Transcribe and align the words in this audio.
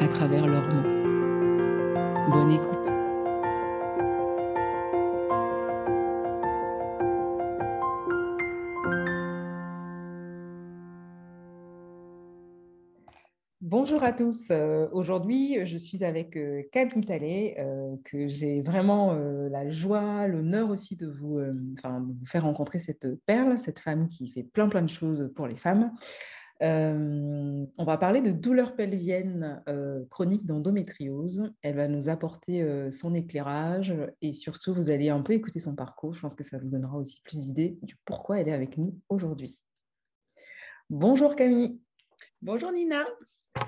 à 0.00 0.08
travers 0.08 0.46
leurs 0.46 0.66
mots. 0.66 0.88
Bonne 2.32 2.52
écoute. 2.52 2.90
Bonjour 13.60 14.02
à 14.02 14.12
tous. 14.12 14.50
Euh, 14.50 14.88
aujourd'hui, 14.92 15.58
je 15.66 15.76
suis 15.76 16.02
avec 16.02 16.36
euh, 16.36 16.62
euh, 16.74 17.96
que 18.04 18.26
j'ai 18.26 18.62
vraiment 18.62 19.12
la 19.12 19.68
joie, 19.68 20.26
l'honneur 20.26 20.70
aussi 20.70 20.96
de 20.96 21.06
vous, 21.06 21.38
de 21.40 22.14
vous 22.18 22.26
faire 22.26 22.44
rencontrer 22.44 22.78
cette 22.78 23.06
perle, 23.26 23.58
cette 23.58 23.78
femme 23.78 24.06
qui 24.06 24.28
fait 24.30 24.44
plein 24.44 24.68
plein 24.68 24.82
de 24.82 24.88
choses 24.88 25.30
pour 25.36 25.46
les 25.46 25.56
femmes. 25.56 25.92
Euh, 26.62 27.64
on 27.78 27.84
va 27.84 27.96
parler 27.96 28.20
de 28.20 28.30
douleurs 28.30 28.76
pelviennes 28.76 29.62
euh, 29.68 30.04
chroniques 30.10 30.44
d'endométriose. 30.44 31.50
Elle 31.62 31.76
va 31.76 31.88
nous 31.88 32.08
apporter 32.08 32.62
euh, 32.62 32.90
son 32.90 33.14
éclairage 33.14 33.94
et 34.20 34.32
surtout, 34.32 34.74
vous 34.74 34.90
allez 34.90 35.08
un 35.08 35.22
peu 35.22 35.32
écouter 35.32 35.58
son 35.58 35.74
parcours. 35.74 36.12
Je 36.12 36.20
pense 36.20 36.34
que 36.34 36.44
ça 36.44 36.58
vous 36.58 36.68
donnera 36.68 36.98
aussi 36.98 37.22
plus 37.22 37.38
d'idées 37.38 37.78
du 37.82 37.96
pourquoi 38.04 38.40
elle 38.40 38.48
est 38.48 38.52
avec 38.52 38.76
nous 38.76 38.98
aujourd'hui. 39.08 39.62
Bonjour 40.90 41.34
Camille. 41.34 41.80
Bonjour 42.42 42.72
Nina. 42.72 43.04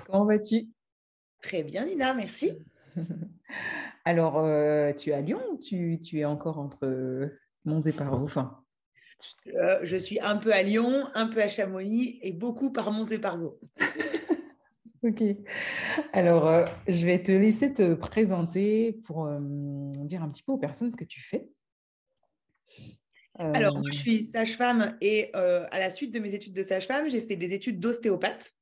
Comment 0.05 0.25
vas-tu? 0.25 0.69
Très 1.41 1.63
bien 1.63 1.85
Nina, 1.85 2.13
merci. 2.13 2.53
Alors, 4.05 4.33
tu 4.97 5.09
es 5.09 5.13
à 5.13 5.21
Lyon 5.21 5.57
tu, 5.57 5.99
tu 5.99 6.19
es 6.19 6.25
encore 6.25 6.59
entre 6.59 7.31
Mons 7.65 7.87
et 7.87 7.93
Paro? 7.93 8.17
Enfin, 8.17 8.62
euh, 9.47 9.79
je 9.83 9.97
suis 9.97 10.19
un 10.21 10.37
peu 10.37 10.53
à 10.53 10.61
Lyon, 10.61 11.05
un 11.13 11.27
peu 11.27 11.41
à 11.41 11.47
Chamonix 11.47 12.19
et 12.21 12.31
beaucoup 12.31 12.71
par 12.71 12.91
Mons 12.91 13.11
et 13.11 13.19
Parvaux. 13.19 13.59
ok. 15.03 15.23
Alors, 16.13 16.47
euh, 16.47 16.65
je 16.87 17.05
vais 17.05 17.21
te 17.21 17.31
laisser 17.31 17.73
te 17.73 17.93
présenter 17.93 18.93
pour 19.05 19.25
euh, 19.25 19.39
dire 19.41 20.23
un 20.23 20.29
petit 20.29 20.43
peu 20.43 20.53
aux 20.53 20.57
personnes 20.57 20.91
ce 20.91 20.97
que 20.97 21.03
tu 21.03 21.21
fais. 21.21 21.47
Alors, 23.35 23.79
moi, 23.79 23.89
je 23.91 23.97
suis 23.97 24.23
sage-femme 24.23 24.95
et 25.01 25.33
à 25.33 25.79
la 25.79 25.89
suite 25.89 26.13
de 26.13 26.19
mes 26.19 26.35
études 26.35 26.53
de 26.53 26.61
sage-femme, 26.61 27.09
j'ai 27.09 27.19
fait 27.19 27.35
des 27.35 27.53
études 27.53 27.79
d'ostéopathe 27.79 28.53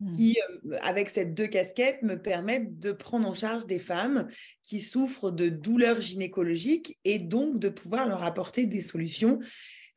hmm. 0.00 0.10
qui, 0.10 0.38
avec 0.82 1.08
ces 1.08 1.24
deux 1.24 1.46
casquettes, 1.46 2.02
me 2.02 2.20
permettent 2.20 2.78
de 2.78 2.92
prendre 2.92 3.26
en 3.26 3.32
charge 3.32 3.66
des 3.66 3.78
femmes 3.78 4.28
qui 4.62 4.80
souffrent 4.80 5.30
de 5.30 5.48
douleurs 5.48 6.02
gynécologiques 6.02 6.98
et 7.04 7.20
donc 7.20 7.58
de 7.58 7.70
pouvoir 7.70 8.06
leur 8.06 8.22
apporter 8.22 8.66
des 8.66 8.82
solutions 8.82 9.38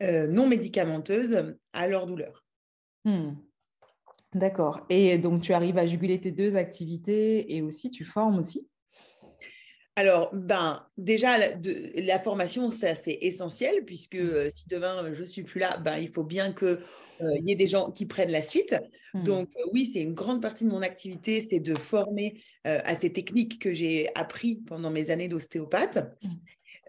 euh, 0.03 0.27
non 0.27 0.47
médicamenteuses 0.47 1.55
à 1.73 1.87
leur 1.87 2.05
douleur. 2.05 2.43
Hmm. 3.05 3.33
D'accord. 4.33 4.85
Et 4.89 5.17
donc, 5.17 5.41
tu 5.41 5.53
arrives 5.53 5.77
à 5.77 5.85
juguler 5.85 6.19
tes 6.19 6.31
deux 6.31 6.57
activités 6.57 7.55
et 7.55 7.61
aussi, 7.61 7.89
tu 7.89 8.03
formes 8.03 8.39
aussi? 8.39 8.67
Alors, 9.95 10.29
ben, 10.33 10.85
déjà, 10.97 11.37
la, 11.37 12.19
formation, 12.19 12.69
c'est 12.69 12.89
assez 12.89 13.17
essentiel, 13.21 13.85
puisque 13.85 14.15
hmm. 14.15 14.33
euh, 14.33 14.49
si 14.53 14.67
demain 14.67 15.13
je 15.13 15.21
ne 15.21 15.25
suis 15.25 15.43
plus 15.43 15.61
là, 15.61 15.77
ben, 15.77 15.97
il 15.97 16.11
faut 16.11 16.25
bien 16.25 16.51
qu'il 16.51 16.67
euh, 17.21 17.37
y 17.45 17.53
ait 17.53 17.55
des 17.55 17.67
gens 17.67 17.91
qui 17.91 18.05
prennent 18.05 18.31
la 18.31 18.43
suite. 18.43 18.75
Hmm. 19.13 19.23
Donc, 19.23 19.49
oui, 19.71 19.85
c'est 19.85 20.01
une 20.01 20.13
grande 20.13 20.41
partie 20.41 20.65
de 20.65 20.69
mon 20.69 20.81
activité, 20.81 21.39
c'est 21.39 21.61
de 21.61 21.73
former 21.75 22.41
à 22.65 22.93
ces 22.95 23.13
techniques 23.13 23.61
que 23.61 23.73
j'ai 23.73 24.09
appris 24.15 24.55
pendant 24.55 24.89
mes 24.89 25.11
années 25.11 25.29
d'ostéopathe. 25.29 25.99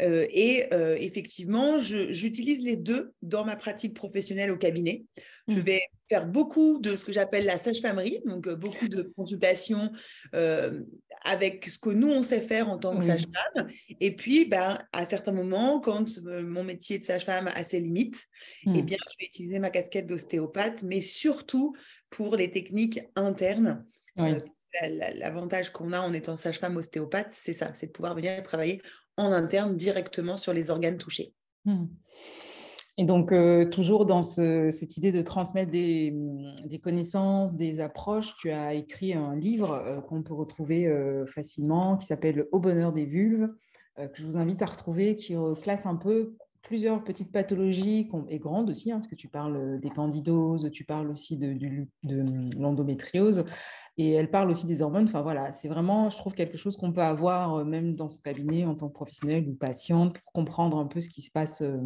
Euh, 0.02 0.26
et 0.30 0.66
euh, 0.72 0.96
effectivement, 0.98 1.78
j'utilise 1.78 2.64
les 2.64 2.76
deux 2.76 3.12
dans 3.22 3.44
ma 3.44 3.56
pratique 3.56 3.94
professionnelle 3.94 4.50
au 4.50 4.56
cabinet. 4.56 5.04
Je 5.48 5.58
mmh. 5.58 5.62
vais 5.62 5.82
faire 6.08 6.26
beaucoup 6.26 6.78
de 6.78 6.96
ce 6.96 7.04
que 7.04 7.12
j'appelle 7.12 7.46
la 7.46 7.58
sage-famerie, 7.58 8.20
donc 8.26 8.46
euh, 8.46 8.56
beaucoup 8.56 8.88
de 8.88 9.02
consultations 9.16 9.90
avec 11.24 11.64
ce 11.64 11.78
que 11.78 11.90
nous, 11.90 12.08
on 12.08 12.22
sait 12.22 12.40
faire 12.40 12.68
en 12.68 12.78
tant 12.78 12.96
que 12.96 13.02
sage-femme. 13.02 13.68
Et 14.00 14.14
puis, 14.14 14.44
ben, 14.44 14.78
à 14.92 15.04
certains 15.06 15.32
moments, 15.32 15.80
quand 15.80 16.20
mon 16.24 16.62
métier 16.62 16.98
de 16.98 17.04
sage-femme 17.04 17.50
a 17.52 17.64
ses 17.64 17.80
limites, 17.80 18.28
eh 18.66 18.68
mmh. 18.68 18.80
bien, 18.82 18.98
je 19.10 19.16
vais 19.18 19.26
utiliser 19.26 19.58
ma 19.58 19.70
casquette 19.70 20.06
d'ostéopathe, 20.06 20.84
mais 20.84 21.00
surtout 21.00 21.74
pour 22.10 22.36
les 22.36 22.50
techniques 22.50 23.00
internes. 23.16 23.84
L'avantage 24.82 25.70
qu'on 25.70 25.92
a 25.92 26.00
en 26.00 26.12
étant 26.12 26.36
sage-femme 26.36 26.76
ostéopathe, 26.76 27.32
c'est 27.32 27.54
ça, 27.54 27.72
c'est 27.74 27.86
de 27.86 27.92
pouvoir 27.92 28.14
venir 28.14 28.40
travailler 28.42 28.82
en 29.16 29.32
interne 29.32 29.76
directement 29.76 30.36
sur 30.36 30.52
les 30.52 30.70
organes 30.70 30.98
touchés. 30.98 31.34
Hmm. 31.64 31.86
Et 32.98 33.04
donc, 33.04 33.30
euh, 33.30 33.66
toujours 33.66 34.06
dans 34.06 34.22
cette 34.22 34.96
idée 34.96 35.12
de 35.12 35.20
transmettre 35.20 35.70
des, 35.70 36.14
connaissances, 36.82 37.54
des 37.54 37.80
approches, 37.80 38.34
tu 38.38 38.50
as 38.50 38.72
écrit 38.74 39.12
un 39.12 39.36
livre 39.36 39.72
euh, 39.74 40.00
qu'on 40.00 40.22
peut 40.22 40.32
retrouver 40.32 40.86
euh, 40.86 41.26
facilement 41.26 41.98
qui 41.98 42.06
s'appelle 42.06 42.46
Au 42.52 42.58
bonheur 42.58 42.92
des 42.92 43.04
vulves, 43.04 43.48
que 43.96 44.18
je 44.18 44.24
vous 44.24 44.36
invite 44.36 44.60
à 44.60 44.66
retrouver, 44.66 45.16
qui 45.16 45.34
classe 45.62 45.86
un 45.86 45.96
peu 45.96 46.36
plusieurs 46.66 47.04
petites 47.04 47.30
pathologies 47.30 48.10
et 48.28 48.38
grandes 48.38 48.70
aussi, 48.70 48.90
hein, 48.90 48.96
parce 48.96 49.06
que 49.06 49.14
tu 49.14 49.28
parles 49.28 49.78
des 49.80 49.90
candidoses, 49.90 50.68
tu 50.72 50.84
parles 50.84 51.08
aussi 51.10 51.36
de, 51.36 51.54
de 52.02 52.24
l'endométriose, 52.58 53.44
et 53.98 54.12
elle 54.12 54.30
parle 54.30 54.50
aussi 54.50 54.66
des 54.66 54.82
hormones. 54.82 55.04
Enfin 55.04 55.22
voilà, 55.22 55.52
c'est 55.52 55.68
vraiment, 55.68 56.10
je 56.10 56.16
trouve, 56.16 56.34
quelque 56.34 56.58
chose 56.58 56.76
qu'on 56.76 56.92
peut 56.92 57.02
avoir 57.02 57.54
euh, 57.54 57.64
même 57.64 57.94
dans 57.94 58.08
son 58.08 58.20
cabinet 58.20 58.64
en 58.64 58.74
tant 58.74 58.88
que 58.88 58.94
professionnel 58.94 59.48
ou 59.48 59.54
patiente 59.54 60.18
pour 60.18 60.32
comprendre 60.32 60.76
un 60.76 60.86
peu 60.86 61.00
ce 61.00 61.08
qui 61.08 61.22
se 61.22 61.30
passe 61.30 61.62
euh, 61.62 61.78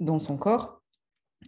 dans 0.00 0.18
son 0.18 0.36
corps 0.36 0.82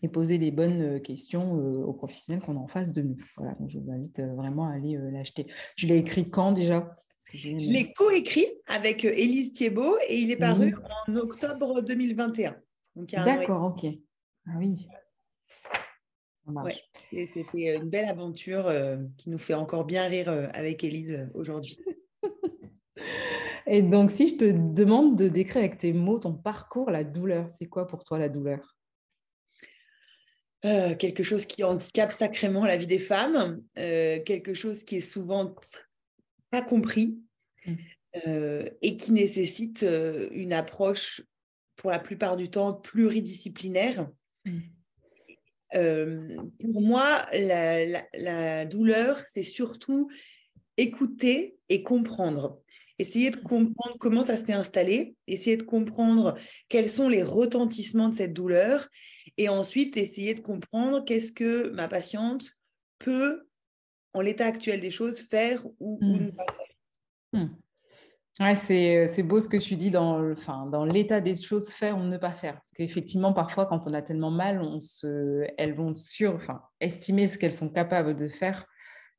et 0.02 0.08
poser 0.08 0.38
les 0.38 0.52
bonnes 0.52 0.82
euh, 0.82 0.98
questions 1.00 1.54
aux 1.54 1.92
professionnels 1.92 2.40
qu'on 2.42 2.56
a 2.56 2.60
en 2.60 2.68
face 2.68 2.92
de 2.92 3.02
nous. 3.02 3.16
Voilà, 3.36 3.54
donc 3.54 3.70
je 3.70 3.78
vous 3.78 3.90
invite 3.90 4.20
vraiment 4.20 4.68
à 4.68 4.74
aller 4.74 4.96
l'acheter. 5.10 5.46
Tu 5.76 5.86
l'as 5.86 5.96
écrit 5.96 6.30
quand 6.30 6.52
déjà? 6.52 6.94
Je 7.34 7.50
l'ai 7.50 7.92
coécrit 7.92 8.46
avec 8.66 9.04
Élise 9.04 9.52
Thiebaud 9.52 9.98
et 10.08 10.18
il 10.18 10.30
est 10.30 10.36
paru 10.36 10.74
en 11.08 11.16
octobre 11.16 11.82
2021. 11.82 12.56
D'accord, 13.06 13.74
ok. 13.76 13.90
Ah 14.46 14.56
oui. 14.58 14.88
C'était 17.10 17.76
une 17.76 17.88
belle 17.88 18.06
aventure 18.06 18.66
euh, 18.66 18.96
qui 19.16 19.30
nous 19.30 19.38
fait 19.38 19.54
encore 19.54 19.84
bien 19.84 20.08
rire 20.08 20.28
euh, 20.28 20.48
avec 20.52 20.84
Élise 20.84 21.12
euh, 21.12 21.26
aujourd'hui. 21.34 21.78
Et 23.66 23.82
donc, 23.82 24.10
si 24.10 24.28
je 24.28 24.36
te 24.36 24.44
demande 24.44 25.16
de 25.16 25.28
décrire 25.28 25.58
avec 25.58 25.78
tes 25.78 25.92
mots 25.92 26.18
ton 26.18 26.32
parcours, 26.32 26.90
la 26.90 27.04
douleur, 27.04 27.50
c'est 27.50 27.66
quoi 27.66 27.86
pour 27.86 28.02
toi 28.02 28.18
la 28.18 28.28
douleur? 28.28 28.76
Quelque 30.62 31.22
chose 31.22 31.46
qui 31.46 31.62
handicape 31.62 32.12
sacrément 32.12 32.66
la 32.66 32.76
vie 32.76 32.88
des 32.88 32.98
femmes, 32.98 33.62
quelque 33.76 34.54
chose 34.54 34.82
qui 34.82 34.96
est 34.96 35.00
souvent 35.00 35.54
pas 36.50 36.62
compris 36.62 37.20
mmh. 37.64 37.74
et 38.82 38.96
qui 38.96 39.12
nécessite 39.12 39.86
une 40.32 40.52
approche 40.52 41.22
pour 41.78 41.90
la 41.90 41.98
plupart 41.98 42.36
du 42.36 42.50
temps 42.50 42.74
pluridisciplinaire. 42.74 44.10
Mmh. 44.44 44.58
Euh, 45.74 46.36
pour 46.60 46.82
moi, 46.82 47.24
la, 47.32 48.64
douleur, 48.66 49.22
c'est 49.32 49.42
surtout 49.42 50.10
écouter 50.76 51.56
et 51.68 51.82
comprendre. 51.82 52.60
Essayer 52.98 53.30
de 53.30 53.36
comprendre 53.36 53.96
comment 54.00 54.22
ça 54.22 54.36
s'est 54.36 54.52
installé, 54.52 55.14
essayer 55.28 55.56
de 55.56 55.62
comprendre 55.62 56.36
quels 56.68 56.90
sont 56.90 57.08
les 57.08 57.22
retentissements 57.22 58.08
de 58.08 58.14
cette 58.14 58.32
douleur, 58.32 58.88
et 59.36 59.48
ensuite 59.48 59.96
essayer 59.96 60.34
de 60.34 60.40
comprendre 60.40 61.04
qu'est-ce 61.04 61.30
que 61.30 61.68
ma 61.70 61.86
patiente 61.86 62.50
peut, 62.98 63.46
en 64.14 64.20
l'état 64.20 64.46
actuel 64.46 64.80
des 64.80 64.90
choses, 64.90 65.20
faire 65.20 65.64
ou, 65.78 65.98
mmh. 66.00 66.12
ne 66.12 66.30
pas 66.32 66.46
faire. 66.52 66.66
Hmm. 67.34 67.54
Ouais, 68.40 68.54
c'est 68.54 69.22
beau 69.24 69.40
ce 69.40 69.48
que 69.48 69.56
tu 69.56 69.76
dis 69.76 69.90
dans, 69.90 70.32
enfin, 70.32 70.70
l'état 70.86 71.20
des 71.20 71.34
choses, 71.34 71.70
faire 71.70 71.98
ou 71.98 72.02
ne 72.02 72.16
pas 72.18 72.30
faire. 72.30 72.54
Parce 72.54 72.70
qu'effectivement, 72.70 73.32
parfois, 73.32 73.66
quand 73.66 73.86
on 73.88 73.94
a 73.94 74.02
tellement 74.02 74.30
mal, 74.30 74.62
on 74.62 74.78
se, 74.78 75.44
elles 75.56 75.74
vont 75.74 75.94
sur, 75.94 76.34
enfin, 76.34 76.62
estimer 76.80 77.26
ce 77.26 77.36
qu'elles 77.36 77.52
sont 77.52 77.68
capables 77.68 78.14
de 78.14 78.28
faire 78.28 78.64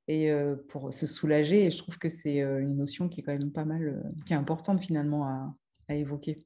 et 0.08 0.32
pour 0.70 0.94
se 0.94 1.06
soulager. 1.06 1.66
Et 1.66 1.70
je 1.70 1.80
trouve 1.80 1.98
que 1.98 2.08
c'est 2.08 2.38
une 2.38 2.78
notion 2.78 3.10
qui 3.10 3.20
est 3.20 3.24
quand 3.24 3.38
même 3.38 3.52
pas 3.52 3.66
mal, 3.66 4.02
qui 4.26 4.32
est 4.32 4.38
importante 4.38 4.82
finalement 4.82 5.26
à, 5.26 5.54
à 5.90 5.96
évoquer. 5.96 6.46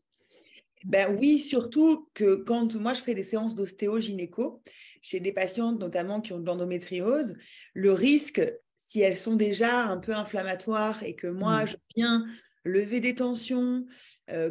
Ben 0.83 1.15
oui, 1.17 1.39
surtout 1.39 2.09
que 2.13 2.35
quand 2.35 2.75
moi 2.75 2.93
je 2.93 3.01
fais 3.01 3.13
des 3.13 3.23
séances 3.23 3.55
d'ostéo-gynéco 3.55 4.61
chez 5.01 5.21
des 5.21 5.31
patientes 5.31 5.79
notamment 5.79 6.19
qui 6.19 6.33
ont 6.33 6.39
de 6.39 6.45
l'endométriose, 6.45 7.35
le 7.73 7.93
risque, 7.93 8.41
si 8.75 8.99
elles 8.99 9.15
sont 9.15 9.35
déjà 9.35 9.85
un 9.85 9.97
peu 9.97 10.13
inflammatoires 10.13 11.01
et 11.03 11.15
que 11.15 11.27
moi 11.27 11.63
mmh. 11.63 11.67
je 11.67 11.75
viens 11.95 12.25
lever 12.63 12.99
des 12.99 13.15
tensions, 13.15 13.85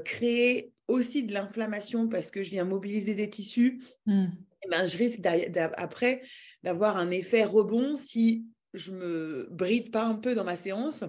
créer 0.04 0.72
aussi 0.88 1.24
de 1.24 1.32
l'inflammation 1.32 2.08
parce 2.08 2.30
que 2.30 2.42
je 2.42 2.50
viens 2.50 2.64
mobiliser 2.64 3.14
des 3.14 3.30
tissus, 3.30 3.80
mmh. 4.06 4.26
eh 4.64 4.68
ben, 4.68 4.86
je 4.86 4.98
risque 4.98 5.20
après 5.76 6.22
d'avoir 6.62 6.96
un 6.96 7.10
effet 7.10 7.44
rebond 7.44 7.96
si 7.96 8.44
je 8.74 8.92
me 8.92 9.48
bride 9.50 9.90
pas 9.90 10.04
un 10.04 10.14
peu 10.14 10.34
dans 10.34 10.44
ma 10.44 10.56
séance. 10.56 11.04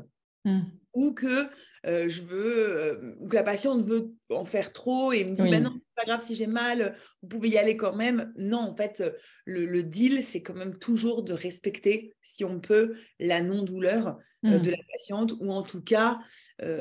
Mmh 0.45 0.61
ou 0.93 1.13
que 1.13 1.47
je 1.83 2.21
veux, 2.21 3.17
que 3.29 3.35
la 3.35 3.43
patiente 3.43 3.85
veut 3.85 4.13
en 4.29 4.45
faire 4.45 4.71
trop 4.71 5.11
et 5.11 5.25
me 5.25 5.35
dit 5.35 5.49
«Ben 5.49 5.63
non, 5.63 5.71
c'est 5.73 6.05
pas 6.05 6.05
grave 6.05 6.25
si 6.25 6.35
j'ai 6.35 6.47
mal, 6.47 6.95
vous 7.21 7.27
pouvez 7.27 7.49
y 7.49 7.57
aller 7.57 7.75
quand 7.75 7.95
même. 7.95 8.31
Non, 8.37 8.59
en 8.59 8.75
fait, 8.75 9.03
le, 9.45 9.83
deal, 9.83 10.23
c'est 10.23 10.41
quand 10.41 10.53
même 10.53 10.77
toujours 10.77 11.23
de 11.23 11.33
respecter, 11.33 12.13
si 12.21 12.45
on 12.45 12.59
peut, 12.59 12.95
la 13.19 13.41
non-douleur 13.41 14.17
de 14.43 14.57
mmh. 14.57 14.71
la 14.71 14.77
patiente 14.91 15.33
ou 15.39 15.51
en 15.51 15.63
tout 15.63 15.81
cas 15.81 16.19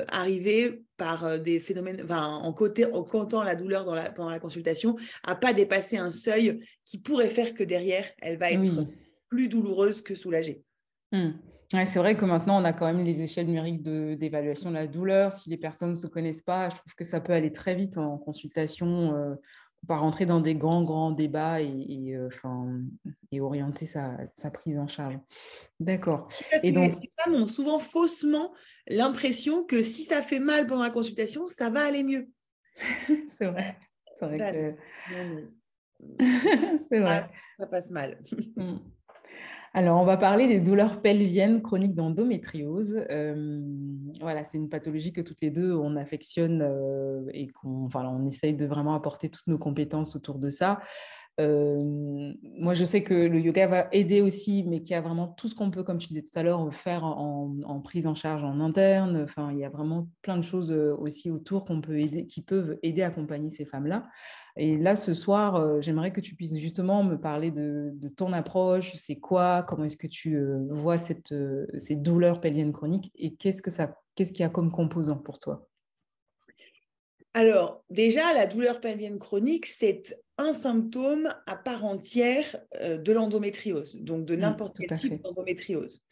arriver 0.09 0.83
par 0.97 1.39
des 1.39 1.59
phénomènes, 1.59 2.01
enfin, 2.03 2.25
en, 2.25 2.53
côté, 2.53 2.85
en 2.85 3.03
comptant 3.03 3.43
la 3.43 3.55
douleur 3.55 3.85
dans 3.85 3.95
la, 3.95 4.11
pendant 4.11 4.29
la 4.29 4.39
consultation, 4.39 4.95
à 5.23 5.35
pas 5.35 5.53
dépasser 5.53 5.97
un 5.97 6.11
seuil 6.11 6.63
qui 6.85 6.99
pourrait 6.99 7.29
faire 7.29 7.53
que 7.53 7.63
derrière, 7.63 8.05
elle 8.21 8.37
va 8.37 8.51
être 8.51 8.85
plus 9.29 9.47
douloureuse 9.47 10.01
que 10.01 10.15
soulagée. 10.15 10.63
Mmh 11.11 11.31
c'est 11.85 11.99
vrai 11.99 12.15
que 12.15 12.25
maintenant, 12.25 12.61
on 12.61 12.65
a 12.65 12.73
quand 12.73 12.85
même 12.85 13.03
les 13.03 13.21
échelles 13.21 13.47
numériques 13.47 13.81
d'évaluation 13.81 14.69
de, 14.69 14.75
la 14.75 14.87
douleur. 14.87 15.31
Si 15.31 15.49
les 15.49 15.57
personnes 15.57 15.91
ne 15.91 15.95
se 15.95 16.07
connaissent 16.07 16.41
pas, 16.41 16.69
je 16.69 16.75
trouve 16.75 16.93
que 16.95 17.03
ça 17.03 17.19
peut 17.19 17.33
aller 17.33 17.51
très 17.51 17.75
vite 17.75 17.97
en 17.97 18.17
consultation. 18.17 19.15
Euh, 19.15 19.35
pas 19.87 19.97
rentrer 19.97 20.25
dans 20.25 20.39
des 20.39 20.55
grands, 20.55 20.83
grands 20.83 21.11
débats 21.11 21.61
et, 21.61 22.15
euh, 22.15 22.29
et 23.31 23.41
orienter 23.41 23.85
sa, 23.85 24.17
prise 24.53 24.77
en 24.77 24.87
charge. 24.87 25.19
D'accord. 25.79 26.29
Et 26.63 26.71
donc, 26.71 27.01
les 27.01 27.11
femmes 27.19 27.35
ont 27.35 27.47
souvent 27.47 27.79
faussement 27.79 28.53
l'impression 28.87 29.65
que 29.65 29.81
si 29.81 30.03
ça 30.03 30.21
fait 30.21 30.39
mal 30.39 30.67
pendant 30.67 30.83
la 30.83 30.89
consultation, 30.89 31.47
ça 31.47 31.69
va 31.69 31.81
aller 31.81 32.03
mieux. 32.03 32.29
c'est 33.27 33.45
vrai. 33.45 33.77
C'est 34.17 34.25
vrai. 34.25 34.77
Que... 35.09 35.47
c'est 36.77 36.99
vrai. 36.99 37.21
Ah, 37.23 37.37
ça 37.57 37.67
passe 37.67 37.91
mal. 37.91 38.19
Alors, 39.75 39.99
on 39.99 40.05
va 40.05 40.17
parler 40.17 40.47
des 40.47 40.59
douleurs 40.59 41.01
pelviennes 41.01 41.63
chroniques 41.63 41.95
d'endométriose. 41.95 43.03
Euh, 43.09 43.59
voilà, 44.21 44.43
c'est 44.43 44.59
une 44.59 44.69
pathologie 44.69 45.13
que 45.13 45.21
toutes 45.21 45.41
les 45.41 45.49
deux, 45.49 45.73
on 45.73 45.95
affectionne 45.95 46.61
euh, 46.61 47.25
et 47.33 47.47
qu'on 47.47 47.89
on 47.91 48.25
essaye 48.27 48.53
de 48.53 48.67
vraiment 48.67 48.93
apporter 48.93 49.29
toutes 49.29 49.47
nos 49.47 49.57
compétences 49.57 50.15
autour 50.15 50.37
de 50.37 50.51
ça. 50.51 50.79
Euh, 51.39 52.33
moi, 52.59 52.75
je 52.75 52.83
sais 52.83 53.01
que 53.01 53.15
le 53.15 53.39
yoga 53.39 53.65
va 53.65 53.87
aider 53.91 54.21
aussi, 54.21 54.63
mais 54.67 54.83
qu'il 54.83 54.91
y 54.91 54.95
a 54.95 55.01
vraiment 55.01 55.29
tout 55.29 55.47
ce 55.47 55.55
qu'on 55.55 55.71
peut, 55.71 55.81
comme 55.81 55.97
tu 55.97 56.07
disais 56.07 56.21
tout 56.21 56.37
à 56.37 56.43
l'heure, 56.43 56.71
faire 56.71 57.03
en, 57.03 57.81
prise 57.83 58.05
en 58.05 58.13
charge 58.13 58.43
en 58.43 58.59
interne. 58.59 59.23
Enfin, 59.23 59.51
il 59.51 59.57
y 59.57 59.65
a 59.65 59.69
vraiment 59.69 60.07
plein 60.21 60.37
de 60.37 60.43
choses 60.43 60.71
aussi 60.71 61.31
autour 61.31 61.65
qu'on 61.65 61.81
peut 61.81 61.99
aider, 61.99 62.27
qui 62.27 62.43
peuvent 62.43 62.77
aider 62.83 63.01
à 63.01 63.07
accompagner 63.07 63.49
ces 63.49 63.65
femmes-là. 63.65 64.07
Et 64.55 64.77
là, 64.77 64.95
ce 64.95 65.13
soir, 65.15 65.55
euh, 65.55 65.81
j'aimerais 65.81 66.13
que 66.13 66.21
tu 66.21 66.35
puisses 66.35 66.57
justement 66.57 67.03
me 67.03 67.19
parler 67.19 67.49
de, 67.49 67.91
ton 68.15 68.33
approche, 68.33 68.93
c'est 68.95 69.15
quoi, 69.15 69.63
comment 69.63 69.85
est-ce 69.85 69.97
que 69.97 70.07
tu 70.07 70.35
euh, 70.35 70.59
vois 70.69 70.99
cette, 70.99 71.31
euh, 71.31 71.65
ces 71.79 71.95
douleurs 71.95 72.39
pelviennes 72.39 72.71
chroniques 72.71 73.11
et 73.15 73.33
qu'est-ce 73.33 73.63
que 73.63 73.71
ça, 73.71 73.97
qu'est-ce 74.15 74.31
qu'il 74.31 74.41
y 74.41 74.45
a 74.45 74.49
comme 74.49 74.71
composant 74.71 75.17
pour 75.17 75.39
toi? 75.39 75.67
Alors, 77.33 77.83
déjà, 77.89 78.31
la 78.33 78.45
douleur 78.45 78.79
pelvienne 78.79 79.17
chronique, 79.17 79.65
c'est 79.65 80.21
un 80.37 80.53
symptôme 80.53 81.33
à 81.47 81.55
part 81.55 81.83
entière 81.83 82.45
de 82.79 83.11
l'endométriose, 83.11 83.95
donc 83.95 84.25
de 84.25 84.35
mmh, 84.35 84.39
n'importe 84.39 84.77
quel 84.77 84.95
type 84.95 85.19
d'endométriose. 85.23 86.03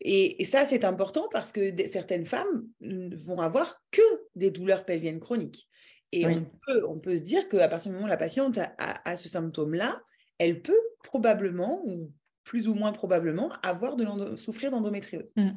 Et, 0.00 0.42
et, 0.42 0.44
ça, 0.44 0.66
c'est 0.66 0.84
important 0.84 1.28
parce 1.30 1.52
que 1.52 1.72
certaines 1.86 2.26
femmes 2.26 2.66
vont 2.80 3.38
avoir 3.38 3.80
que 3.92 4.02
des 4.34 4.50
douleurs 4.50 4.84
pelviennes 4.84 5.20
chroniques. 5.20 5.68
Et 6.12 6.26
on, 6.26 6.44
peut, 6.66 6.86
on 6.88 6.98
peut 6.98 7.16
se 7.16 7.22
dire 7.22 7.48
qu'à 7.48 7.68
partir 7.68 7.90
du 7.90 7.94
moment 7.94 8.06
où 8.06 8.10
la 8.10 8.16
patiente 8.16 8.58
a, 8.78 9.16
ce 9.16 9.28
symptôme-là, 9.28 10.02
elle 10.38 10.60
peut 10.60 10.82
probablement, 11.04 11.82
ou 11.84 12.12
plus 12.44 12.66
ou 12.66 12.74
moins 12.74 12.92
probablement, 12.92 13.52
avoir 13.62 13.96
de 13.96 14.36
souffrir 14.36 14.70
d'endométriose. 14.70 15.32
Mmh. 15.36 15.50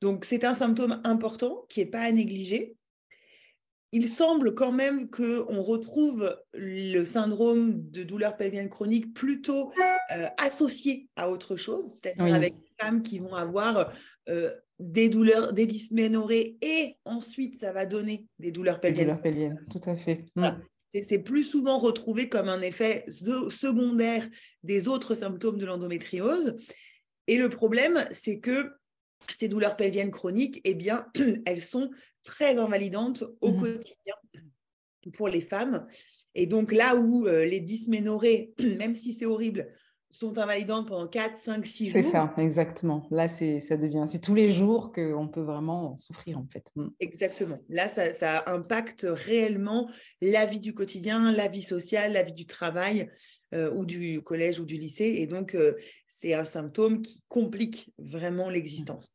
Donc, 0.00 0.24
c'est 0.24 0.44
un 0.44 0.54
symptôme 0.54 1.00
important 1.04 1.66
qui 1.68 1.80
n'est 1.80 1.86
pas 1.86 2.00
à 2.00 2.12
négliger. 2.12 2.76
Il 3.92 4.08
semble 4.08 4.54
quand 4.54 4.72
même 4.72 5.08
qu'on 5.08 5.62
retrouve 5.62 6.36
le 6.52 7.04
syndrome 7.04 7.88
de 7.90 8.02
douleur 8.02 8.36
pelvienne 8.36 8.68
chronique 8.68 9.14
plutôt 9.14 9.70
euh, 10.12 10.26
associé 10.36 11.08
à 11.16 11.30
autre 11.30 11.56
chose, 11.56 11.92
c'est-à-dire 11.94 12.34
avec 12.34 12.54
des 12.54 12.72
femmes 12.80 13.02
qui 13.02 13.18
vont 13.18 13.34
avoir 13.34 13.92
euh, 14.28 14.52
des 14.78 15.08
douleurs, 15.08 15.52
des 15.52 15.66
dysménorrhées 15.66 16.56
et 16.60 16.96
ensuite 17.04 17.56
ça 17.56 17.72
va 17.72 17.86
donner 17.86 18.26
des 18.38 18.50
douleurs 18.50 18.80
pelviennes. 18.80 19.06
douleurs 19.06 19.22
pelviennes, 19.22 19.64
tout 19.70 19.88
à 19.88 19.96
fait. 19.96 20.26
Mm. 20.36 20.50
C'est 21.02 21.18
plus 21.18 21.44
souvent 21.44 21.78
retrouvé 21.78 22.28
comme 22.28 22.48
un 22.48 22.60
effet 22.60 23.04
secondaire 23.08 24.28
des 24.62 24.86
autres 24.86 25.14
symptômes 25.14 25.58
de 25.58 25.66
l'endométriose. 25.66 26.56
Et 27.26 27.36
le 27.36 27.48
problème, 27.48 28.04
c'est 28.10 28.38
que 28.38 28.70
ces 29.32 29.48
douleurs 29.48 29.76
pelviennes 29.76 30.12
chroniques, 30.12 30.60
eh 30.64 30.74
bien, 30.74 31.06
elles 31.46 31.62
sont 31.62 31.90
très 32.22 32.58
invalidantes 32.58 33.24
au 33.40 33.52
mm. 33.52 33.60
quotidien 33.60 34.14
pour 35.14 35.28
les 35.28 35.40
femmes. 35.40 35.86
Et 36.34 36.46
donc 36.46 36.72
là 36.72 36.96
où 36.96 37.26
euh, 37.26 37.44
les 37.44 37.60
dysménorrhées, 37.60 38.54
même 38.78 38.94
si 38.94 39.12
c'est 39.12 39.26
horrible, 39.26 39.68
sont 40.14 40.38
invalidantes 40.38 40.86
pendant 40.86 41.08
4, 41.08 41.36
5, 41.36 41.66
6 41.66 41.84
jours. 41.86 41.92
C'est 41.92 42.02
ça, 42.02 42.32
exactement. 42.38 43.06
Là, 43.10 43.26
c'est, 43.26 43.58
ça 43.58 43.76
devient, 43.76 44.04
c'est 44.06 44.20
tous 44.20 44.34
les 44.34 44.48
jours 44.48 44.92
qu'on 44.92 45.28
peut 45.28 45.42
vraiment 45.42 45.96
souffrir, 45.96 46.38
en 46.38 46.46
fait. 46.46 46.70
Mm. 46.76 46.88
Exactement. 47.00 47.58
Là, 47.68 47.88
ça, 47.88 48.12
ça, 48.12 48.44
impacte 48.46 49.06
réellement 49.08 49.90
la 50.20 50.46
vie 50.46 50.60
du 50.60 50.72
quotidien, 50.72 51.32
la 51.32 51.48
vie 51.48 51.62
sociale, 51.62 52.12
la 52.12 52.22
vie 52.22 52.32
du 52.32 52.46
travail 52.46 53.10
euh, 53.54 53.72
ou 53.74 53.84
du 53.84 54.22
collège 54.22 54.60
ou 54.60 54.64
du 54.64 54.76
lycée. 54.76 55.16
Et 55.18 55.26
donc, 55.26 55.54
euh, 55.54 55.74
c'est 56.06 56.34
un 56.34 56.44
symptôme 56.44 57.02
qui 57.02 57.24
complique 57.28 57.92
vraiment 57.98 58.50
l'existence. 58.50 59.14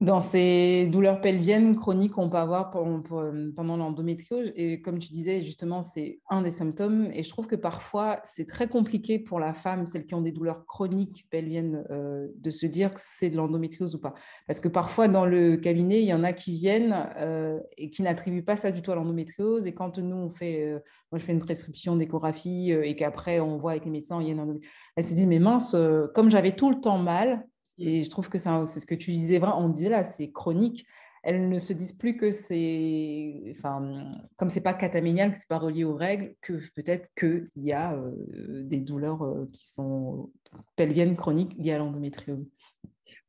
Dans 0.00 0.18
ces 0.18 0.86
douleurs 0.86 1.20
pelviennes 1.20 1.76
chroniques 1.76 2.12
qu'on 2.12 2.30
peut 2.30 2.38
avoir 2.38 2.74
euh, 2.74 3.52
pendant 3.54 3.76
l'endométriose, 3.76 4.50
et 4.56 4.80
comme 4.80 4.98
tu 4.98 5.10
disais, 5.12 5.42
justement, 5.42 5.82
c'est 5.82 6.20
un 6.30 6.40
des 6.40 6.50
symptômes. 6.50 7.10
Et 7.12 7.22
je 7.22 7.28
trouve 7.28 7.46
que 7.46 7.54
parfois, 7.54 8.18
c'est 8.24 8.46
très 8.46 8.66
compliqué 8.66 9.18
pour 9.18 9.38
la 9.38 9.52
femme, 9.52 9.84
celles 9.84 10.06
qui 10.06 10.14
ont 10.14 10.22
des 10.22 10.32
douleurs 10.32 10.64
chroniques 10.64 11.26
pelviennes, 11.28 11.84
euh, 11.90 12.28
de 12.34 12.50
se 12.50 12.64
dire 12.64 12.94
que 12.94 13.00
c'est 13.02 13.28
de 13.28 13.36
l'endométriose 13.36 13.94
ou 13.94 13.98
pas. 13.98 14.14
Parce 14.46 14.58
que 14.58 14.68
parfois, 14.68 15.06
dans 15.06 15.26
le 15.26 15.58
cabinet, 15.58 16.00
il 16.00 16.08
y 16.08 16.14
en 16.14 16.24
a 16.24 16.32
qui 16.32 16.52
viennent 16.52 17.10
euh, 17.18 17.60
et 17.76 17.90
qui 17.90 18.02
n'attribuent 18.02 18.42
pas 18.42 18.56
ça 18.56 18.70
du 18.70 18.80
tout 18.80 18.92
à 18.92 18.94
l'endométriose. 18.94 19.66
Et 19.66 19.74
quand 19.74 19.98
nous, 19.98 20.16
on 20.16 20.30
fait, 20.30 20.80
moi, 21.12 21.18
je 21.18 21.24
fais 21.24 21.32
une 21.32 21.40
prescription 21.40 21.94
d'échographie 21.96 22.72
et 22.72 22.96
qu'après, 22.96 23.38
on 23.38 23.58
voit 23.58 23.72
avec 23.72 23.84
les 23.84 23.90
médecins, 23.90 24.18
il 24.22 24.28
y 24.28 24.30
a 24.30 24.32
une 24.32 24.40
endométriose, 24.40 24.72
elles 24.96 25.04
se 25.04 25.12
disent, 25.12 25.26
mais 25.26 25.40
mince, 25.40 25.76
comme 26.14 26.30
j'avais 26.30 26.52
tout 26.52 26.70
le 26.70 26.80
temps 26.80 26.96
mal, 26.96 27.46
et 27.80 28.04
je 28.04 28.10
trouve 28.10 28.28
que 28.28 28.38
c'est 28.38 28.66
ce 28.66 28.86
que 28.86 28.94
tu 28.94 29.10
disais, 29.10 29.40
on 29.42 29.68
disait 29.68 29.88
là, 29.88 30.04
c'est 30.04 30.30
chronique. 30.30 30.86
Elles 31.22 31.48
ne 31.50 31.58
se 31.58 31.74
disent 31.74 31.92
plus 31.92 32.16
que 32.16 32.30
c'est, 32.30 33.42
enfin, 33.50 34.06
comme 34.36 34.48
c'est 34.48 34.62
pas 34.62 34.72
cataménial, 34.72 35.32
que 35.32 35.38
c'est 35.38 35.48
pas 35.48 35.58
relié 35.58 35.84
aux 35.84 35.94
règles, 35.94 36.34
que 36.40 36.54
peut-être 36.74 37.10
qu'il 37.14 37.50
y 37.56 37.72
a 37.72 37.92
euh, 37.92 38.62
des 38.62 38.78
douleurs 38.78 39.22
euh, 39.22 39.46
qui 39.52 39.66
sont 39.66 40.30
pelviennes 40.76 41.16
chroniques 41.16 41.54
liées 41.58 41.72
à 41.72 41.78
l'endométriose. 41.78 42.46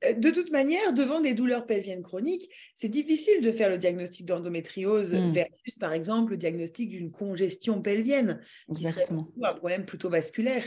Euh, 0.05 0.13
de 0.13 0.29
toute 0.29 0.51
manière, 0.51 0.93
devant 0.93 1.19
des 1.19 1.33
douleurs 1.33 1.65
pelviennes 1.65 2.01
chroniques, 2.01 2.49
c'est 2.75 2.87
difficile 2.87 3.41
de 3.41 3.51
faire 3.51 3.69
le 3.69 3.77
diagnostic 3.77 4.25
d'endométriose 4.25 5.13
mmh. 5.13 5.31
versus, 5.31 5.75
par 5.77 5.91
exemple, 5.91 6.31
le 6.31 6.37
diagnostic 6.37 6.89
d'une 6.89 7.11
congestion 7.11 7.81
pelvienne, 7.81 8.39
qui 8.73 8.83
serait 8.83 9.03
un 9.11 9.53
problème 9.53 9.85
plutôt 9.85 10.09
vasculaire 10.09 10.63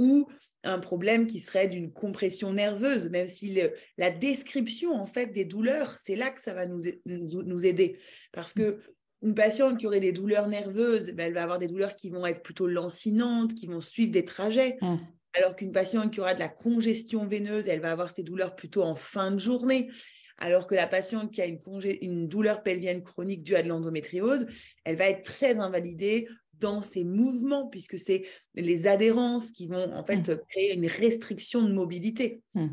ou 0.00 0.26
un 0.64 0.78
problème 0.78 1.26
qui 1.26 1.38
serait 1.38 1.68
d'une 1.68 1.92
compression 1.92 2.52
nerveuse, 2.52 3.10
même 3.10 3.26
si 3.26 3.60
la 3.98 4.10
description 4.10 4.94
en 4.94 5.06
fait 5.06 5.26
des 5.26 5.44
douleurs, 5.44 5.94
c'est 5.98 6.16
là 6.16 6.30
que 6.30 6.40
ça 6.40 6.54
va 6.54 6.66
nous, 6.66 6.80
nous, 7.04 7.66
aider. 7.66 7.98
Parce 8.32 8.52
que 8.52 8.80
une 9.22 9.34
patiente 9.34 9.78
qui 9.78 9.86
aurait 9.86 10.00
des 10.00 10.12
douleurs 10.12 10.48
nerveuses, 10.48 11.10
ben, 11.12 11.26
elle 11.26 11.34
va 11.34 11.42
avoir 11.42 11.58
des 11.58 11.66
douleurs 11.66 11.94
qui 11.94 12.08
vont 12.08 12.24
être 12.26 12.42
plutôt 12.42 12.66
lancinantes, 12.66 13.54
qui 13.54 13.66
vont 13.66 13.80
suivre 13.80 14.10
des 14.10 14.24
trajets. 14.24 14.78
Mmh. 14.80 14.96
alors 15.34 15.54
qu'une 15.54 15.72
patiente 15.72 16.12
qui 16.12 16.20
aura 16.20 16.34
de 16.34 16.40
la 16.40 16.48
congestion 16.48 17.26
veineuse, 17.26 17.68
elle 17.68 17.80
va 17.80 17.92
avoir 17.92 18.10
ses 18.10 18.22
douleurs 18.22 18.56
plutôt 18.56 18.82
en 18.82 18.96
fin 18.96 19.30
de 19.30 19.38
journée. 19.38 19.90
Alors 20.38 20.66
que 20.66 20.74
la 20.74 20.86
patiente 20.86 21.30
qui 21.30 21.42
a 21.42 21.46
une, 21.46 21.60
une 22.00 22.26
douleur 22.26 22.62
pelvienne 22.62 23.02
chronique 23.02 23.44
due 23.44 23.56
à 23.56 23.62
de 23.62 23.68
l'endométriose, 23.68 24.46
elle 24.84 24.96
va 24.96 25.10
être 25.10 25.22
très 25.22 25.58
invalidée 25.58 26.26
dans 26.60 26.82
ses 26.82 27.04
mouvements, 27.04 27.66
puisque 27.66 27.98
c'est 27.98 28.24
les 28.54 28.86
adhérences 28.86 29.52
qui 29.52 29.66
vont 29.66 29.92
en 29.92 30.04
fait 30.04 30.28
mmh. 30.28 30.40
créer 30.48 30.74
une 30.74 30.86
restriction 30.86 31.62
de 31.62 31.72
mobilité. 31.72 32.42
Mmh. 32.54 32.68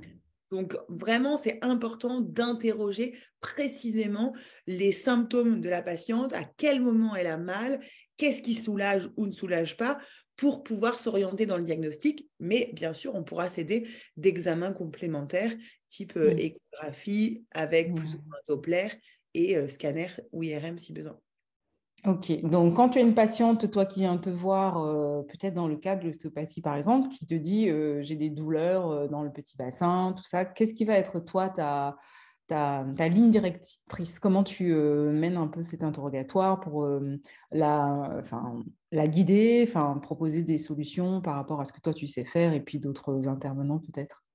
Donc 0.51 0.77
vraiment, 0.87 1.35
c'est 1.35 1.63
important 1.63 2.21
d'interroger 2.21 3.17
précisément 3.39 4.33
les 4.65 4.91
symptômes 4.91 5.59
de 5.59 5.69
la 5.69 5.81
patiente, 5.81 6.33
à 6.33 6.43
quel 6.43 6.81
moment 6.81 7.15
elle 7.15 7.27
a 7.27 7.37
mal, 7.37 7.79
qu'est-ce 8.15 8.41
qui 8.41 8.53
soulage 8.53 9.09
ou 9.17 9.27
ne 9.27 9.31
soulage 9.31 9.75
pas, 9.75 9.99
pour 10.37 10.63
pouvoir 10.63 10.99
s'orienter 10.99 11.45
dans 11.45 11.57
le 11.57 11.63
diagnostic. 11.63 12.29
Mais 12.39 12.71
bien 12.73 12.93
sûr, 12.93 13.15
on 13.15 13.23
pourra 13.23 13.49
s'aider 13.49 13.87
d'examens 14.15 14.71
complémentaires, 14.71 15.53
type 15.89 16.15
euh, 16.15 16.33
mmh. 16.33 16.39
échographie 16.39 17.45
avec 17.51 17.93
plus 17.93 18.15
ou 18.15 18.21
moins 18.25 18.37
Doppler 18.47 18.87
et 19.33 19.57
euh, 19.57 19.67
scanner 19.67 20.07
ou 20.31 20.43
IRM 20.43 20.77
si 20.77 20.93
besoin. 20.93 21.19
Ok, 22.05 22.31
donc 22.43 22.75
quand 22.75 22.89
tu 22.89 22.99
as 22.99 23.01
une 23.01 23.15
patiente, 23.15 23.71
toi 23.71 23.85
qui 23.85 24.01
viens 24.01 24.17
te 24.17 24.29
voir, 24.29 24.77
euh, 24.77 25.23
peut-être 25.23 25.55
dans 25.55 25.67
le 25.67 25.75
cadre 25.77 26.01
de 26.01 26.07
l'ostéopathie 26.07 26.61
par 26.61 26.75
exemple, 26.75 27.09
qui 27.09 27.25
te 27.25 27.33
dit 27.33 27.69
euh, 27.69 28.03
j'ai 28.03 28.15
des 28.15 28.29
douleurs 28.29 28.87
euh, 28.87 29.07
dans 29.07 29.23
le 29.23 29.31
petit 29.31 29.57
bassin, 29.57 30.13
tout 30.15 30.23
ça, 30.23 30.45
qu'est-ce 30.45 30.75
qui 30.75 30.85
va 30.85 30.93
être 30.93 31.19
toi 31.19 31.49
ta, 31.49 31.95
ta, 32.45 32.83
ligne 33.09 33.31
directrice? 33.31 34.19
Comment 34.19 34.43
tu 34.43 34.73
mènes 34.73 35.37
un 35.37 35.47
peu 35.47 35.63
cet 35.63 35.83
interrogatoire 35.83 36.59
pour 36.59 36.87
la, 37.51 38.21
la 38.91 39.07
guider, 39.07 39.67
proposer 40.01 40.43
des 40.43 40.59
solutions 40.59 41.19
par 41.21 41.35
rapport 41.35 41.59
à 41.61 41.65
ce 41.65 41.73
que 41.73 41.81
toi 41.81 41.93
tu 41.95 42.05
sais 42.05 42.23
faire 42.23 42.53
et 42.53 42.61
puis 42.61 42.77
d'autres 42.79 43.27
intervenants 43.27 43.79
peut-être? 43.79 44.26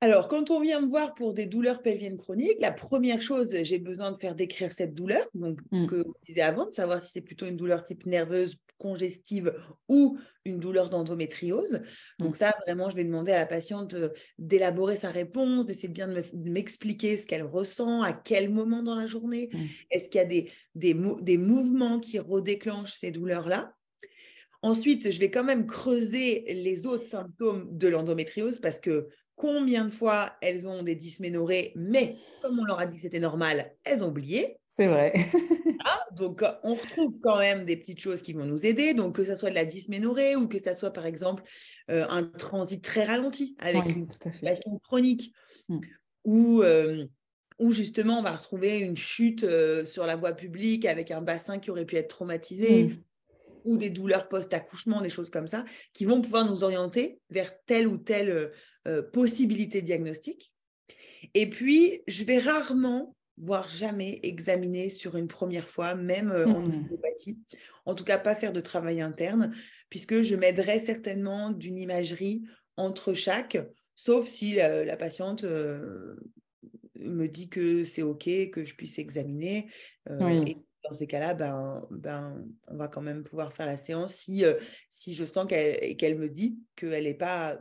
Alors, 0.00 0.28
quand 0.28 0.50
on 0.50 0.60
vient 0.60 0.80
me 0.80 0.86
voir 0.86 1.14
pour 1.14 1.34
des 1.34 1.46
douleurs 1.46 1.82
pelviennes 1.82 2.16
chroniques, 2.16 2.60
la 2.60 2.70
première 2.70 3.20
chose, 3.20 3.54
j'ai 3.62 3.78
besoin 3.78 4.12
de 4.12 4.18
faire 4.18 4.36
décrire 4.36 4.72
cette 4.72 4.94
douleur. 4.94 5.26
Donc, 5.34 5.58
ce 5.72 5.82
mmh. 5.82 5.86
que 5.86 5.96
vous 5.96 6.14
disiez 6.22 6.42
avant, 6.42 6.66
de 6.66 6.72
savoir 6.72 7.02
si 7.02 7.10
c'est 7.10 7.20
plutôt 7.20 7.46
une 7.46 7.56
douleur 7.56 7.82
type 7.82 8.06
nerveuse, 8.06 8.58
congestive 8.78 9.52
ou 9.88 10.16
une 10.44 10.60
douleur 10.60 10.88
d'endométriose. 10.88 11.80
Donc, 12.20 12.30
mmh. 12.30 12.38
ça, 12.38 12.54
vraiment, 12.64 12.90
je 12.90 12.96
vais 12.96 13.02
demander 13.02 13.32
à 13.32 13.38
la 13.38 13.46
patiente 13.46 13.96
d'élaborer 14.38 14.94
sa 14.94 15.10
réponse, 15.10 15.66
d'essayer 15.66 15.88
bien 15.88 16.06
de 16.06 16.22
m'expliquer 16.48 17.16
ce 17.16 17.26
qu'elle 17.26 17.42
ressent, 17.42 18.02
à 18.02 18.12
quel 18.12 18.50
moment 18.50 18.84
dans 18.84 18.94
la 18.94 19.06
journée. 19.06 19.50
Mmh. 19.52 19.58
Est-ce 19.90 20.08
qu'il 20.08 20.20
y 20.20 20.22
a 20.22 20.26
des, 20.26 20.48
des, 20.76 20.96
des 21.22 21.38
mouvements 21.38 21.98
qui 21.98 22.20
redéclenchent 22.20 22.94
ces 22.94 23.10
douleurs-là? 23.10 23.74
Ensuite, 24.62 25.10
je 25.10 25.18
vais 25.18 25.30
quand 25.30 25.44
même 25.44 25.66
creuser 25.66 26.44
les 26.48 26.86
autres 26.86 27.04
symptômes 27.04 27.66
de 27.76 27.88
l'endométriose 27.88 28.60
parce 28.60 28.78
que 28.78 29.08
combien 29.38 29.86
de 29.86 29.90
fois 29.90 30.36
elles 30.42 30.68
ont 30.68 30.82
des 30.82 30.96
dysménorrhées, 30.96 31.72
mais 31.76 32.16
comme 32.42 32.58
on 32.58 32.64
leur 32.64 32.80
a 32.80 32.86
dit 32.86 32.96
que 32.96 33.02
c'était 33.02 33.20
normal, 33.20 33.72
elles 33.84 34.04
ont 34.04 34.08
oublié. 34.08 34.58
C'est 34.76 34.86
vrai. 34.86 35.14
Ah, 35.84 36.04
donc, 36.10 36.44
on 36.64 36.74
retrouve 36.74 37.14
quand 37.22 37.38
même 37.38 37.64
des 37.64 37.76
petites 37.76 38.00
choses 38.00 38.20
qui 38.20 38.32
vont 38.32 38.44
nous 38.44 38.66
aider. 38.66 38.94
Donc, 38.94 39.14
que 39.14 39.24
ce 39.24 39.36
soit 39.36 39.48
de 39.48 39.54
la 39.54 39.64
dysménorrhée 39.64 40.34
ou 40.34 40.48
que 40.48 40.58
ce 40.58 40.74
soit, 40.74 40.92
par 40.92 41.06
exemple, 41.06 41.44
euh, 41.88 42.04
un 42.10 42.24
transit 42.24 42.82
très 42.82 43.04
ralenti 43.04 43.56
avec 43.60 43.86
une 43.86 44.10
situation 44.10 44.78
chronique 44.80 45.32
ou, 46.24 46.62
euh, 46.62 47.06
ou 47.60 47.70
justement, 47.70 48.18
on 48.18 48.22
va 48.22 48.32
retrouver 48.32 48.78
une 48.78 48.96
chute 48.96 49.44
euh, 49.44 49.84
sur 49.84 50.04
la 50.04 50.16
voie 50.16 50.32
publique 50.32 50.84
avec 50.84 51.12
un 51.12 51.22
bassin 51.22 51.58
qui 51.58 51.70
aurait 51.70 51.86
pu 51.86 51.96
être 51.96 52.08
traumatisé. 52.08 52.84
Mmh 52.84 52.96
ou 53.64 53.76
des 53.76 53.90
douleurs 53.90 54.28
post-accouchement, 54.28 55.02
des 55.02 55.10
choses 55.10 55.28
comme 55.28 55.46
ça, 55.46 55.64
qui 55.92 56.06
vont 56.06 56.22
pouvoir 56.22 56.46
nous 56.46 56.64
orienter 56.64 57.20
vers 57.28 57.52
telle 57.66 57.86
ou 57.86 57.98
telle 57.98 58.50
euh, 58.88 58.98
euh, 58.98 59.02
possibilité 59.02 59.82
diagnostique. 59.82 60.52
Et 61.34 61.48
puis, 61.48 62.00
je 62.06 62.24
vais 62.24 62.38
rarement, 62.38 63.14
voire 63.36 63.68
jamais, 63.68 64.20
examiner 64.22 64.88
sur 64.90 65.16
une 65.16 65.28
première 65.28 65.68
fois, 65.68 65.94
même 65.94 66.30
euh, 66.30 66.46
en 66.46 66.62
mmh. 66.62 66.68
ostéopathie. 66.68 67.38
En 67.84 67.94
tout 67.94 68.04
cas, 68.04 68.18
pas 68.18 68.34
faire 68.34 68.52
de 68.52 68.60
travail 68.60 69.00
interne, 69.00 69.54
puisque 69.90 70.22
je 70.22 70.36
m'aiderai 70.36 70.78
certainement 70.78 71.50
d'une 71.50 71.78
imagerie 71.78 72.42
entre 72.76 73.14
chaque, 73.14 73.58
sauf 73.96 74.26
si 74.26 74.54
la, 74.54 74.96
patiente 74.96 75.42
me 75.42 77.26
dit 77.26 77.48
que 77.48 77.84
c'est 77.84 78.02
OK, 78.02 78.28
que 78.50 78.64
je 78.64 78.74
puisse 78.76 78.98
examiner. 78.98 79.68
Et 80.08 80.56
dans 80.88 80.94
ces 80.94 81.06
cas-là, 81.06 81.34
ben, 81.34 81.86
ben, 81.90 82.44
on 82.66 82.76
va 82.76 82.88
quand 82.88 83.02
même 83.02 83.24
pouvoir 83.24 83.52
faire 83.52 83.66
la 83.66 83.78
séance 83.78 84.14
si, 84.14 84.44
euh, 84.44 84.54
si 84.90 85.14
je 85.14 85.24
sens 85.24 85.46
qu'elle 85.46 85.96
qu'elle 85.96 86.18
me 86.18 86.28
dit 86.28 86.58
qu'elle 86.76 87.04
n'est 87.04 87.14
pas 87.14 87.58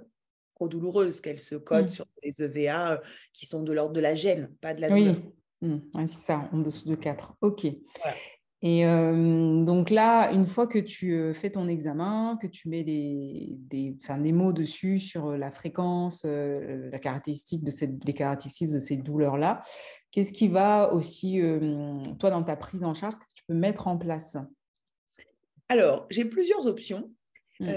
trop 0.57 0.67
douloureuse, 0.67 1.21
qu'elle 1.21 1.39
se 1.39 1.55
code 1.55 1.85
mmh. 1.85 1.89
sur 1.89 2.05
des 2.23 2.41
EVA 2.41 2.93
euh, 2.93 2.97
qui 3.31 3.45
sont 3.45 3.61
de 3.61 3.71
l'ordre 3.71 3.93
de 3.93 3.99
la 3.99 4.15
gêne, 4.15 4.49
pas 4.59 4.73
de 4.73 4.81
la 4.81 4.89
douleur. 4.89 5.15
Mmh. 5.61 5.77
Oui, 5.93 6.07
c'est 6.07 6.19
ça, 6.19 6.49
en 6.51 6.59
dessous 6.59 6.89
de 6.89 6.95
4. 6.95 7.35
OK. 7.41 7.65
Et 8.63 8.83
donc 8.83 9.91
là, 9.91 10.31
une 10.31 10.47
fois 10.47 10.65
que 10.65 10.79
tu 10.79 11.31
fais 11.35 11.51
ton 11.51 11.67
examen, 11.67 12.39
que 12.41 12.47
tu 12.47 12.69
mets 12.69 12.83
des, 12.83 13.55
des, 13.59 13.95
des 14.19 14.31
mots 14.31 14.51
dessus 14.51 14.97
sur 14.97 15.37
la 15.37 15.51
fréquence, 15.51 16.25
la 16.25 16.97
caractéristique 16.97 17.63
de 17.63 17.69
cette, 17.69 18.03
les 18.03 18.13
caractéristiques 18.13 18.71
de 18.71 18.79
ces 18.79 18.97
douleurs-là, 18.97 19.61
qu'est-ce 20.09 20.33
qui 20.33 20.47
va 20.47 20.91
aussi, 20.91 21.39
toi, 22.17 22.31
dans 22.31 22.41
ta 22.41 22.55
prise 22.55 22.83
en 22.83 22.95
charge, 22.95 23.13
que 23.13 23.27
tu 23.35 23.43
peux 23.47 23.53
mettre 23.53 23.87
en 23.87 23.95
place? 23.95 24.37
Alors, 25.69 26.07
j'ai 26.09 26.25
plusieurs 26.25 26.65
options. 26.65 27.11
Mmh. 27.59 27.69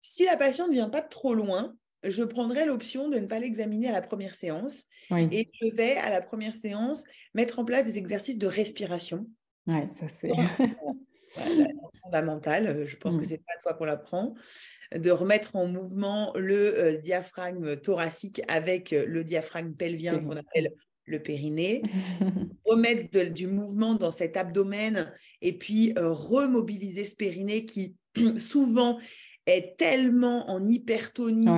Si 0.00 0.24
la 0.24 0.36
patiente 0.36 0.68
ne 0.68 0.74
vient 0.74 0.88
pas 0.88 1.02
trop 1.02 1.34
loin, 1.34 1.74
je 2.02 2.22
prendrai 2.22 2.64
l'option 2.64 3.08
de 3.08 3.18
ne 3.18 3.26
pas 3.26 3.38
l'examiner 3.38 3.88
à 3.88 3.92
la 3.92 4.00
première 4.00 4.34
séance 4.34 4.86
et 5.10 5.50
je 5.60 5.74
vais 5.74 5.96
à 5.96 6.08
la 6.08 6.22
première 6.22 6.54
séance 6.54 7.04
mettre 7.34 7.58
en 7.58 7.64
place 7.64 7.84
des 7.84 7.98
exercices 7.98 8.38
de 8.38 8.46
respiration 8.46 9.26
oui, 9.66 9.90
ça 9.90 10.08
c'est 10.08 10.30
fondamental. 12.02 12.66
Euh, 12.66 12.86
je 12.86 12.96
pense 12.96 13.16
que 13.16 13.22
mmh. 13.22 13.26
c'est 13.26 13.38
pas 13.38 13.56
toi 13.62 13.74
qu'on 13.74 13.84
l'apprend. 13.84 14.34
De 14.94 15.10
remettre 15.10 15.54
en 15.54 15.66
mouvement 15.66 16.32
le 16.34 16.78
euh, 16.78 16.98
diaphragme 16.98 17.76
thoracique 17.76 18.42
avec 18.48 18.92
euh, 18.92 19.04
le 19.06 19.22
diaphragme 19.22 19.72
pelvien 19.74 20.18
qu'on 20.18 20.36
appelle 20.36 20.72
le 21.04 21.22
périnée, 21.22 21.82
remettre 22.64 23.30
du 23.32 23.46
mouvement 23.46 23.94
dans 23.94 24.10
cet 24.10 24.36
abdomen 24.36 25.12
et 25.42 25.56
puis 25.56 25.92
remobiliser 25.96 27.04
ce 27.04 27.16
périnée 27.16 27.64
qui 27.64 27.96
souvent 28.38 28.98
est 29.50 29.76
tellement 29.76 30.50
en 30.50 30.66
hypertonie. 30.66 31.48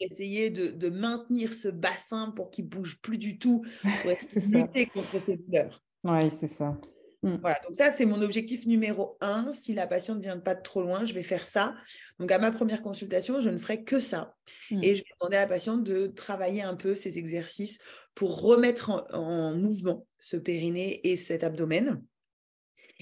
Essayer 0.00 0.50
de, 0.50 0.88
maintenir 0.88 1.54
ce 1.54 1.68
bassin 1.68 2.32
pour 2.34 2.50
qu'il 2.50 2.68
bouge 2.68 3.00
plus 3.00 3.18
du 3.18 3.38
tout, 3.38 3.62
pour 3.82 4.10
lutter 4.52 4.86
contre 4.86 5.20
ces 5.20 5.36
douleurs. 5.36 5.82
Oui, 6.02 6.28
c'est 6.30 6.48
ça. 6.48 6.76
Mmh. 7.22 7.36
Voilà, 7.40 7.60
donc 7.64 7.76
ça, 7.76 7.90
c'est 7.90 8.04
mon 8.04 8.20
objectif 8.20 8.66
numéro 8.66 9.16
un. 9.20 9.52
Si 9.52 9.74
la 9.74 9.86
patiente 9.86 10.18
ne 10.18 10.22
vient 10.22 10.38
pas 10.38 10.56
de 10.56 10.62
trop 10.62 10.82
loin, 10.82 11.04
je 11.04 11.14
vais 11.14 11.22
faire 11.22 11.46
ça. 11.46 11.74
Donc, 12.18 12.32
à 12.32 12.38
ma 12.38 12.50
première 12.50 12.82
consultation, 12.82 13.40
je 13.40 13.48
ne 13.48 13.58
ferai 13.58 13.84
que 13.84 14.00
ça. 14.00 14.34
Mmh. 14.70 14.82
Et 14.82 14.94
je 14.96 15.02
vais 15.02 15.10
demander 15.20 15.36
à 15.36 15.42
la 15.42 15.46
patiente 15.46 15.84
de 15.84 16.06
travailler 16.06 16.62
un 16.62 16.74
peu 16.74 16.94
ces 16.94 17.18
exercices 17.18 17.78
pour 18.14 18.42
remettre 18.42 19.06
en, 19.12 19.54
mouvement 19.54 20.06
ce 20.18 20.36
périnée 20.36 21.00
et 21.08 21.16
cet 21.16 21.44
abdomen. 21.44 22.02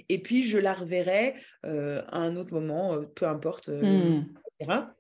Et 0.09 0.21
puis, 0.21 0.45
je 0.45 0.59
la 0.59 0.73
reverrai 0.73 1.35
euh, 1.67 2.03
à 2.09 2.21
un 2.21 2.37
autre 2.37 2.53
moment, 2.53 2.95
euh, 2.95 3.03
peu 3.03 3.27
importe, 3.27 3.69
euh, 3.69 3.83
mmh. 3.83 4.95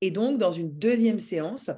Et 0.00 0.12
donc, 0.12 0.38
dans 0.38 0.52
une 0.52 0.78
deuxième 0.78 1.18
séance, 1.18 1.70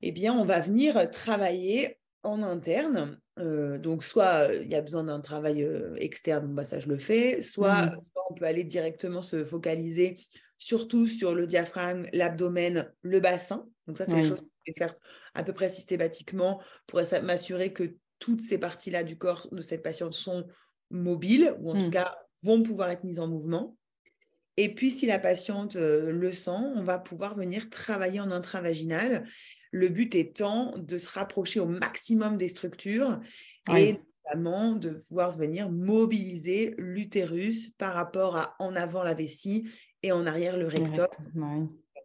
eh 0.00 0.10
bien, 0.10 0.32
on 0.32 0.44
va 0.44 0.60
venir 0.60 1.10
travailler 1.10 1.98
en 2.22 2.42
interne. 2.42 3.20
Donc, 3.36 4.02
soit 4.02 4.48
il 4.54 4.72
y 4.72 4.74
a 4.74 4.80
besoin 4.80 5.04
d'un 5.04 5.20
travail 5.20 5.68
externe, 5.96 6.54
bah, 6.54 6.64
ça 6.64 6.80
je 6.80 6.88
le 6.88 6.96
fais, 6.96 7.38
mmh 7.38 7.42
soit, 7.42 7.90
on 8.30 8.34
peut 8.34 8.46
aller 8.46 8.64
directement 8.64 9.20
se 9.20 9.44
focaliser 9.44 10.16
surtout 10.56 11.06
sur 11.06 11.34
le 11.34 11.46
diaphragme, 11.46 12.08
l'abdomen, 12.14 12.90
le 13.02 13.20
bassin. 13.20 13.68
Donc, 13.86 13.98
ça, 13.98 14.06
c'est 14.06 14.14
quelque 14.14 14.28
chose 14.28 14.40
que 14.40 14.46
je 14.64 14.72
vais 14.72 14.78
faire 14.78 14.94
à 15.34 15.44
peu 15.44 15.52
près 15.52 15.68
systématiquement 15.68 16.62
pour 16.86 17.02
m'assurer 17.22 17.74
que 17.74 17.96
toutes 18.18 18.40
ces 18.40 18.58
parties-là 18.58 19.02
du 19.02 19.18
corps 19.18 19.48
de 19.52 19.60
cette 19.60 19.82
patiente 19.82 20.14
sont 20.14 20.46
mobiles 20.90 21.54
ou 21.60 21.70
en 21.70 21.78
tout 21.78 21.86
mmh. 21.86 21.90
cas 21.90 22.18
vont 22.42 22.62
pouvoir 22.62 22.90
être 22.90 23.04
mises 23.04 23.20
en 23.20 23.28
mouvement. 23.28 23.76
Et 24.56 24.74
puis, 24.74 24.90
si 24.90 25.06
la 25.06 25.18
patiente 25.18 25.76
le 25.76 26.32
sent, 26.32 26.50
on 26.50 26.82
va 26.82 26.98
pouvoir 26.98 27.34
venir 27.34 27.68
travailler 27.68 28.20
en 28.20 28.30
intravaginal 28.30 29.26
le 29.70 29.88
but 29.90 30.14
étant 30.14 30.74
de 30.78 30.96
se 30.96 31.10
rapprocher 31.10 31.60
au 31.60 31.66
maximum 31.66 32.38
des 32.38 32.48
structures 32.48 33.20
et 33.76 33.96
notamment 34.24 34.72
de 34.72 34.90
pouvoir 35.08 35.36
venir 35.36 35.70
mobiliser 35.70 36.74
l'utérus 36.78 37.70
par 37.76 37.92
rapport 37.94 38.36
à 38.36 38.56
en 38.58 38.74
avant 38.74 39.02
la 39.02 39.12
vessie 39.12 39.68
et 40.02 40.12
en 40.12 40.26
arrière 40.26 40.56
le 40.56 40.68
rectum, 40.68 41.06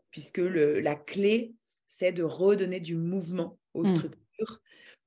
puisque 0.10 0.40
la 0.40 0.96
clé, 0.96 1.56
c'est 1.88 2.12
de 2.12 2.24
redonner 2.24 2.82
du 2.82 2.98
mouvement 2.98 3.58
aux 3.74 3.86
mmh. 3.86 4.10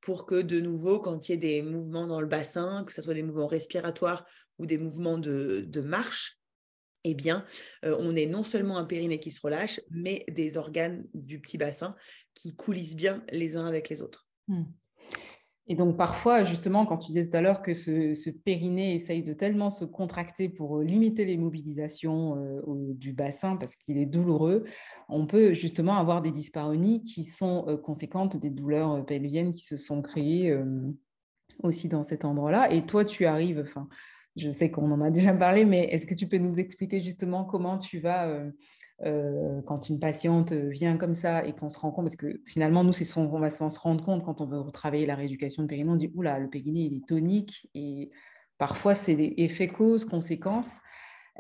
Pour 0.05 0.27
que 0.27 0.43
de 0.43 0.61
nouveau, 0.61 1.01
quand 1.01 1.29
il 1.29 1.33
y 1.33 1.35
ait 1.35 1.39
des 1.39 1.63
mouvements 1.63 2.07
dans 2.07 2.21
le 2.21 2.27
bassin, 2.27 2.85
que 2.85 2.93
ce 2.93 3.01
soit 3.01 3.15
des 3.15 3.23
mouvements 3.23 3.47
respiratoires 3.47 4.27
ou 4.59 4.67
des 4.67 4.77
mouvements 4.77 5.17
de, 5.17 5.81
marche, 5.81 6.39
eh 7.05 7.15
bien, 7.15 7.47
euh, 7.87 7.97
on 7.99 8.15
est 8.15 8.27
non 8.27 8.45
seulement 8.45 8.77
un 8.77 8.85
périnée 8.85 9.19
qui 9.19 9.33
se 9.33 9.41
relâche, 9.41 9.81
mais 9.91 10.27
des 10.29 10.59
organes 10.59 11.07
du 11.15 11.41
petit 11.41 11.57
bassin 11.57 11.97
qui 12.35 12.55
coulissent 12.55 12.97
bien 12.97 13.25
les 13.33 13.57
uns 13.57 13.65
avec 13.65 13.89
les 13.89 14.03
autres. 14.03 14.29
Hmm. 14.47 14.65
Et 15.67 15.75
donc 15.75 15.97
parfois, 15.97 16.45
justement, 16.45 16.85
quand 16.85 16.99
tu 16.99 17.09
disais 17.09 17.29
tout 17.29 17.37
à 17.37 17.41
l'heure 17.41 17.63
que 17.63 17.73
ce, 17.73 18.31
périnée 18.31 18.95
essaye 18.95 19.23
de 19.23 19.33
tellement 19.33 19.71
se 19.71 19.85
contracter 19.85 20.49
pour 20.51 20.79
euh, 20.79 20.85
limiter 20.85 21.25
les 21.25 21.39
mobilisations 21.39 22.37
euh, 22.37 22.61
du 22.95 23.13
bassin 23.13 23.57
parce 23.57 23.75
qu'il 23.75 23.97
est 23.97 24.07
douloureux, 24.07 24.65
on 25.09 25.27
peut 25.27 25.53
justement 25.55 25.97
avoir 25.97 26.21
des 26.21 26.31
dyspareunies 26.31 27.03
qui 27.03 27.25
sont 27.25 27.79
conséquentes 27.83 28.37
des 28.37 28.51
douleurs 28.51 29.05
pelviennes 29.07 29.55
qui 29.55 29.65
se 29.65 29.77
sont 29.77 30.03
créées 30.03 30.55
aussi 31.63 31.89
dans 31.89 32.03
cet 32.03 32.25
endroit-là. 32.25 32.73
Et 32.73 32.85
toi, 32.85 33.05
tu 33.05 33.27
arrives, 33.27 33.61
enfin, 33.61 33.89
je 34.37 34.51
sais 34.51 34.71
qu'on 34.71 34.91
en 34.91 35.01
a 35.01 35.11
déjà 35.11 35.33
parlé, 35.33 35.65
mais 35.65 35.85
est-ce 35.85 36.07
que 36.07 36.15
tu 36.15 36.27
peux 36.27 36.39
nous 36.39 36.59
expliquer 36.59 37.01
justement 37.01 37.45
comment 37.45 37.79
tu 37.79 38.01
vas, 38.01 38.43
euh, 39.05 39.55
euh, 39.55 39.63
quand 39.63 39.89
une 39.89 39.99
patiente 39.99 40.53
vient 40.53 40.97
comme 40.97 41.15
ça 41.15 41.45
et 41.45 41.53
qu'on 41.53 41.71
se 41.71 41.79
rend 41.79 41.91
compte, 41.91 42.07
parce 42.07 42.17
que 42.17 42.41
finalement, 42.47 42.85
nous, 42.85 42.93
c'est 42.93 43.05
son, 43.05 43.23
on 43.33 43.39
va 43.39 43.51
se 43.51 43.79
rendre 43.79 44.05
compte 44.05 44.25
quand 44.25 44.41
on 44.41 44.47
veut 44.47 44.61
retravailler 44.61 45.07
la 45.07 45.15
rééducation 45.15 45.63
de 45.63 45.69
périnée, 45.69 45.91
on 45.91 45.97
dit, 45.97 46.11
oula, 46.15 46.39
le 46.39 46.49
périnée, 46.49 46.81
il 46.81 46.97
est 46.97 47.07
tonique, 47.07 47.69
et 47.75 48.11
parfois, 48.59 48.95
c'est 48.95 49.15
des 49.15 49.35
effets 49.39 49.69
causes, 49.69 50.05
conséquences. 50.05 50.81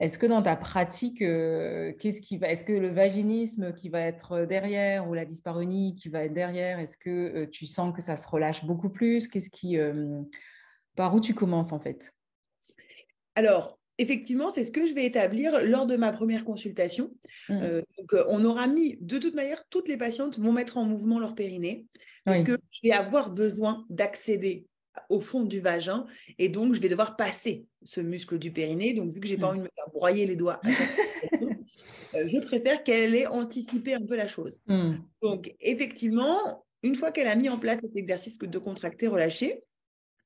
Est-ce 0.01 0.19
que 0.19 0.27
dans 0.27 0.43
ta 0.43 0.57
pratique, 0.57 1.23
euh, 1.23 1.93
qu'est-ce 2.01 2.21
qui 2.21 2.37
va, 2.37 2.49
est-ce 2.49 2.65
que 2.65 2.73
le 2.73 2.89
vaginisme 2.89 3.73
qui 3.75 3.89
va 3.89 4.01
être 4.01 4.45
derrière 4.45 5.09
ou 5.09 5.15
la 5.15 5.25
dyspareunie 5.25 5.95
qui 5.95 6.09
va 6.09 6.25
être 6.25 6.33
derrière, 6.33 6.81
est-ce 6.81 6.97
que 6.97 7.45
tu 7.45 7.67
sens 7.67 7.95
que 7.95 8.03
ça 8.03 8.17
se 8.17 8.27
relâche 8.27 8.65
beaucoup 8.65 8.91
plus? 8.91 9.29
Qu'est-ce 9.29 9.51
qui, 9.51 9.79
par 10.97 11.15
où 11.15 11.21
tu 11.21 11.33
commences 11.33 11.73
en 11.73 11.79
fait? 11.79 12.13
Alors, 13.37 13.79
effectivement, 13.99 14.51
c'est 14.51 14.63
ce 14.63 14.73
que 14.73 14.87
je 14.87 14.95
vais 14.95 15.05
établir 15.05 15.61
lors 15.65 15.87
de 15.87 15.97
ma 15.97 16.13
première 16.13 16.45
consultation. 16.45 17.13
Mmh. 17.49 17.61
Euh, 17.63 17.83
donc, 17.99 18.15
euh, 18.15 18.25
on 18.29 18.45
aura 18.45 18.67
mis, 18.67 18.97
de 19.01 19.19
toute 19.19 19.35
manière, 19.35 19.65
toutes 19.71 19.89
les 19.89 19.97
patientes 19.97 20.39
vont 20.39 20.53
mettre 20.53 20.79
en 20.79 20.85
mouvement 20.85 21.19
leur 21.19 21.35
périnée, 21.35 21.87
parce 22.25 22.43
que 22.43 22.59
je 22.71 22.81
vais 22.83 22.93
avoir 22.93 23.31
besoin 23.31 23.85
d'accéder 23.91 24.67
au 25.11 25.21
fond 25.21 25.43
du 25.43 25.61
vagin, 25.61 26.07
et 26.39 26.49
donc 26.49 26.75
je 26.75 26.81
vais 26.81 26.89
devoir 26.89 27.17
passer 27.17 27.67
ce 27.83 28.01
muscle 28.01 28.39
du 28.39 28.53
périnée. 28.53 28.95
Donc, 28.95 29.11
vu 29.11 29.21
que 29.21 29.27
j'ai 29.27 29.37
pas 29.37 29.47
mmh. 29.47 29.51
envie 29.51 29.59
de 29.59 29.65
me 29.65 29.71
faire 29.75 29.91
broyer 29.93 30.27
les 30.27 30.37
doigts, 30.37 30.61
euh, 32.15 32.29
je 32.29 32.39
préfère 32.41 32.83
qu'elle 32.83 33.15
ait 33.15 33.27
anticipé 33.27 33.95
un 33.95 34.05
peu 34.07 34.17
la 34.17 34.29
chose. 34.29 34.61
Mmh. 34.67 34.93
Donc, 35.23 35.55
effectivement, 35.61 36.65
une 36.83 36.97
fois 36.97 37.13
qu'elle 37.13 37.29
a 37.29 37.37
mis 37.37 37.49
en 37.49 37.59
place 37.59 37.81
cet 37.83 37.97
exercice 37.97 38.39
de 38.39 38.59
contracter, 38.59 39.07
relâcher, 39.07 39.63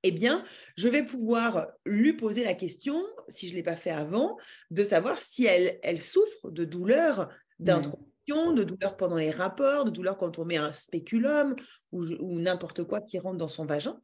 eh 0.03 0.13
bien, 0.13 0.45
je 0.77 0.89
vais 0.89 1.05
pouvoir 1.05 1.69
lui 1.85 2.13
poser 2.13 2.45
la 2.45 2.55
question, 2.55 3.05
si 3.29 3.49
je 3.49 3.53
ne 3.53 3.57
l'ai 3.57 3.63
pas 3.63 3.77
fait 3.77 3.91
avant, 3.91 4.37
de 4.71 4.85
savoir 4.85 5.21
si 5.21 5.45
elle, 5.45 5.79
elle 5.83 6.01
souffre 6.01 6.51
de 6.51 6.65
douleurs 6.65 7.29
d'introduction, 7.59 8.53
de 8.53 8.63
douleurs 8.63 8.97
pendant 8.97 9.17
les 9.17 9.31
rapports, 9.31 9.85
de 9.85 9.91
douleurs 9.91 10.17
quand 10.17 10.39
on 10.39 10.45
met 10.45 10.57
un 10.57 10.73
spéculum 10.73 11.57
ou, 11.93 12.05
n'importe 12.39 12.85
quoi 12.85 13.01
qui 13.01 13.19
rentre 13.19 13.39
dans 13.39 13.49
son 13.49 13.65
vagin, 13.65 13.99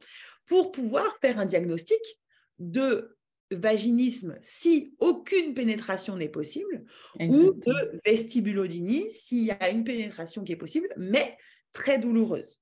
pour 0.45 0.71
pouvoir 0.71 1.17
faire 1.21 1.39
un 1.39 1.45
diagnostic 1.45 1.99
de 2.59 3.15
vaginisme 3.51 4.37
si 4.41 4.95
aucune 4.99 5.53
pénétration 5.53 6.17
n'est 6.17 6.29
possible 6.29 6.83
ou 7.19 7.53
de 7.53 8.01
vestibulodynie 8.05 9.11
s'il 9.11 9.45
y 9.45 9.51
a 9.51 9.69
une 9.69 9.83
pénétration 9.83 10.43
qui 10.43 10.51
est 10.51 10.57
possible, 10.57 10.87
mais 10.97 11.37
très 11.71 11.99
douloureuse. 11.99 12.59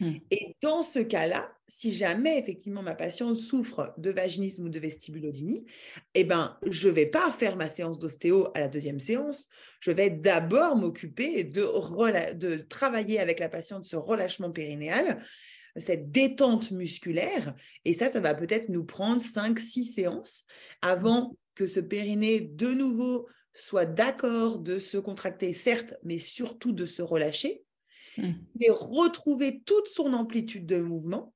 Hmm. 0.00 0.14
Et 0.30 0.54
dans 0.62 0.82
ce 0.82 0.98
cas-là, 0.98 1.50
si 1.68 1.92
jamais 1.92 2.38
effectivement 2.38 2.82
ma 2.82 2.94
patiente 2.94 3.36
souffre 3.36 3.94
de 3.98 4.10
vaginisme 4.10 4.66
ou 4.66 4.68
de 4.68 4.78
vestibulodynie, 4.78 5.64
eh 6.14 6.24
ben, 6.24 6.58
je 6.66 6.88
ne 6.88 6.94
vais 6.94 7.06
pas 7.06 7.30
faire 7.32 7.56
ma 7.56 7.68
séance 7.68 7.98
d'ostéo 7.98 8.48
à 8.54 8.60
la 8.60 8.68
deuxième 8.68 9.00
séance. 9.00 9.48
Je 9.80 9.90
vais 9.90 10.10
d'abord 10.10 10.76
m'occuper 10.76 11.44
de, 11.44 12.32
de 12.34 12.56
travailler 12.56 13.18
avec 13.18 13.40
la 13.40 13.48
patiente 13.48 13.84
ce 13.84 13.96
relâchement 13.96 14.50
périnéal, 14.50 15.22
cette 15.76 16.10
détente 16.10 16.70
musculaire. 16.70 17.54
Et 17.84 17.94
ça, 17.94 18.08
ça 18.08 18.20
va 18.20 18.34
peut-être 18.34 18.68
nous 18.68 18.84
prendre 18.84 19.22
5-6 19.22 19.92
séances 19.92 20.44
avant 20.82 21.36
que 21.54 21.66
ce 21.66 21.80
périnée, 21.80 22.40
de 22.40 22.68
nouveau, 22.68 23.28
soit 23.52 23.86
d'accord 23.86 24.58
de 24.58 24.78
se 24.78 24.98
contracter, 24.98 25.54
certes, 25.54 25.94
mais 26.04 26.18
surtout 26.18 26.72
de 26.72 26.84
se 26.84 27.00
relâcher 27.02 27.65
Mmh. 28.18 28.32
et 28.60 28.70
retrouver 28.70 29.62
toute 29.64 29.88
son 29.88 30.12
amplitude 30.12 30.66
de 30.66 30.78
mouvement, 30.78 31.34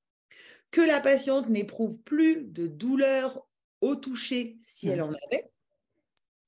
que 0.71 0.81
la 0.81 1.01
patiente 1.01 1.49
n'éprouve 1.49 2.01
plus 2.01 2.45
de 2.45 2.67
douleur 2.67 3.47
au 3.81 3.97
toucher 3.97 4.57
si 4.63 4.89
elle 4.89 5.03
en 5.03 5.13
avait. 5.27 5.51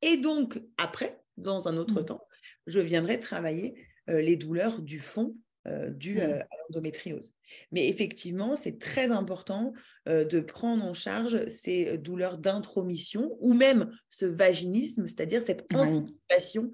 Et 0.00 0.16
donc, 0.16 0.60
après, 0.76 1.20
dans 1.36 1.68
un 1.68 1.76
autre 1.76 2.02
mmh. 2.02 2.06
temps, 2.06 2.26
je 2.66 2.80
viendrai 2.80 3.18
travailler 3.18 3.74
euh, 4.08 4.20
les 4.20 4.36
douleurs 4.36 4.80
du 4.80 5.00
fond 5.00 5.36
euh, 5.66 5.90
dues 5.90 6.16
mmh. 6.16 6.20
euh, 6.20 6.40
à 6.40 6.56
l'endométriose. 6.62 7.34
Mais 7.70 7.88
effectivement, 7.88 8.56
c'est 8.56 8.78
très 8.78 9.10
important 9.10 9.72
de 10.06 10.40
prendre 10.40 10.84
en 10.84 10.94
charge 10.94 11.46
ces 11.46 11.98
douleurs 11.98 12.38
d'intromission 12.38 13.36
ou 13.40 13.54
même 13.54 13.92
ce 14.10 14.24
vaginisme, 14.24 15.06
c'est-à-dire 15.06 15.42
cette 15.42 15.66
anticipation 15.74 16.72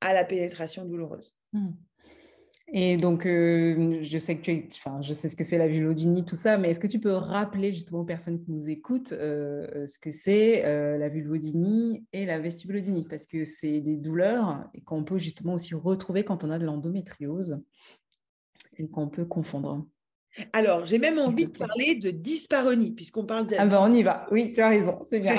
à 0.00 0.12
la 0.12 0.24
pénétration 0.24 0.84
douloureuse. 0.84 1.34
Et 2.72 2.96
donc, 2.96 3.26
euh, 3.26 4.00
je 4.02 4.18
sais 4.18 4.36
que 4.36 4.42
tu 4.42 4.66
enfin, 4.74 5.00
je 5.00 5.12
sais 5.12 5.28
ce 5.28 5.36
que 5.36 5.44
c'est 5.44 5.58
la 5.58 5.68
vulvodynie, 5.68 6.24
tout 6.24 6.34
ça, 6.34 6.58
mais 6.58 6.70
est-ce 6.70 6.80
que 6.80 6.88
tu 6.88 6.98
peux 6.98 7.12
rappeler 7.12 7.70
justement 7.70 8.00
aux 8.00 8.04
personnes 8.04 8.40
qui 8.40 8.50
nous 8.50 8.68
écoutent 8.68 9.12
euh, 9.12 9.86
ce 9.86 9.98
que 9.98 10.10
c'est 10.10 10.64
euh, 10.64 10.98
la 10.98 11.08
vulvodynie 11.08 12.04
et 12.12 12.26
la 12.26 12.40
vestibulodynie? 12.40 13.06
Parce 13.08 13.26
que 13.26 13.44
c'est 13.44 13.80
des 13.80 13.96
douleurs 13.96 14.68
qu'on 14.84 15.04
peut 15.04 15.18
justement 15.18 15.54
aussi 15.54 15.76
retrouver 15.76 16.24
quand 16.24 16.42
on 16.42 16.50
a 16.50 16.58
de 16.58 16.66
l'endométriose 16.66 17.62
et 18.78 18.88
qu'on 18.88 19.08
peut 19.08 19.26
confondre. 19.26 19.86
Alors, 20.52 20.84
j'ai 20.84 20.98
même 20.98 21.18
envie 21.18 21.46
de 21.46 21.56
parler 21.56 21.94
de 21.94 22.10
dyspareunie, 22.10 22.90
puisqu'on 22.90 23.24
parle 23.24 23.46
de... 23.46 23.54
Ah 23.58 23.64
ben, 23.64 23.78
on 23.80 23.94
y 23.94 24.02
va. 24.02 24.26
Oui, 24.30 24.50
tu 24.50 24.60
as 24.60 24.68
raison, 24.68 24.98
c'est 25.04 25.20
bien. 25.20 25.36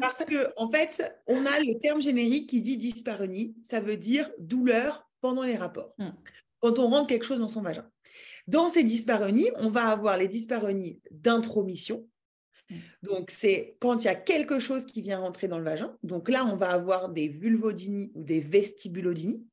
Parce 0.00 0.24
que 0.28 0.50
en 0.56 0.70
fait, 0.70 1.02
on 1.26 1.44
a 1.44 1.60
le 1.60 1.78
terme 1.78 2.00
générique 2.00 2.48
qui 2.48 2.62
dit 2.62 2.78
dyspareunie, 2.78 3.54
ça 3.60 3.80
veut 3.80 3.98
dire 3.98 4.30
douleur 4.38 5.10
pendant 5.20 5.42
les 5.42 5.56
rapports. 5.56 5.94
Hum 5.98 6.14
quand 6.64 6.78
on 6.78 6.88
rentre 6.88 7.08
quelque 7.08 7.26
chose 7.26 7.40
dans 7.40 7.48
son 7.48 7.60
vagin. 7.60 7.86
Dans 8.46 8.70
ces 8.70 8.84
dyspareunies, 8.84 9.50
on 9.56 9.68
va 9.68 9.88
avoir 9.88 10.16
les 10.16 10.28
dyspareunies 10.28 10.98
d'intromission. 11.10 12.08
Mm. 12.70 12.76
Donc, 13.02 13.30
c'est 13.30 13.76
quand 13.80 14.02
il 14.02 14.06
y 14.06 14.08
a 14.08 14.14
quelque 14.14 14.58
chose 14.58 14.86
qui 14.86 15.02
vient 15.02 15.18
rentrer 15.18 15.46
dans 15.46 15.58
le 15.58 15.64
vagin. 15.64 15.94
Donc 16.02 16.30
là, 16.30 16.46
on 16.46 16.56
va 16.56 16.70
avoir 16.70 17.10
des 17.10 17.28
vulvodynies 17.28 18.12
ou 18.14 18.24
des 18.24 18.40
vestibulodinies. 18.40 19.44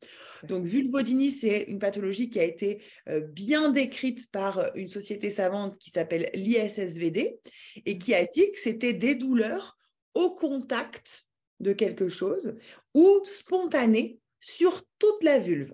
Donc, 0.43 0.63
vulvodynie, 0.63 1.31
c'est 1.31 1.63
une 1.63 1.79
pathologie 1.79 2.29
qui 2.29 2.39
a 2.39 2.45
été 2.45 2.81
euh, 3.09 3.19
bien 3.19 3.71
décrite 3.71 4.31
par 4.31 4.71
une 4.75 4.87
société 4.87 5.29
savante 5.31 5.77
qui 5.79 5.89
s'appelle 5.89 6.29
l'ISSVD 6.33 7.41
et 7.85 7.97
qui 7.97 8.13
a 8.13 8.23
dit 8.23 8.49
que 8.53 8.59
c'était 8.59 8.93
des 8.93 9.15
douleurs 9.15 9.77
au 10.13 10.33
contact 10.33 11.25
de 11.59 11.73
quelque 11.73 12.07
chose 12.07 12.55
ou 12.93 13.19
spontanées 13.25 14.21
sur 14.39 14.81
toute 14.97 15.23
la 15.23 15.39
vulve. 15.39 15.73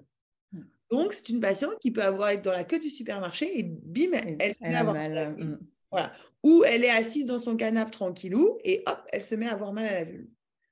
Donc, 0.90 1.14
c'est 1.14 1.30
une 1.30 1.40
patiente 1.40 1.80
qui 1.80 1.92
peut 1.92 2.04
avoir 2.04 2.30
être 2.30 2.44
dans 2.44 2.52
la 2.52 2.64
queue 2.64 2.80
du 2.80 2.90
supermarché 2.90 3.60
et 3.60 3.64
bim, 3.64 4.12
elle, 4.40 4.54
se 4.54 4.64
met 4.64 4.76
à 4.76 4.80
avoir 4.80 4.96
mal. 4.96 5.36
Mm. 5.38 5.60
Voilà. 5.92 6.12
Ou 6.44 6.64
elle 6.66 6.84
est 6.84 6.90
assise 6.90 7.26
dans 7.26 7.40
son 7.40 7.56
canapé 7.56 7.92
tranquillou 7.92 8.58
et 8.64 8.84
hop, 8.86 9.00
elle 9.12 9.24
se 9.24 9.36
met 9.36 9.48
à 9.48 9.54
avoir 9.54 9.74
mal 9.74 9.86
à 9.88 9.94
la 9.94 10.04
vulve. 10.06 10.28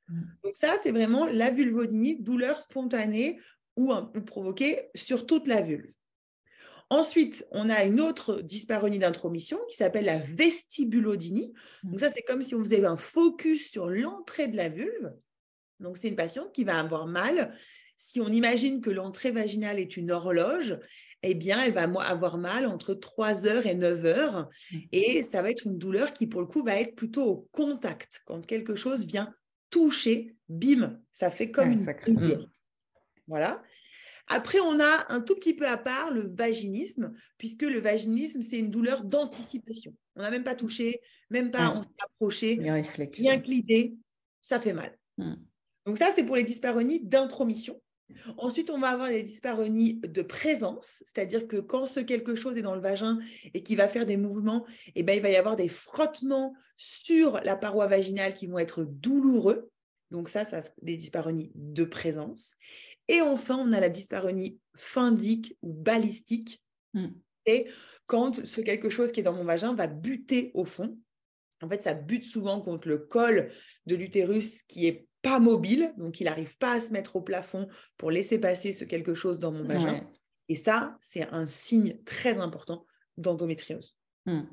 Mm. 0.08 0.22
Donc 0.44 0.56
ça, 0.56 0.76
c'est 0.82 0.92
vraiment 0.92 1.26
la 1.26 1.52
vulvodynie, 1.52 2.18
douleur 2.22 2.60
spontanée 2.60 3.40
ou, 3.76 3.94
provoquée 4.26 4.90
sur 4.96 5.26
toute 5.26 5.48
la 5.48 5.62
vulve. 5.62 5.92
Ensuite, 6.90 7.46
on 7.52 7.70
a 7.70 7.84
une 7.84 8.00
autre 8.00 8.42
dyspareunie 8.42 9.00
d'intromission 9.00 9.58
qui 9.68 9.76
s'appelle 9.76 10.06
la 10.06 10.20
vestibulodynie. 10.20 11.54
Mm. 11.84 11.90
Donc 11.90 12.00
ça, 12.00 12.10
c'est 12.10 12.22
comme 12.22 12.42
si 12.42 12.56
on 12.56 12.60
faisait 12.60 12.86
un 12.86 12.98
focus 12.98 13.70
sur 13.70 13.90
l'entrée 13.90 14.48
de 14.48 14.56
la 14.56 14.70
vulve. 14.70 15.14
Donc 15.82 15.98
c'est 15.98 16.08
une 16.08 16.16
patiente 16.16 16.54
qui 16.54 16.64
va 16.64 16.80
avoir 16.80 17.06
mal 17.06 17.54
si 17.98 18.20
on 18.22 18.28
imagine 18.28 18.82
que 18.82 18.90
l'entrée 18.90 19.32
vaginale 19.32 19.80
est 19.80 19.98
une 19.98 20.12
horloge, 20.12 20.80
eh 21.24 21.34
bien, 21.34 21.64
elle 21.64 21.74
va 21.74 21.84
avoir 21.84 22.38
mal 22.38 22.66
entre 22.66 22.94
3 22.94 23.48
heures 23.48 23.66
et 23.66 23.76
9 23.76 24.06
heures. 24.06 24.50
Mmh. 24.72 24.78
Et 24.92 25.24
ça 25.24 25.42
va 25.42 25.50
être 25.50 25.66
une 25.66 25.78
douleur 25.78 26.14
qui, 26.14 26.28
pour 26.28 26.42
le 26.42 26.48
coup, 26.48 26.64
va 26.64 26.80
être 26.80 26.96
plutôt 26.96 27.24
au 27.24 27.48
contact. 27.52 28.22
Quand 28.26 28.46
quelque 28.46 28.76
chose 28.76 29.06
vient 29.06 29.34
toucher, 29.70 30.36
bim, 30.50 31.00
ça 31.12 31.32
fait 31.32 31.52
comme 31.52 31.72
une 31.72 31.86
douleur. 32.08 32.42
Mmh. 32.42 32.50
Voilà. 33.28 33.64
Après, 34.28 34.60
on 34.60 34.80
a 34.80 35.06
un 35.10 35.22
tout 35.22 35.36
petit 35.36 35.54
peu 35.54 35.68
à 35.68 35.78
part 35.78 36.12
le 36.12 36.34
vaginisme, 36.36 37.14
puisque 37.38 37.62
le 37.62 37.80
vaginisme, 37.80 38.42
c'est 38.42 38.60
une 38.60 38.72
douleur 38.72 39.04
d'anticipation. 39.04 39.96
On 40.16 40.22
n'a 40.22 40.32
même 40.32 40.44
pas 40.44 40.56
touché, 40.56 41.00
même 41.30 41.52
pas 41.52 41.72
on 41.76 41.82
s'est 41.82 41.90
approché, 42.04 42.58
rien 42.60 43.40
que 43.40 43.48
l'idée, 43.48 43.96
ça 44.42 44.60
fait 44.60 44.74
mal. 44.74 44.98
Donc 45.86 45.98
ça, 45.98 46.10
c'est 46.14 46.26
pour 46.26 46.36
les 46.36 46.44
dyspareunies 46.44 47.02
d'intromission. 47.02 47.82
Ensuite, 48.38 48.70
on 48.70 48.80
va 48.80 48.90
avoir 48.90 49.10
les 49.10 49.24
dyspareunies 49.24 50.00
de 50.02 50.22
présence, 50.22 51.02
c'est-à-dire 51.06 51.48
que 51.48 51.58
quand 51.58 51.88
ce 51.88 52.00
quelque 52.00 52.36
chose 52.36 52.58
est 52.58 52.62
dans 52.62 52.76
le 52.76 52.82
vagin 52.82 53.18
et 53.54 53.64
qui 53.64 53.76
va 53.76 53.88
faire 53.88 54.06
des 54.06 54.18
mouvements, 54.18 54.66
eh 54.96 55.04
ben, 55.04 55.16
il 55.16 55.22
va 55.22 55.30
y 55.30 55.36
avoir 55.36 55.56
des 55.56 55.68
frottements 55.68 56.54
sur 56.78 57.40
la 57.44 57.56
paroi 57.56 57.88
vaginale 57.88 58.34
qui 58.34 58.48
vont 58.48 58.60
être 58.60 58.84
douloureux. 58.84 59.72
Donc 60.12 60.30
ça, 60.30 60.46
ça 60.46 60.64
des 60.82 60.98
dyspareunies 60.98 61.52
de 61.56 61.84
présence. 61.84 62.54
Et 63.08 63.22
enfin, 63.22 63.58
on 63.58 63.74
a 63.74 63.80
la 63.80 63.90
dysparonie 63.90 64.60
findique 64.76 65.58
ou 65.64 65.74
balistique. 65.74 66.62
Hmm. 66.94 67.10
Et 67.48 67.68
quand 68.06 68.46
ce 68.46 68.62
quelque 68.62 68.90
chose 68.90 69.12
qui 69.12 69.20
est 69.20 69.24
dans 69.24 69.34
mon 69.34 69.44
vagin 69.44 69.74
va 69.74 69.88
buter 69.88 70.52
au 70.54 70.66
fond, 70.66 70.98
en 71.62 71.70
fait, 71.70 71.82
ça 71.82 71.94
bute 71.94 72.24
souvent 72.24 72.62
contre 72.62 72.88
le 72.88 72.98
col 72.98 73.50
de 73.86 73.96
l'utérus 73.96 74.62
qui 74.64 74.88
est 74.88 75.08
pas 75.26 75.40
mobile, 75.40 75.92
donc 75.98 76.22
il 76.22 76.26
n'arrive 76.26 76.56
pas 76.60 76.74
à 76.74 76.80
se 76.80 76.94
mettre 76.94 77.16
au 77.16 77.22
plafond 77.22 77.68
pour 77.98 78.12
laisser 78.12 78.38
passer 78.38 78.72
ce 78.72 78.86
quelque 78.86 79.16
chose 79.16 79.40
dans 79.40 79.52
mon 79.52 79.64
vagin. 79.64 80.08
Et 80.50 80.56
ça, 80.56 80.98
c'est 81.02 81.28
un 81.34 81.48
signe 81.48 81.98
très 82.06 82.38
important 82.38 82.86
d'endométriose. 83.18 83.98
Hmm. 84.28 84.44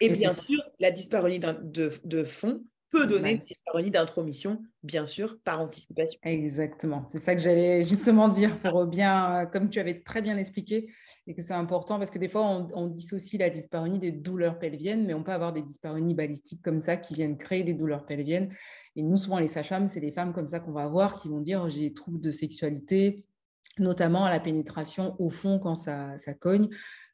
Et, 0.00 0.10
bien 0.10 0.32
sûr, 0.32 0.62
la 0.78 0.92
dysparonie 0.92 1.40
de, 1.40 1.90
de, 2.04 2.24
fond 2.24 2.62
peut 2.90 3.08
donner 3.08 3.32
une 3.32 3.38
dysparonie 3.38 3.90
d'intromission, 3.90 4.62
bien 4.84 5.04
sûr, 5.06 5.36
par 5.42 5.60
anticipation. 5.60 6.20
Exactement. 6.22 7.06
C'est 7.08 7.18
ça 7.18 7.34
que 7.34 7.40
j'allais 7.40 7.82
justement 7.88 8.28
dire 8.28 8.60
pour 8.60 8.86
bien, 8.86 9.46
comme 9.52 9.68
tu 9.68 9.80
avais 9.80 10.00
très 10.00 10.22
bien 10.22 10.36
expliqué, 10.38 10.92
et 11.26 11.34
que 11.34 11.42
c'est 11.42 11.54
important 11.54 11.98
parce 11.98 12.10
que 12.10 12.18
des 12.18 12.28
fois, 12.28 12.68
on, 12.74 12.86
dissocie 12.86 13.38
la 13.38 13.50
dysparonie 13.50 13.98
des 13.98 14.12
douleurs 14.12 14.58
pelviennes, 14.58 15.06
mais 15.06 15.14
on 15.14 15.24
peut 15.24 15.32
avoir 15.32 15.52
des 15.52 15.62
dysparonies 15.62 16.14
balistiques 16.14 16.62
comme 16.62 16.80
ça 16.80 16.96
qui 16.96 17.14
viennent 17.14 17.36
créer 17.36 17.62
des 17.62 17.74
douleurs 17.74 18.06
pelviennes. 18.06 18.52
Et 19.00 19.02
nous, 19.02 19.16
souvent, 19.16 19.38
les 19.38 19.46
sages-femmes, 19.46 19.88
c'est 19.88 20.00
des 20.00 20.12
femmes 20.12 20.34
comme 20.34 20.46
ça 20.46 20.60
qu'on 20.60 20.72
va 20.72 20.82
avoir 20.82 21.22
qui 21.22 21.30
vont 21.30 21.40
dire 21.40 21.70
j'ai 21.70 21.88
des 21.88 21.94
troubles 21.94 22.20
de 22.20 22.30
sexualité, 22.30 23.24
notamment 23.78 24.26
à 24.26 24.30
la 24.30 24.40
pénétration 24.40 25.16
au 25.18 25.30
fond 25.30 25.58
quand 25.58 25.74
ça, 25.74 26.18
ça 26.18 26.34
cogne. 26.34 26.68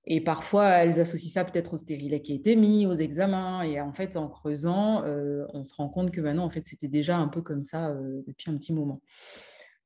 Et 0.04 0.20
parfois, 0.20 0.66
elles 0.66 0.98
associent 0.98 1.30
ça 1.30 1.44
peut-être 1.44 1.74
au 1.74 1.76
stérilet 1.76 2.20
qui 2.22 2.32
a 2.32 2.34
été 2.34 2.56
mis, 2.56 2.86
aux 2.86 2.94
examens. 2.94 3.62
Et 3.62 3.80
en 3.80 3.92
fait, 3.92 4.16
en 4.16 4.26
creusant, 4.26 5.04
euh, 5.04 5.44
on 5.52 5.62
se 5.62 5.74
rend 5.74 5.88
compte 5.88 6.10
que 6.10 6.20
maintenant, 6.20 6.44
en 6.44 6.50
fait, 6.50 6.66
c'était 6.66 6.88
déjà 6.88 7.18
un 7.18 7.28
peu 7.28 7.40
comme 7.40 7.62
ça 7.62 7.90
euh, 7.90 8.20
depuis 8.26 8.50
un 8.50 8.56
petit 8.56 8.72
moment. 8.72 9.00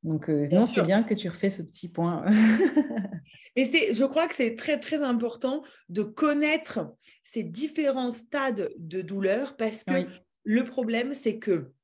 Donc, 0.03 0.31
euh, 0.31 0.47
non, 0.53 0.65
c'est 0.65 0.81
bien 0.81 1.03
que 1.03 1.13
tu 1.13 1.29
refais 1.29 1.51
ce 1.51 1.61
petit 1.61 1.91
point. 1.91 2.25
Et 3.57 3.67
c'est, 3.67 3.93
je 3.93 4.07
crois 4.07 4.27
que 4.27 4.35
c'est 4.35 4.55
très, 4.55 4.79
très 4.79 5.03
important 5.03 5.61
de 5.91 6.03
connaître 6.03 6.95
ces 7.25 7.43
différents 7.43 8.11
stades 8.11 8.71
de 8.79 9.03
douleur 9.03 9.59
parce 9.59 9.85
que 9.85 10.07
le 10.45 10.65
problème, 10.65 11.13
c'est 11.13 11.39
que 11.39 11.75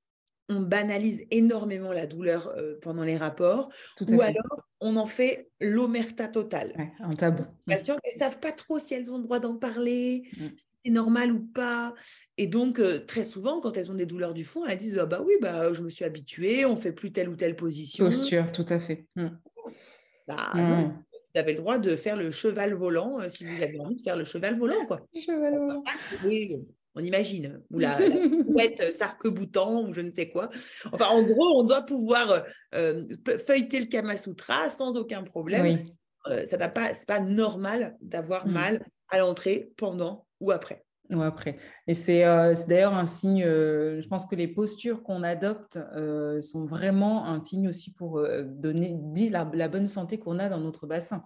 on 0.49 0.61
banalise 0.61 1.25
énormément 1.31 1.93
la 1.93 2.07
douleur 2.07 2.55
pendant 2.83 3.03
les 3.03 3.17
rapports, 3.17 3.69
ou 4.09 4.21
alors 4.21 4.67
on 4.81 4.97
en 4.97 5.07
fait 5.07 5.51
l'omerta 5.61 6.29
totale. 6.29 6.75
un 7.01 7.11
tabou. 7.11 7.43
Les 7.67 7.75
mm. 7.75 7.79
patientes 7.79 8.01
ne 8.07 8.19
savent 8.19 8.39
pas 8.39 8.53
trop 8.53 8.79
si 8.79 8.95
elles 8.95 9.11
ont 9.11 9.17
le 9.17 9.25
droit 9.25 9.39
d'en 9.39 9.57
parler, 9.57 10.23
mm. 10.37 10.47
si 10.57 10.65
c'est 10.85 10.91
normal 10.93 11.33
ou 11.33 11.41
pas. 11.41 11.95
Et 12.37 12.47
donc, 12.47 12.81
très 13.07 13.25
souvent, 13.25 13.61
quand 13.61 13.77
elles 13.77 13.91
ont 13.91 13.97
des 13.97 14.07
douleurs 14.07 14.35
du 14.35 14.45
fond, 14.45 14.65
elles 14.67 14.79
disent 14.79 14.99
ah 15.01 15.07
bah 15.07 15.23
oui, 15.27 15.35
bah, 15.41 15.73
je 15.73 15.83
me 15.83 15.91
suis 15.91 16.05
habituée, 16.05 16.65
on 16.65 16.77
fait 16.77 16.93
plus 16.93 17.13
telle 17.13 17.29
ou 17.29 17.37
telle 17.37 17.57
position. 17.57 18.05
Posture, 18.05 18.53
tout 18.53 18.67
à 18.69 18.79
fait. 18.79 19.07
Mm. 19.17 19.29
Bah, 20.29 20.51
vous 20.55 21.41
avez 21.41 21.53
le 21.53 21.59
droit 21.59 21.79
de 21.79 21.97
faire 21.97 22.17
le 22.17 22.31
cheval 22.31 22.73
volant 22.73 23.19
si 23.29 23.45
vous 23.45 23.63
avez 23.63 23.79
envie 23.79 23.97
de 23.97 24.03
faire 24.03 24.17
le 24.17 24.25
cheval 24.25 24.59
volant. 24.59 24.87
Quoi. 24.87 25.07
Cheval 25.15 25.59
volant. 25.59 25.83
Oui, 26.25 26.57
on 26.97 27.05
imagine, 27.05 27.61
ou 27.71 27.79
la, 27.79 27.99
la 28.01 28.91
sarc-boutant, 28.93 29.87
ou 29.87 29.93
je 29.93 30.01
ne 30.01 30.11
sais 30.13 30.31
quoi. 30.31 30.49
Enfin, 30.93 31.07
en 31.11 31.23
gros, 31.23 31.61
on 31.61 31.63
doit 31.63 31.83
pouvoir 31.83 32.43
euh, 32.75 33.07
feuilleter 33.47 33.81
le 33.81 33.87
Kama 33.87 34.17
Sutra 34.17 34.71
sans 34.71 34.97
aucun 34.97 35.23
problème. 35.23 35.85
Euh, 36.27 36.45
ça 36.47 36.57
n'a 36.57 36.69
pas, 36.69 36.95
c'est 36.95 37.07
pas 37.07 37.21
normal 37.21 37.97
d'avoir 38.01 38.49
mm. 38.49 38.53
mal 38.53 38.87
à 39.11 39.19
l'entrée, 39.19 39.71
pendant 39.77 40.27
ou 40.41 40.51
après. 40.51 40.86
Ou 41.11 41.23
après. 41.23 41.57
Et 41.87 41.95
c'est, 41.95 42.25
euh, 42.25 42.53
d'ailleurs 42.67 42.95
un 42.95 43.07
signe, 43.07 43.45
je 43.45 44.09
pense 44.09 44.27
que 44.27 44.35
les 44.35 44.49
postures 44.49 45.03
qu'on 45.03 45.23
adopte 45.23 45.79
sont 46.41 46.65
vraiment 46.65 47.27
un 47.27 47.41
signe 47.41 47.69
aussi 47.69 47.93
pour 47.93 48.21
donner 48.45 48.97
dit 48.97 49.29
la, 49.29 49.49
la 49.55 49.69
bonne 49.69 49.87
santé 49.87 50.19
qu'on 50.19 50.39
a 50.39 50.49
dans 50.49 50.61
notre 50.61 50.87
bassin. 50.87 51.23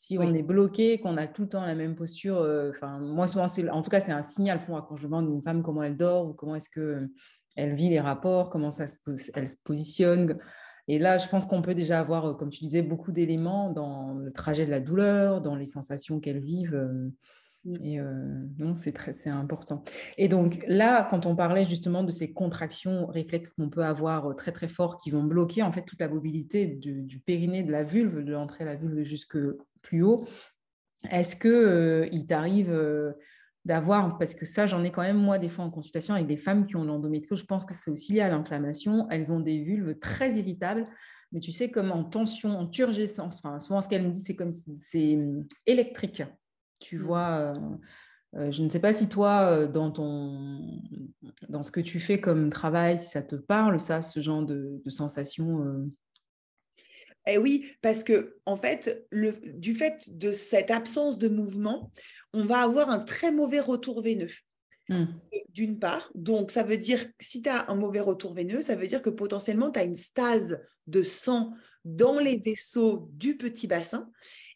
Si 0.00 0.16
on 0.18 0.32
est 0.32 0.42
bloqué, 0.42 0.98
qu'on 0.98 1.18
a 1.18 1.26
tout 1.26 1.42
le 1.42 1.48
temps 1.48 1.62
la 1.62 1.74
même 1.74 1.94
posture, 1.94 2.38
euh, 2.38 2.70
enfin, 2.70 2.98
moi, 3.00 3.26
souvent, 3.26 3.44
en 3.70 3.82
tout 3.82 3.90
cas, 3.90 4.00
c'est 4.00 4.12
un 4.12 4.22
signal 4.22 4.58
pour 4.58 4.70
moi 4.70 4.86
quand 4.88 4.96
je 4.96 5.02
demande 5.02 5.26
à 5.26 5.30
une 5.30 5.42
femme 5.42 5.62
comment 5.62 5.82
elle 5.82 5.98
dort 5.98 6.26
ou 6.26 6.32
comment 6.32 6.54
est-ce 6.54 6.70
qu'elle 6.70 7.74
vit 7.74 7.90
les 7.90 8.00
rapports, 8.00 8.48
comment 8.48 8.70
ça 8.70 8.86
se, 8.86 8.96
elle 9.34 9.46
se 9.46 9.56
positionne. 9.62 10.38
Et 10.88 10.98
là, 10.98 11.18
je 11.18 11.28
pense 11.28 11.44
qu'on 11.44 11.60
peut 11.60 11.74
déjà 11.74 12.00
avoir, 12.00 12.24
euh, 12.24 12.34
comme 12.34 12.48
tu 12.48 12.64
disais, 12.64 12.80
beaucoup 12.80 13.12
d'éléments 13.12 13.70
dans 13.70 14.14
le 14.14 14.32
trajet 14.32 14.64
de 14.64 14.70
la 14.70 14.80
douleur, 14.80 15.42
dans 15.42 15.54
les 15.54 15.66
sensations 15.66 16.18
qu'elles 16.18 16.40
vivent. 16.40 16.88
Mmh. 17.64 17.76
Et 17.84 18.00
non, 18.58 18.74
c'est 18.74 18.92
très, 18.92 19.12
c'est 19.12 19.30
important. 19.30 19.84
Et 20.16 20.28
donc 20.28 20.64
là, 20.66 21.06
quand 21.10 21.26
on 21.26 21.36
parlait 21.36 21.64
justement 21.64 22.02
de 22.02 22.10
ces 22.10 22.32
contractions 22.32 23.06
réflexes 23.06 23.52
qu'on 23.52 23.68
peut 23.68 23.84
avoir 23.84 24.34
très 24.34 24.52
très 24.52 24.68
forts, 24.68 24.96
qui 24.96 25.10
vont 25.10 25.24
bloquer 25.24 25.62
en 25.62 25.72
fait 25.72 25.82
toute 25.82 26.00
la 26.00 26.08
mobilité 26.08 26.66
du, 26.66 27.18
périnée, 27.20 27.62
de 27.62 27.72
la 27.72 27.82
vulve, 27.82 28.24
de 28.24 28.32
l'entrée 28.32 28.64
de 28.64 28.70
la 28.70 28.76
vulve 28.76 29.02
jusque 29.02 29.36
plus 29.82 30.02
haut. 30.02 30.26
Est-ce 31.10 31.36
que 31.36 31.48
euh, 31.48 32.08
il 32.12 32.26
t'arrive 32.26 32.72
d'avoir, 33.64 34.16
parce 34.18 34.34
que 34.34 34.44
ça, 34.44 34.66
j'en 34.66 34.82
ai 34.82 34.90
quand 34.90 35.02
même 35.02 35.18
moi 35.18 35.38
des 35.38 35.48
fois 35.48 35.64
en 35.64 35.70
consultation 35.70 36.14
avec 36.14 36.26
des 36.26 36.36
femmes 36.36 36.66
qui 36.66 36.76
ont 36.76 36.84
l'endométriose, 36.84 37.40
je 37.40 37.44
pense 37.44 37.64
que 37.64 37.74
c'est 37.74 37.90
aussi 37.90 38.14
lié 38.14 38.20
à 38.20 38.28
l'inflammation. 38.28 39.06
Elles 39.10 39.32
ont 39.32 39.40
des 39.40 39.58
vulves 39.62 39.98
très 39.98 40.38
irritables, 40.38 40.86
mais 41.32 41.40
tu 41.40 41.52
sais, 41.52 41.70
comme 41.70 41.92
en 41.92 42.04
tension, 42.04 42.58
en 42.58 42.66
turgescence. 42.66 43.40
Enfin, 43.44 43.60
souvent, 43.60 43.80
ce 43.80 43.88
qu'elles 43.88 44.06
me 44.06 44.10
disent, 44.10 44.24
c'est 44.26 44.36
comme 44.36 44.50
c'est 44.50 45.16
hum, 45.16 45.46
électrique. 45.66 46.22
Tu 46.80 46.98
mmh. 46.98 47.02
vois. 47.02 47.54
Euh, 48.36 48.50
je 48.50 48.62
ne 48.62 48.68
sais 48.68 48.80
pas 48.80 48.92
si 48.92 49.08
toi, 49.08 49.66
dans, 49.66 49.90
ton, 49.90 50.80
dans 51.48 51.62
ce 51.62 51.70
que 51.70 51.80
tu 51.80 51.98
fais 51.98 52.20
comme 52.20 52.50
travail, 52.50 52.98
si 52.98 53.08
ça 53.08 53.22
te 53.22 53.36
parle, 53.36 53.80
ça, 53.80 54.02
ce 54.02 54.20
genre 54.20 54.42
de, 54.42 54.80
de 54.84 54.90
sensation 54.90 55.88
eh 57.26 57.38
oui, 57.38 57.70
parce 57.82 58.02
que 58.02 58.38
en 58.46 58.56
fait, 58.56 59.06
le, 59.10 59.32
du 59.54 59.74
fait 59.74 60.16
de 60.18 60.32
cette 60.32 60.70
absence 60.70 61.18
de 61.18 61.28
mouvement, 61.28 61.92
on 62.32 62.44
va 62.44 62.60
avoir 62.60 62.88
un 62.88 63.00
très 63.00 63.30
mauvais 63.30 63.60
retour 63.60 64.02
veineux. 64.02 64.32
Hmm. 64.88 65.06
D'une 65.50 65.78
part, 65.78 66.10
donc 66.16 66.50
ça 66.50 66.64
veut 66.64 66.78
dire 66.78 67.06
si 67.20 67.42
tu 67.42 67.48
as 67.48 67.70
un 67.70 67.76
mauvais 67.76 68.00
retour 68.00 68.34
veineux, 68.34 68.60
ça 68.60 68.74
veut 68.74 68.88
dire 68.88 69.02
que 69.02 69.10
potentiellement 69.10 69.70
tu 69.70 69.78
as 69.78 69.84
une 69.84 69.96
stase 69.96 70.60
de 70.88 71.04
sang 71.04 71.52
dans 71.84 72.18
les 72.18 72.38
vaisseaux 72.38 73.08
du 73.12 73.36
petit 73.36 73.68
bassin. 73.68 74.10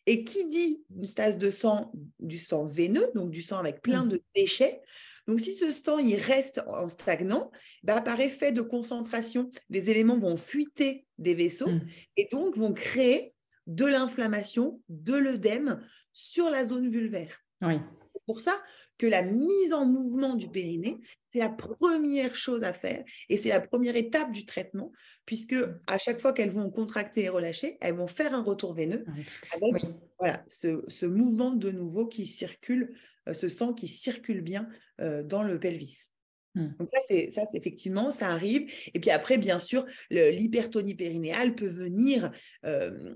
Et 0.06 0.24
qui 0.24 0.46
dit 0.48 0.84
une 0.94 1.06
stase 1.06 1.38
de 1.38 1.50
sang, 1.50 1.92
du 2.18 2.38
sang 2.38 2.64
veineux, 2.64 3.10
donc 3.14 3.30
du 3.30 3.40
sang 3.40 3.58
avec 3.58 3.80
plein 3.80 4.04
hmm. 4.04 4.10
de 4.10 4.22
déchets, 4.34 4.82
donc, 5.26 5.40
si 5.40 5.54
ce 5.54 5.72
sang 5.72 5.98
il 5.98 6.16
reste 6.16 6.62
en 6.66 6.88
stagnant, 6.88 7.50
bah, 7.82 8.00
par 8.00 8.20
effet 8.20 8.52
de 8.52 8.60
concentration, 8.60 9.50
les 9.70 9.90
éléments 9.90 10.18
vont 10.18 10.36
fuiter 10.36 11.06
des 11.18 11.34
vaisseaux 11.34 11.70
mmh. 11.70 11.86
et 12.18 12.28
donc 12.30 12.56
vont 12.56 12.72
créer 12.72 13.34
de 13.66 13.86
l'inflammation, 13.86 14.82
de 14.88 15.14
l'œdème 15.14 15.80
sur 16.12 16.50
la 16.50 16.64
zone 16.64 16.90
vulvaire. 16.90 17.40
Oui. 17.62 17.76
C'est 18.24 18.32
pour 18.32 18.40
ça 18.40 18.58
que 18.96 19.06
la 19.06 19.22
mise 19.22 19.74
en 19.74 19.84
mouvement 19.84 20.34
du 20.34 20.48
périnée, 20.48 20.98
c'est 21.30 21.40
la 21.40 21.50
première 21.50 22.34
chose 22.34 22.62
à 22.62 22.72
faire 22.72 23.04
et 23.28 23.36
c'est 23.36 23.50
la 23.50 23.60
première 23.60 23.96
étape 23.96 24.32
du 24.32 24.46
traitement, 24.46 24.92
puisque 25.26 25.56
à 25.86 25.98
chaque 25.98 26.20
fois 26.20 26.32
qu'elles 26.32 26.52
vont 26.52 26.70
contracter 26.70 27.24
et 27.24 27.28
relâcher, 27.28 27.76
elles 27.82 27.96
vont 27.96 28.06
faire 28.06 28.32
un 28.34 28.42
retour 28.42 28.72
veineux 28.72 29.04
avec 29.52 29.84
voilà, 30.18 30.42
ce, 30.48 30.82
ce, 30.88 31.04
mouvement 31.04 31.50
de 31.50 31.70
nouveau 31.70 32.06
qui 32.06 32.26
circule 32.26 32.96
euh, 33.28 33.34
ce 33.34 33.48
sang 33.48 33.72
qui 33.72 33.88
circule 33.88 34.40
bien 34.40 34.68
euh, 35.00 35.22
dans 35.22 35.42
le 35.42 35.58
pelvis. 35.58 36.06
Hmm. 36.54 36.68
Donc 36.78 36.88
ça, 36.92 37.00
c'est 37.08 37.30
ça, 37.30 37.44
c'est 37.46 37.58
effectivement, 37.58 38.10
ça 38.10 38.28
arrive. 38.28 38.70
Et 38.94 39.00
puis 39.00 39.10
après, 39.10 39.38
bien 39.38 39.58
sûr, 39.58 39.84
l'hypertonie 40.10 40.94
périnéale 40.94 41.54
peut 41.54 41.68
venir 41.68 42.30
euh, 42.64 43.14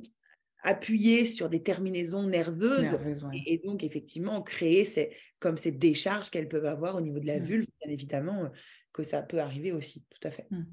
appuyer 0.68 1.24
sur 1.24 1.48
des 1.48 1.62
terminaisons 1.62 2.24
nerveuses 2.24 2.98
et, 3.46 3.58
donc 3.64 3.82
effectivement 3.82 4.42
créer 4.42 4.84
ces, 4.84 5.10
comme 5.38 5.56
ces 5.56 5.72
décharges 5.72 6.28
qu'elles 6.30 6.48
peuvent 6.48 6.66
avoir 6.66 6.96
au 6.96 7.00
niveau 7.00 7.18
de 7.18 7.26
la 7.26 7.38
hmm. 7.38 7.44
vulve, 7.44 7.66
bien 7.82 7.92
évidemment, 7.92 8.50
que 8.92 9.02
ça 9.02 9.22
peut 9.22 9.40
arriver 9.40 9.72
aussi, 9.72 10.04
tout 10.10 10.28
à 10.28 10.30
fait. 10.30 10.46
Hmm. 10.50 10.64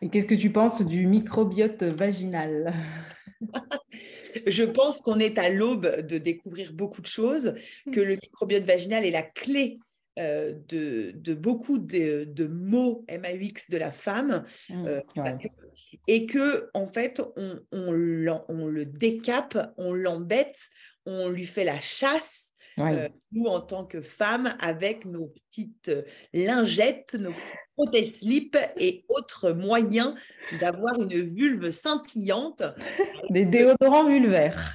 Et 0.00 0.08
qu'est-ce 0.08 0.26
que 0.26 0.34
tu 0.34 0.50
penses 0.50 0.82
du 0.82 1.06
microbiote 1.06 1.82
vaginal? 1.82 2.72
Je 4.46 4.64
pense 4.64 5.00
qu'on 5.00 5.18
est 5.18 5.38
à 5.38 5.50
l'aube 5.50 6.06
de 6.06 6.18
découvrir 6.18 6.72
beaucoup 6.72 7.00
de 7.00 7.06
choses, 7.06 7.54
mm. 7.86 7.90
que 7.90 8.00
le 8.00 8.14
microbiote 8.14 8.64
vaginal 8.64 9.04
est 9.04 9.10
la 9.10 9.22
clé 9.22 9.78
euh, 10.18 10.52
de, 10.68 11.34
beaucoup 11.34 11.78
de, 11.78 12.24
de, 12.24 12.46
mots 12.46 13.04
MAUX 13.08 13.70
de 13.70 13.76
la 13.76 13.92
femme 13.92 14.44
mm, 14.68 14.86
euh, 14.86 15.00
et 16.06 16.26
que 16.26 16.70
en 16.74 16.88
fait 16.88 17.22
on, 17.36 17.60
on, 17.72 17.92
le 17.92 18.84
décape, 18.84 19.72
on 19.76 19.92
l'embête, 19.92 20.58
on 21.06 21.28
lui 21.28 21.46
fait 21.46 21.64
la 21.64 21.80
chasse. 21.80 22.52
Euh, 22.78 23.08
nous, 23.32 23.46
en 23.46 23.60
tant 23.60 23.84
que 23.84 24.00
femmes, 24.00 24.54
avec 24.60 25.04
nos 25.04 25.28
petites 25.28 25.90
lingettes, 26.32 27.14
nos 27.14 27.32
petits 27.32 27.56
prothèses 27.76 28.20
slip 28.20 28.56
et 28.76 29.04
autres 29.08 29.50
moyens 29.50 30.14
d'avoir 30.60 30.94
une 31.00 31.08
vulve 31.08 31.70
scintillante. 31.70 32.62
Des 33.30 33.44
déodorants 33.44 34.06
vulvaires. 34.06 34.74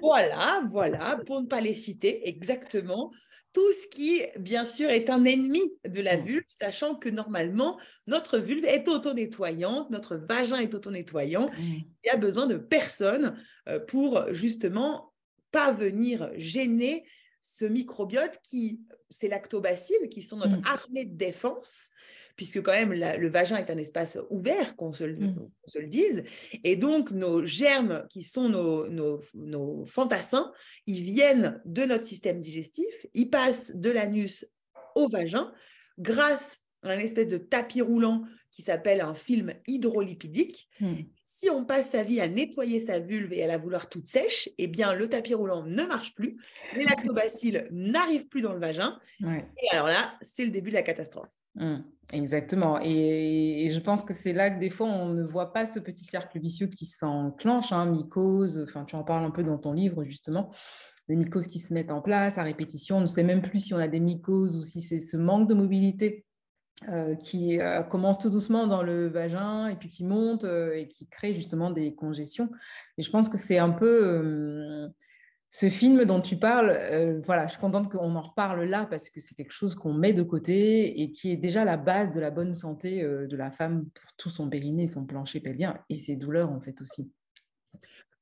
Voilà, 0.00 0.62
voilà, 0.68 1.20
pour 1.26 1.40
ne 1.40 1.46
pas 1.46 1.60
les 1.60 1.74
citer, 1.74 2.28
exactement. 2.28 3.10
Tout 3.56 3.72
ce 3.72 3.86
qui, 3.86 4.22
bien 4.38 4.66
sûr, 4.66 4.90
est 4.90 5.08
un 5.08 5.24
ennemi 5.24 5.62
de 5.88 6.02
la 6.02 6.16
vulve, 6.16 6.44
sachant 6.46 6.94
que 6.94 7.08
normalement, 7.08 7.80
notre 8.06 8.36
vulve 8.36 8.66
est 8.66 8.86
auto-nettoyante, 8.86 9.88
notre 9.88 10.16
vagin 10.16 10.58
est 10.58 10.74
auto-nettoyant. 10.74 11.48
Il 11.56 11.86
y 12.04 12.10
a 12.10 12.18
besoin 12.18 12.46
de 12.46 12.56
personne 12.56 13.34
euh, 13.70 13.80
pour 13.80 14.30
justement 14.34 15.14
pas 15.52 15.72
venir 15.72 16.30
gêner 16.36 17.06
ce 17.40 17.64
microbiote 17.64 18.40
qui, 18.42 18.82
c'est 19.08 19.28
lactobacilles, 19.28 20.10
qui 20.10 20.20
sont 20.20 20.36
notre 20.36 20.58
armée 20.68 21.06
de 21.06 21.16
défense 21.16 21.88
puisque 22.36 22.62
quand 22.62 22.72
même 22.72 22.92
le 22.92 23.28
vagin 23.28 23.56
est 23.56 23.70
un 23.70 23.78
espace 23.78 24.18
ouvert, 24.30 24.76
qu'on 24.76 24.92
se, 24.92 25.04
mmh. 25.04 25.50
se, 25.66 25.78
le 25.78 25.86
dise. 25.86 26.24
Et 26.64 26.76
donc, 26.76 27.10
nos 27.10 27.44
germes, 27.44 28.06
qui 28.10 28.22
sont 28.22 28.48
nos, 28.48 28.88
nos, 28.88 29.20
nos, 29.34 29.84
fantassins, 29.86 30.52
ils 30.86 31.02
viennent 31.02 31.60
de 31.64 31.84
notre 31.84 32.04
système 32.04 32.40
digestif, 32.40 33.06
ils 33.14 33.30
passent 33.30 33.74
de 33.74 33.90
l'anus 33.90 34.46
au 34.94 35.08
vagin 35.08 35.52
grâce 35.98 36.64
à 36.82 36.90
un 36.90 36.98
espèce 36.98 37.28
de 37.28 37.38
tapis 37.38 37.80
roulant 37.80 38.22
qui 38.50 38.62
s'appelle 38.62 39.00
un 39.00 39.14
film 39.14 39.52
hydrolipidique. 39.66 40.68
Mmh. 40.80 40.94
Si 41.24 41.50
on 41.50 41.64
passe 41.64 41.90
sa 41.90 42.02
vie 42.02 42.20
à 42.20 42.28
nettoyer 42.28 42.80
sa 42.80 42.98
vulve 42.98 43.32
et 43.32 43.42
à 43.42 43.46
la 43.46 43.58
vouloir 43.58 43.88
toute 43.88 44.06
sèche, 44.06 44.48
eh 44.56 44.66
bien, 44.66 44.94
le 44.94 45.08
tapis 45.08 45.34
roulant 45.34 45.64
ne 45.64 45.84
marche 45.84 46.14
plus, 46.14 46.38
les 46.74 46.84
lactobacilles 46.84 47.64
n'arrivent 47.70 48.28
plus 48.28 48.40
dans 48.40 48.52
le 48.52 48.60
vagin. 48.60 48.98
Et 49.22 49.70
alors 49.72 49.88
là, 49.88 50.16
c'est 50.22 50.44
le 50.44 50.50
début 50.50 50.70
de 50.70 50.76
la 50.76 50.82
catastrophe. 50.82 51.28
Mmh, 51.56 51.76
exactement. 52.12 52.78
Et, 52.82 53.68
je 53.70 53.80
pense 53.80 54.04
que 54.04 54.12
c'est 54.12 54.32
là 54.32 54.50
que 54.50 54.60
des 54.60 54.70
fois, 54.70 54.86
on 54.86 55.08
ne 55.08 55.24
voit 55.24 55.52
pas 55.52 55.66
ce 55.66 55.78
petit 55.78 56.04
cercle 56.04 56.38
vicieux 56.38 56.66
qui 56.68 56.84
s'enclenche, 56.84 57.72
hein, 57.72 57.86
mycose, 57.86 58.64
enfin, 58.68 58.84
tu 58.84 58.94
en 58.96 59.04
parles 59.04 59.24
un 59.24 59.30
peu 59.30 59.42
dans 59.42 59.58
ton 59.58 59.72
livre, 59.72 60.04
justement, 60.04 60.50
les 61.08 61.16
mycoses 61.16 61.46
qui 61.46 61.58
se 61.58 61.72
mettent 61.72 61.90
en 61.90 62.02
place 62.02 62.38
à 62.38 62.42
répétition. 62.42 62.98
On 62.98 63.02
ne 63.02 63.06
sait 63.06 63.22
même 63.22 63.42
plus 63.42 63.60
si 63.60 63.74
on 63.74 63.78
a 63.78 63.88
des 63.88 64.00
mycoses 64.00 64.56
ou 64.56 64.62
si 64.62 64.80
c'est 64.80 64.98
ce 65.00 65.16
manque 65.16 65.48
de 65.48 65.54
mobilité 65.54 66.26
euh, 66.90 67.14
qui 67.14 67.58
euh, 67.58 67.82
commence 67.82 68.18
tout 68.18 68.28
doucement 68.28 68.66
dans 68.66 68.82
le 68.82 69.08
vagin 69.08 69.68
et 69.68 69.76
puis 69.76 69.88
qui 69.88 70.04
monte 70.04 70.44
euh, 70.44 70.74
et 70.74 70.88
qui 70.88 71.06
crée 71.06 71.32
justement 71.32 71.70
des 71.70 71.94
congestions. 71.94 72.50
Et 72.98 73.02
je 73.02 73.10
pense 73.10 73.30
que 73.30 73.38
c'est 73.38 73.56
un 73.58 73.70
peu 73.70 74.90
ce 75.50 75.68
film 75.68 76.04
dont 76.04 76.20
tu 76.20 76.36
parles, 76.36 76.70
euh, 76.70 77.20
voilà, 77.24 77.46
je 77.46 77.52
suis 77.52 77.60
contente 77.60 77.90
qu'on 77.90 78.16
en 78.16 78.20
reparle 78.20 78.64
là 78.64 78.86
parce 78.86 79.10
que 79.10 79.20
c'est 79.20 79.34
quelque 79.34 79.52
chose 79.52 79.74
qu'on 79.74 79.94
met 79.94 80.12
de 80.12 80.22
côté 80.22 81.00
et 81.00 81.12
qui 81.12 81.30
est 81.30 81.36
déjà 81.36 81.64
la 81.64 81.76
base 81.76 82.12
de 82.12 82.20
la 82.20 82.30
bonne 82.30 82.52
santé 82.52 83.02
euh, 83.02 83.26
de 83.26 83.36
la 83.36 83.50
femme 83.50 83.86
pour 83.94 84.12
tout 84.16 84.30
son 84.30 84.48
périnée, 84.48 84.86
son 84.86 85.04
plancher 85.04 85.40
pelvien 85.40 85.78
et 85.88 85.96
ses 85.96 86.16
douleurs 86.16 86.50
en 86.50 86.60
fait 86.60 86.80
aussi. 86.80 87.10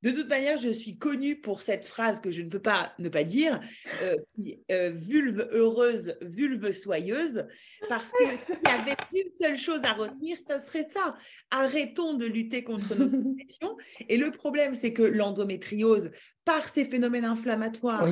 De 0.04 0.10
toute 0.10 0.28
manière, 0.28 0.58
je 0.58 0.68
suis 0.68 0.98
connue 0.98 1.40
pour 1.40 1.62
cette 1.62 1.86
phrase 1.86 2.20
que 2.20 2.30
je 2.30 2.42
ne 2.42 2.50
peux 2.50 2.60
pas 2.60 2.92
ne 2.98 3.08
pas 3.08 3.24
dire, 3.24 3.58
euh, 4.02 4.90
vulve 4.94 5.48
heureuse, 5.50 6.14
vulve 6.20 6.72
soyeuse, 6.72 7.46
parce 7.88 8.10
que 8.12 8.24
s'il 8.24 8.60
y 8.66 8.68
avait 8.68 8.96
une 9.14 9.34
seule 9.34 9.58
chose 9.58 9.80
à 9.82 9.94
retenir, 9.94 10.36
ça 10.46 10.60
serait 10.60 10.86
ça. 10.90 11.16
Arrêtons 11.50 12.12
de 12.12 12.26
lutter 12.26 12.62
contre 12.62 12.94
nos 12.94 13.06
infections. 13.32 13.78
Et 14.10 14.18
le 14.18 14.30
problème, 14.30 14.74
c'est 14.74 14.92
que 14.92 15.02
l'endométriose, 15.02 16.10
par 16.44 16.68
ces 16.68 16.84
phénomènes 16.84 17.24
inflammatoires, 17.24 18.06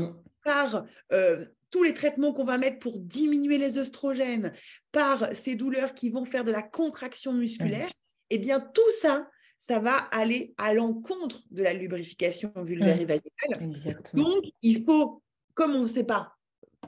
par 0.46 0.86
euh, 1.12 1.44
tous 1.70 1.82
les 1.82 1.92
traitements 1.92 2.32
qu'on 2.32 2.46
va 2.46 2.56
mettre 2.56 2.78
pour 2.78 3.00
diminuer 3.00 3.58
les 3.58 3.76
œstrogènes, 3.76 4.54
par 4.92 5.34
ces 5.34 5.56
douleurs 5.56 5.92
qui 5.92 6.08
vont 6.08 6.24
faire 6.24 6.44
de 6.44 6.52
la 6.52 6.62
contraction 6.62 7.34
musculaire, 7.34 7.92
eh 8.30 8.38
bien 8.38 8.60
tout 8.60 8.90
ça, 8.98 9.28
ça 9.62 9.78
va 9.78 9.94
aller 10.10 10.54
à 10.58 10.74
l'encontre 10.74 11.44
de 11.52 11.62
la 11.62 11.72
lubrification 11.72 12.52
vulvaire 12.56 13.00
et 13.00 13.04
vaginale. 13.04 14.02
Donc, 14.12 14.46
il 14.60 14.84
faut, 14.84 15.22
comme 15.54 15.76
on 15.76 15.82
ne 15.82 15.86
sait 15.86 16.02
pas 16.02 16.32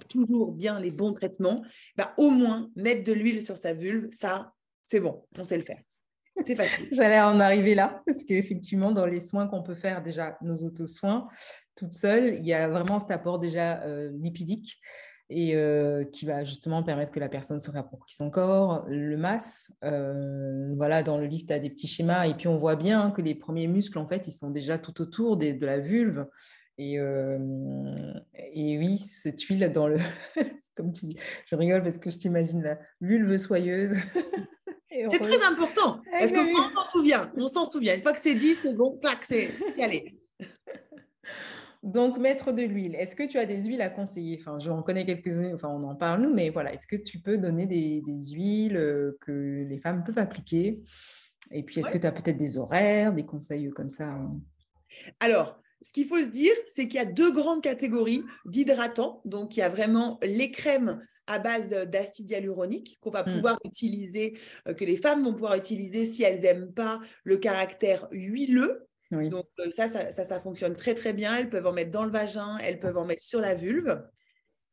toujours 0.08 0.50
bien 0.50 0.80
les 0.80 0.90
bons 0.90 1.12
traitements, 1.12 1.62
bah, 1.96 2.12
au 2.18 2.30
moins 2.30 2.68
mettre 2.74 3.04
de 3.04 3.12
l'huile 3.12 3.44
sur 3.44 3.58
sa 3.58 3.74
vulve, 3.74 4.08
ça, 4.10 4.52
c'est 4.84 4.98
bon, 4.98 5.24
on 5.38 5.44
sait 5.44 5.56
le 5.56 5.62
faire. 5.62 5.78
C'est 6.42 6.56
facile. 6.56 6.88
J'allais 6.90 7.20
en 7.20 7.38
arriver 7.38 7.76
là, 7.76 8.02
parce 8.06 8.24
qu'effectivement, 8.24 8.90
dans 8.90 9.06
les 9.06 9.20
soins 9.20 9.46
qu'on 9.46 9.62
peut 9.62 9.76
faire, 9.76 10.02
déjà 10.02 10.36
nos 10.42 10.56
auto-soins, 10.56 11.28
toute 11.76 11.92
seule, 11.92 12.34
il 12.34 12.44
y 12.44 12.54
a 12.54 12.66
vraiment 12.66 12.98
cet 12.98 13.12
apport 13.12 13.38
déjà 13.38 13.84
euh, 13.84 14.10
lipidique 14.20 14.80
et 15.30 15.54
euh, 15.54 16.04
qui 16.04 16.26
va 16.26 16.44
justement 16.44 16.82
permettre 16.82 17.10
que 17.10 17.20
la 17.20 17.28
personne 17.28 17.58
se 17.58 17.70
réapproprie 17.70 18.12
son 18.12 18.30
corps, 18.30 18.84
le 18.88 19.16
masse. 19.16 19.72
Euh, 19.82 20.72
voilà, 20.76 21.02
dans 21.02 21.18
le 21.18 21.26
livre, 21.26 21.44
tu 21.46 21.52
as 21.52 21.58
des 21.58 21.70
petits 21.70 21.88
schémas 21.88 22.26
et 22.26 22.34
puis 22.34 22.48
on 22.48 22.56
voit 22.56 22.76
bien 22.76 23.10
que 23.10 23.22
les 23.22 23.34
premiers 23.34 23.66
muscles, 23.66 23.98
en 23.98 24.06
fait, 24.06 24.26
ils 24.26 24.32
sont 24.32 24.50
déjà 24.50 24.78
tout 24.78 25.00
autour 25.00 25.36
des, 25.36 25.52
de 25.52 25.66
la 25.66 25.78
vulve. 25.78 26.26
Et, 26.76 26.94
et, 26.94 28.78
oui, 28.78 29.04
cette 29.06 29.40
huile 29.42 29.70
dans 29.72 29.86
le... 29.86 29.96
Comme 30.76 30.92
tu 30.92 31.06
dis, 31.06 31.16
je 31.46 31.54
rigole 31.54 31.82
parce 31.84 31.98
que 31.98 32.10
je 32.10 32.18
t'imagine 32.18 32.62
la 32.62 32.78
vulve 33.00 33.36
soyeuse. 33.36 33.96
C'est 35.10 35.18
très 35.18 35.44
important, 35.44 36.00
eh 36.06 36.20
parce 36.20 36.32
qu'on 36.32 36.70
s'en 36.70 36.84
souvient, 36.90 37.32
on 37.36 37.46
s'en 37.48 37.68
souvient. 37.68 37.96
Une 37.96 38.02
fois 38.02 38.12
que 38.12 38.20
c'est 38.20 38.36
dit, 38.36 38.54
c'est 38.54 38.74
bon, 38.74 38.96
clac, 38.98 39.24
c'est 39.24 39.50
allé. 39.82 40.14
Donc, 41.84 42.18
mettre 42.18 42.52
de 42.52 42.62
l'huile. 42.62 42.94
Est-ce 42.94 43.14
que 43.14 43.22
tu 43.22 43.38
as 43.38 43.44
des 43.44 43.66
huiles 43.66 43.82
à 43.82 43.90
conseiller? 43.90 44.38
Enfin, 44.40 44.58
j'en 44.58 44.82
connais 44.82 45.04
quelques-unes, 45.04 45.52
enfin, 45.54 45.68
on 45.68 45.82
en 45.82 45.94
parle 45.94 46.22
nous, 46.22 46.32
mais 46.32 46.48
voilà, 46.48 46.72
est-ce 46.72 46.86
que 46.86 46.96
tu 46.96 47.18
peux 47.18 47.36
donner 47.36 47.66
des, 47.66 48.02
huiles 48.32 48.78
euh, 48.78 49.18
que 49.20 49.66
les 49.68 49.78
femmes 49.78 50.02
peuvent 50.02 50.18
appliquer? 50.18 50.80
Et 51.50 51.62
puis, 51.62 51.80
est-ce 51.80 51.90
que 51.90 51.98
tu 51.98 52.06
as 52.06 52.12
peut-être 52.12 52.38
des 52.38 52.56
horaires, 52.56 53.12
des 53.12 53.26
conseils 53.26 53.68
comme 53.68 53.90
ça 53.90 54.08
hein? 54.08 54.40
Alors, 55.20 55.60
ce 55.82 55.92
qu'il 55.92 56.06
faut 56.06 56.22
se 56.22 56.30
dire, 56.30 56.54
c'est 56.66 56.88
qu'il 56.88 56.98
y 56.98 57.02
a 57.02 57.04
deux 57.04 57.30
grandes 57.30 57.62
catégories 57.62 58.24
d'hydratants. 58.46 59.20
Donc, 59.26 59.54
il 59.54 59.60
y 59.60 59.62
a 59.62 59.68
vraiment 59.68 60.18
les 60.22 60.50
crèmes 60.50 61.06
à 61.26 61.38
base 61.38 61.70
d'acide 61.70 62.30
hyaluronique 62.30 62.98
qu'on 63.02 63.10
va 63.10 63.24
mmh. 63.24 63.34
pouvoir 63.34 63.58
utiliser, 63.64 64.38
euh, 64.68 64.72
que 64.72 64.86
les 64.86 64.96
femmes 64.96 65.22
vont 65.22 65.32
pouvoir 65.32 65.54
utiliser 65.54 66.06
si 66.06 66.22
elles 66.22 66.40
n'aiment 66.40 66.72
pas 66.72 67.00
le 67.24 67.36
caractère 67.36 68.08
huileux. 68.10 68.86
Donc 69.28 69.46
euh, 69.60 69.70
ça 69.70 69.88
ça, 69.88 70.10
ça, 70.10 70.40
fonctionne 70.40 70.76
très 70.76 70.94
très 70.94 71.12
bien. 71.12 71.36
Elles 71.36 71.48
peuvent 71.48 71.66
en 71.66 71.72
mettre 71.72 71.90
dans 71.90 72.04
le 72.04 72.10
vagin, 72.10 72.58
elles 72.58 72.78
peuvent 72.78 72.98
en 72.98 73.04
mettre 73.04 73.22
sur 73.22 73.40
la 73.40 73.54
vulve. 73.54 74.02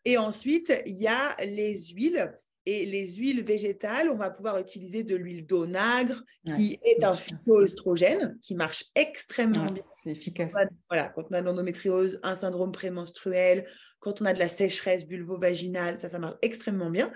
Et 0.06 0.18
ensuite, 0.18 0.74
il 0.86 0.96
y 0.96 1.08
a 1.08 1.36
les 1.44 1.78
huiles. 1.94 2.38
Et 2.66 2.86
les 2.86 3.16
huiles 3.16 3.44
végétales, 3.44 4.10
on 4.10 4.18
va 4.18 4.30
pouvoir 4.30 4.60
utiliser 4.60 5.04
de 5.04 5.16
l'huile 5.16 5.48
d'onagre, 5.48 6.22
qui 6.56 6.80
est 6.86 7.04
un 7.04 7.14
phytoœstrogène, 7.14 8.38
qui 8.42 8.54
marche 8.54 8.86
extrêmement 8.94 9.72
bien. 9.72 9.84
C'est 10.04 10.12
efficace. 10.12 10.54
Voilà, 10.90 11.10
quand 11.10 11.24
on 11.30 11.34
a 11.34 11.42
l'endométriose, 11.42 12.20
un 12.22 12.36
syndrome 12.36 12.72
prémenstruel, 12.72 13.66
quand 14.00 14.22
on 14.22 14.26
a 14.26 14.34
de 14.34 14.40
la 14.40 14.48
sécheresse 14.48 15.08
vulvo-vaginale, 15.08 15.98
ça, 15.98 16.10
ça 16.10 16.20
marche 16.20 16.38
extrêmement 16.42 16.90
bien. 16.90 17.12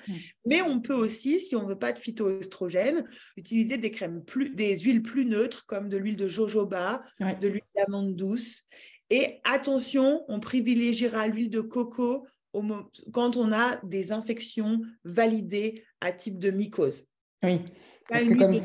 Mais 0.45 0.61
on 0.61 0.81
peut 0.81 0.93
aussi, 0.93 1.39
si 1.39 1.55
on 1.55 1.63
ne 1.63 1.67
veut 1.67 1.79
pas 1.79 1.93
de 1.93 1.99
phytoœstrogène, 1.99 3.07
utiliser 3.37 3.77
des 3.77 3.91
crèmes 3.91 4.23
plus, 4.23 4.49
des 4.49 4.77
huiles 4.79 5.01
plus 5.03 5.25
neutres, 5.25 5.65
comme 5.67 5.89
de 5.89 5.97
l'huile 5.97 6.15
de 6.15 6.27
jojoba, 6.27 7.01
de 7.19 7.47
l'huile 7.47 7.61
d'amande 7.75 8.15
douce. 8.15 8.63
Et 9.11 9.39
attention, 9.43 10.25
on 10.27 10.39
privilégiera 10.39 11.27
l'huile 11.27 11.51
de 11.51 11.61
coco 11.61 12.25
quand 13.11 13.37
on 13.37 13.51
a 13.51 13.77
des 13.83 14.11
infections 14.11 14.81
validées 15.03 15.83
à 16.01 16.11
type 16.11 16.39
de 16.39 16.51
mycose. 16.51 17.05
Oui. 17.43 17.61
Parce 18.09 18.23
que 18.23 18.33
comme... 18.33 18.55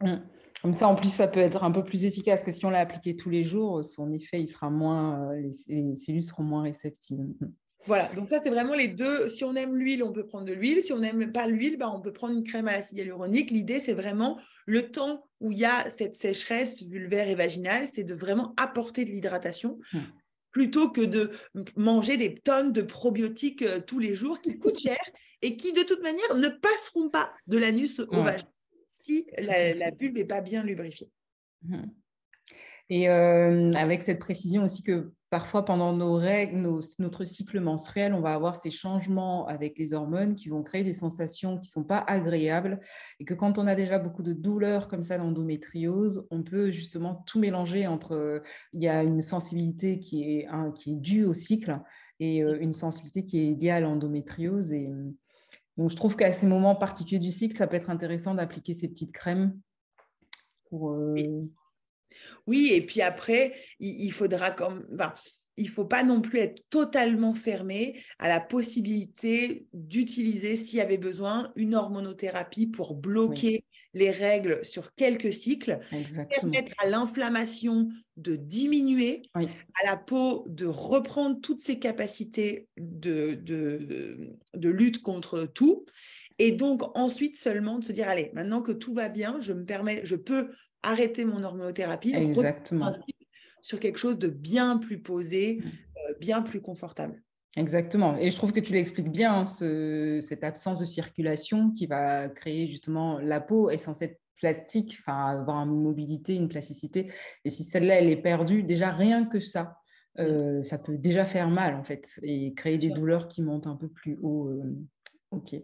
Hum. 0.00 0.22
comme... 0.62 0.72
ça, 0.72 0.88
en 0.88 0.94
plus, 0.94 1.12
ça 1.12 1.28
peut 1.28 1.40
être 1.40 1.64
un 1.64 1.70
peu 1.70 1.84
plus 1.84 2.04
efficace 2.04 2.42
que 2.42 2.50
si 2.50 2.64
on 2.66 2.70
l'a 2.70 2.80
appliqué 2.80 3.16
tous 3.16 3.30
les 3.30 3.42
jours, 3.42 3.84
son 3.84 4.12
effet, 4.12 4.40
il 4.40 4.46
sera 4.46 4.70
moins, 4.70 5.30
euh, 5.32 5.50
les, 5.68 5.96
cellules 5.96 6.22
seront 6.22 6.42
moins 6.42 6.62
réceptives. 6.62 7.20
Hum. 7.20 7.52
Voilà, 7.86 8.10
donc 8.14 8.30
ça, 8.30 8.40
c'est 8.40 8.48
vraiment 8.48 8.74
les 8.74 8.88
deux. 8.88 9.28
Si 9.28 9.44
on 9.44 9.54
aime 9.56 9.76
l'huile, 9.76 10.02
on 10.02 10.12
peut 10.12 10.24
prendre 10.24 10.46
de 10.46 10.54
l'huile. 10.54 10.82
Si 10.82 10.92
on 10.92 10.98
n'aime 10.98 11.32
pas 11.32 11.46
l'huile, 11.46 11.76
bah, 11.76 11.90
on 11.94 12.00
peut 12.00 12.12
prendre 12.12 12.34
une 12.34 12.42
crème 12.42 12.66
à 12.66 12.72
l'acide 12.72 12.98
hyaluronique. 12.98 13.50
L'idée, 13.50 13.78
c'est 13.78 13.92
vraiment 13.92 14.38
le 14.64 14.90
temps 14.90 15.22
où 15.40 15.52
il 15.52 15.58
y 15.58 15.66
a 15.66 15.90
cette 15.90 16.16
sécheresse 16.16 16.82
vulvaire 16.82 17.28
et 17.28 17.34
vaginale, 17.34 17.86
c'est 17.86 18.04
de 18.04 18.14
vraiment 18.14 18.54
apporter 18.56 19.04
de 19.04 19.10
l'hydratation. 19.10 19.78
Plutôt 20.54 20.88
que 20.88 21.02
de 21.02 21.30
manger 21.76 22.16
des 22.16 22.36
tonnes 22.36 22.72
de 22.72 22.80
probiotiques 22.80 23.62
euh, 23.62 23.80
tous 23.80 23.98
les 23.98 24.14
jours 24.14 24.40
qui 24.40 24.58
coûtent 24.58 24.78
cher 24.80 24.98
et 25.42 25.56
qui, 25.56 25.74
de 25.74 25.82
toute 25.82 26.02
manière, 26.02 26.34
ne 26.34 26.48
passeront 26.48 27.10
pas 27.10 27.30
de 27.46 27.58
l'anus 27.58 28.00
au 28.00 28.22
vagin 28.22 28.48
si 28.94 29.26
la, 29.38 29.74
la, 29.74 29.90
bulbe 29.90 30.16
n'est 30.16 30.24
pas 30.24 30.40
bien 30.40 30.62
lubrifiée. 30.62 31.10
Mmh. 31.62 31.82
Et 32.90 33.08
euh, 33.08 33.72
avec 33.72 34.02
cette 34.02 34.18
précision 34.18 34.64
aussi 34.64 34.82
que 34.82 35.10
parfois 35.30 35.64
pendant 35.64 35.94
nos 35.94 36.14
règles, 36.14 36.58
notre 36.98 37.24
cycle 37.24 37.58
menstruel, 37.58 38.12
on 38.12 38.20
va 38.20 38.34
avoir 38.34 38.56
ces 38.56 38.70
changements 38.70 39.46
avec 39.46 39.78
les 39.78 39.94
hormones 39.94 40.34
qui 40.34 40.48
vont 40.48 40.62
créer 40.62 40.84
des 40.84 40.92
sensations 40.92 41.54
qui 41.58 41.68
ne 41.68 41.72
sont 41.72 41.84
pas 41.84 41.98
agréables. 42.06 42.78
Et 43.20 43.24
que 43.24 43.34
quand 43.34 43.58
on 43.58 43.66
a 43.66 43.74
déjà 43.74 43.98
beaucoup 43.98 44.22
de 44.22 44.32
douleurs 44.32 44.86
comme 44.86 45.02
ça 45.02 45.16
l'endométriose, 45.16 46.26
on 46.30 46.42
peut 46.42 46.70
justement 46.70 47.24
tout 47.26 47.40
mélanger 47.40 47.86
entre, 47.86 48.42
il 48.74 48.82
y 48.82 48.88
a 48.88 49.02
une 49.02 49.22
sensibilité 49.22 49.98
qui 49.98 50.22
est, 50.22 50.48
qui 50.74 50.92
est 50.92 50.96
due 50.96 51.24
au 51.24 51.32
cycle 51.32 51.80
et 52.20 52.44
euh, 52.44 52.58
une 52.60 52.74
sensibilité 52.74 53.24
qui 53.24 53.48
est 53.48 53.60
liée 53.60 53.70
à 53.70 53.80
l'endométriose. 53.80 54.72
Et 54.72 54.88
donc 55.78 55.90
je 55.90 55.96
trouve 55.96 56.16
qu'à 56.16 56.32
ces 56.32 56.46
moments 56.46 56.76
particuliers 56.76 57.18
du 57.18 57.30
cycle, 57.30 57.56
ça 57.56 57.66
peut 57.66 57.76
être 57.76 57.90
intéressant 57.90 58.34
d'appliquer 58.34 58.74
ces 58.74 58.88
petites 58.88 59.12
crèmes 59.12 59.58
pour... 60.68 60.92
Euh, 60.92 61.48
Oui, 62.46 62.70
et 62.72 62.84
puis 62.84 63.00
après, 63.00 63.54
il, 63.80 64.10
faudra 64.12 64.50
comme 64.50 64.86
il 65.56 65.66
ne 65.66 65.70
faut 65.70 65.84
pas 65.84 66.02
non 66.02 66.20
plus 66.20 66.38
être 66.40 66.62
totalement 66.68 67.34
fermé 67.34 68.00
à 68.18 68.28
la 68.28 68.40
possibilité 68.40 69.66
d'utiliser, 69.72 70.56
s'il 70.56 70.78
y 70.78 70.82
avait 70.82 70.98
besoin, 70.98 71.52
une 71.54 71.74
hormonothérapie 71.74 72.66
pour 72.66 72.94
bloquer 72.94 73.64
les 73.92 74.10
règles 74.10 74.64
sur 74.64 74.94
quelques 74.94 75.32
cycles, 75.32 75.78
permettre 76.30 76.72
à 76.78 76.88
l'inflammation 76.88 77.88
de 78.16 78.34
diminuer, 78.36 79.22
à 79.34 79.86
la 79.86 79.96
peau 79.96 80.44
de 80.48 80.66
reprendre 80.66 81.40
toutes 81.40 81.60
ses 81.60 81.78
capacités 81.78 82.68
de, 82.76 83.34
de, 83.34 84.68
lutte 84.68 85.02
contre 85.02 85.44
tout. 85.44 85.86
Et 86.40 86.50
donc 86.50 86.82
ensuite 86.96 87.36
seulement 87.36 87.78
de 87.78 87.84
se 87.84 87.92
dire, 87.92 88.08
allez, 88.08 88.30
maintenant 88.34 88.60
que 88.60 88.72
tout 88.72 88.92
va 88.92 89.08
bien, 89.08 89.38
je 89.38 89.52
me 89.52 89.64
permets, 89.64 90.00
je 90.04 90.16
peux 90.16 90.50
arrêter 90.84 91.24
mon 91.24 91.42
hormonothérapie. 91.42 92.14
Exactement 92.14 92.92
sur 93.64 93.80
quelque 93.80 93.98
chose 93.98 94.18
de 94.18 94.28
bien 94.28 94.76
plus 94.76 94.98
posé, 94.98 95.56
mmh. 95.56 95.66
euh, 95.66 96.14
bien 96.20 96.42
plus 96.42 96.60
confortable. 96.60 97.22
Exactement. 97.56 98.14
Et 98.18 98.30
je 98.30 98.36
trouve 98.36 98.52
que 98.52 98.60
tu 98.60 98.74
l'expliques 98.74 99.10
bien, 99.10 99.40
hein, 99.40 100.20
cette 100.20 100.44
absence 100.44 100.80
de 100.80 100.84
circulation 100.84 101.70
qui 101.70 101.86
va 101.86 102.28
créer 102.28 102.66
justement 102.66 103.18
la 103.18 103.40
peau 103.40 103.70
est 103.70 103.78
censée 103.78 104.04
être 104.04 104.20
plastique, 104.36 104.98
enfin 105.00 105.40
avoir 105.40 105.62
une 105.62 105.80
mobilité, 105.80 106.34
une 106.34 106.50
plasticité. 106.50 107.10
Et 107.46 107.48
si 107.48 107.64
celle-là, 107.64 107.94
elle 107.94 108.10
est 108.10 108.20
perdue, 108.20 108.64
déjà 108.64 108.90
rien 108.90 109.24
que 109.24 109.40
ça, 109.40 109.78
mmh. 110.18 110.20
euh, 110.20 110.62
ça 110.62 110.76
peut 110.76 110.98
déjà 110.98 111.24
faire 111.24 111.48
mal 111.48 111.74
en 111.74 111.84
fait 111.84 112.20
et 112.22 112.52
créer 112.52 112.76
des 112.76 112.90
douleurs 112.90 113.28
qui 113.28 113.40
montent 113.40 113.66
un 113.66 113.76
peu 113.76 113.88
plus 113.88 114.18
haut. 114.20 114.48
Euh, 114.48 114.76
ok. 115.30 115.54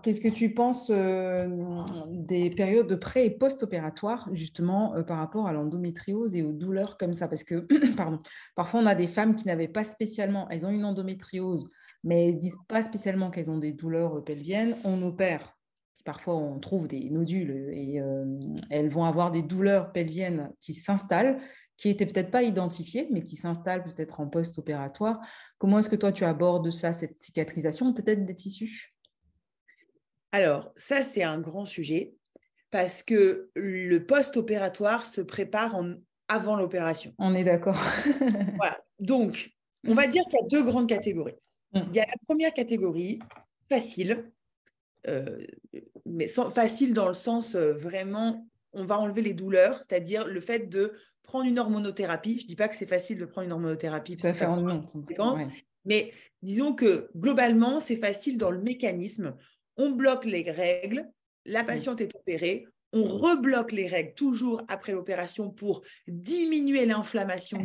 Qu'est-ce 0.00 0.20
que 0.20 0.28
tu 0.28 0.52
penses 0.52 0.90
euh, 0.90 1.46
des 2.08 2.50
périodes 2.50 2.88
de 2.88 2.96
pré- 2.96 3.26
et 3.26 3.30
post-opératoire, 3.30 4.28
justement, 4.32 4.96
euh, 4.96 5.02
par 5.02 5.18
rapport 5.18 5.46
à 5.46 5.52
l'endométriose 5.52 6.34
et 6.34 6.42
aux 6.42 6.52
douleurs 6.52 6.96
comme 6.98 7.14
ça? 7.14 7.28
Parce 7.28 7.44
que, 7.44 7.66
pardon, 7.96 8.18
parfois, 8.56 8.80
on 8.80 8.86
a 8.86 8.96
des 8.96 9.06
femmes 9.06 9.36
qui 9.36 9.46
n'avaient 9.46 9.68
pas 9.68 9.84
spécialement, 9.84 10.48
elles 10.48 10.66
ont 10.66 10.70
une 10.70 10.84
endométriose, 10.84 11.68
mais 12.02 12.26
elles 12.26 12.34
ne 12.34 12.40
disent 12.40 12.56
pas 12.66 12.82
spécialement 12.82 13.30
qu'elles 13.30 13.50
ont 13.50 13.58
des 13.58 13.72
douleurs 13.72 14.18
euh, 14.18 14.24
pelviennes. 14.24 14.76
On 14.82 15.00
opère. 15.02 15.56
Parfois, 16.04 16.34
on 16.34 16.58
trouve 16.58 16.88
des 16.88 17.08
nodules 17.10 17.70
et 17.72 18.00
elles 18.70 18.88
vont 18.88 19.04
avoir 19.04 19.30
des 19.30 19.42
douleurs 19.42 19.92
pelviennes 19.92 20.50
qui 20.60 20.74
s'installent, 20.74 21.40
qui 21.76 21.86
n'étaient 21.86 22.06
peut-être 22.06 22.32
pas 22.32 22.42
identifiées, 22.42 23.06
mais 23.12 23.22
qui 23.22 23.36
s'installent 23.36 23.84
peut-être 23.84 24.18
en 24.18 24.26
post-opératoire. 24.26 25.20
Comment 25.58 25.78
est-ce 25.78 25.88
que 25.88 25.94
toi, 25.94 26.10
tu 26.10 26.24
abordes 26.24 26.68
ça, 26.72 26.92
cette 26.92 27.18
cicatrisation, 27.18 27.94
peut-être 27.94 28.24
des 28.24 28.34
tissus? 28.34 28.92
Alors, 30.32 30.72
ça, 30.76 31.02
c'est 31.02 31.22
un 31.22 31.38
grand 31.38 31.66
sujet 31.66 32.14
parce 32.70 33.02
que 33.02 33.50
le 33.54 33.98
post-opératoire 33.98 35.04
se 35.04 35.20
prépare 35.20 35.78
avant 36.28 36.56
l'opération. 36.56 37.14
On 37.18 37.34
est 37.34 37.44
d'accord. 37.44 37.78
voilà. 38.56 38.78
Donc, 38.98 39.50
on 39.86 39.94
va 39.94 40.06
dire 40.06 40.24
qu'il 40.24 40.38
y 40.40 40.42
a 40.42 40.46
deux 40.48 40.62
grandes 40.62 40.88
catégories. 40.88 41.36
Mm. 41.74 41.80
Il 41.90 41.96
y 41.96 42.00
a 42.00 42.06
la 42.06 42.14
première 42.26 42.54
catégorie, 42.54 43.18
facile, 43.68 44.30
euh, 45.06 45.44
mais 46.06 46.26
facile 46.26 46.94
dans 46.94 47.08
le 47.08 47.14
sens 47.14 47.54
euh, 47.54 47.74
vraiment, 47.74 48.48
on 48.72 48.84
va 48.84 48.98
enlever 48.98 49.20
les 49.20 49.34
douleurs, 49.34 49.76
c'est-à-dire 49.76 50.26
le 50.26 50.40
fait 50.40 50.70
de 50.70 50.94
prendre 51.22 51.44
une 51.44 51.58
hormonothérapie. 51.58 52.38
Je 52.38 52.44
ne 52.44 52.48
dis 52.48 52.56
pas 52.56 52.68
que 52.68 52.76
c'est 52.76 52.86
facile 52.86 53.18
de 53.18 53.26
prendre 53.26 53.46
une 53.46 53.52
hormonothérapie, 53.52 54.16
parce 54.16 54.34
ça 54.34 54.46
fait 54.46 55.46
mais 55.84 56.12
disons 56.42 56.74
que 56.74 57.10
globalement, 57.16 57.80
c'est 57.80 57.96
facile 57.96 58.38
dans 58.38 58.50
le 58.50 58.60
mécanisme 58.60 59.34
on 59.76 59.90
bloque 59.90 60.24
les 60.24 60.50
règles, 60.50 61.08
la 61.44 61.64
patiente 61.64 62.00
est 62.00 62.14
opérée, 62.14 62.66
on 62.92 63.02
rebloque 63.02 63.72
les 63.72 63.88
règles 63.88 64.14
toujours 64.14 64.62
après 64.68 64.92
l'opération 64.92 65.50
pour 65.50 65.82
diminuer 66.06 66.84
l'inflammation 66.86 67.58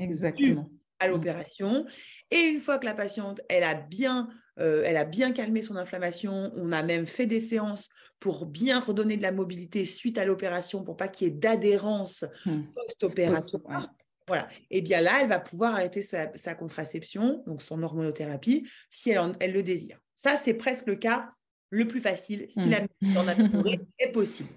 à 1.00 1.08
l'opération. 1.08 1.86
Et 2.32 2.40
une 2.40 2.60
fois 2.60 2.80
que 2.80 2.86
la 2.86 2.94
patiente, 2.94 3.42
elle 3.50 3.64
a 3.64 3.76
bien, 3.76 4.30
euh, 4.60 4.84
elle 4.86 4.98
a 4.98 5.06
bien 5.06 5.32
calmé 5.32 5.62
son 5.62 5.76
inflammation, 5.76 6.52
on 6.56 6.72
a 6.72 6.82
même 6.82 7.06
fait 7.06 7.28
des 7.28 7.40
séances 7.40 7.88
pour 8.20 8.46
bien 8.46 8.80
redonner 8.80 9.18
de 9.18 9.22
la 9.22 9.32
mobilité 9.32 9.86
suite 9.86 10.18
à 10.18 10.26
l'opération 10.26 10.84
pour 10.84 10.98
pas 10.98 11.08
qu'il 11.08 11.28
y 11.28 11.30
ait 11.30 11.34
d'adhérence 11.34 12.26
hmm. 12.46 12.64
post-opératoire. 12.74 13.94
Voilà. 14.28 14.50
Et 14.72 14.82
bien 14.82 15.00
là, 15.02 15.20
elle 15.22 15.30
va 15.30 15.40
pouvoir 15.40 15.76
arrêter 15.76 16.02
sa, 16.02 16.56
contraception, 16.56 17.44
donc 17.48 17.62
son 17.62 17.82
hormonothérapie, 17.82 18.68
si 18.90 19.12
elle, 19.12 19.36
elle 19.40 19.54
le 19.54 19.64
désire. 19.64 20.00
Ça, 20.16 20.36
c'est 20.36 20.56
presque 20.56 20.88
le 20.88 20.96
cas 20.96 21.30
le 21.70 21.88
plus 21.88 22.02
facile 22.02 22.48
si 22.50 22.70
la 22.70 22.82
mise 23.02 23.18
en 23.18 23.26
est 24.00 24.12
possible. 24.12 24.50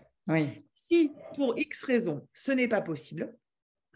Si 0.72 1.12
pour 1.34 1.58
X 1.58 1.84
raison 1.84 2.26
ce 2.32 2.52
n'est 2.52 2.68
pas 2.68 2.82
possible 2.82 3.36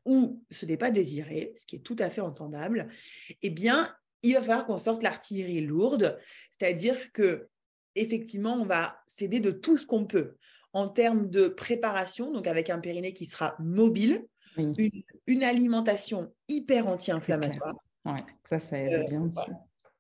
ou 0.05 0.43
ce 0.51 0.67
n'est 0.67 0.77
pas 0.77 0.91
désiré, 0.91 1.53
ce 1.55 1.65
qui 1.65 1.77
est 1.77 1.81
tout 1.81 1.97
à 1.99 2.11
fait 2.11 2.21
entendable, 2.21 2.89
eh 3.41 3.51
bien, 3.51 3.89
il 4.23 4.35
va 4.35 4.41
falloir 4.41 4.67
qu'on 4.67 4.79
sorte 4.79 5.03
l'artillerie 5.03 5.63
lourde, 5.63 6.19
c'est-à-dire 6.51 7.13
que 7.13 7.49
effectivement, 7.95 8.55
on 8.55 8.67
va 8.67 8.99
s'aider 9.07 9.41
de 9.41 9.51
tout 9.51 9.77
ce 9.77 9.87
qu'on 9.87 10.05
peut 10.05 10.37
en 10.73 10.89
termes 10.89 11.31
de 11.31 11.49
préparation, 11.49 12.33
donc 12.33 12.47
avec 12.47 12.69
un 12.69 12.81
périnée 12.81 13.15
qui 13.15 13.27
sera 13.27 13.55
mobile, 13.61 14.27
une, 15.27 15.43
alimentation 15.43 16.33
hyper 16.49 16.87
anti-inflammatoire. 16.87 17.75
ça, 18.45 18.59
ça 18.59 18.79
aide 18.79 18.93
euh, 18.93 19.07
bien 19.09 19.23
aussi 19.23 19.51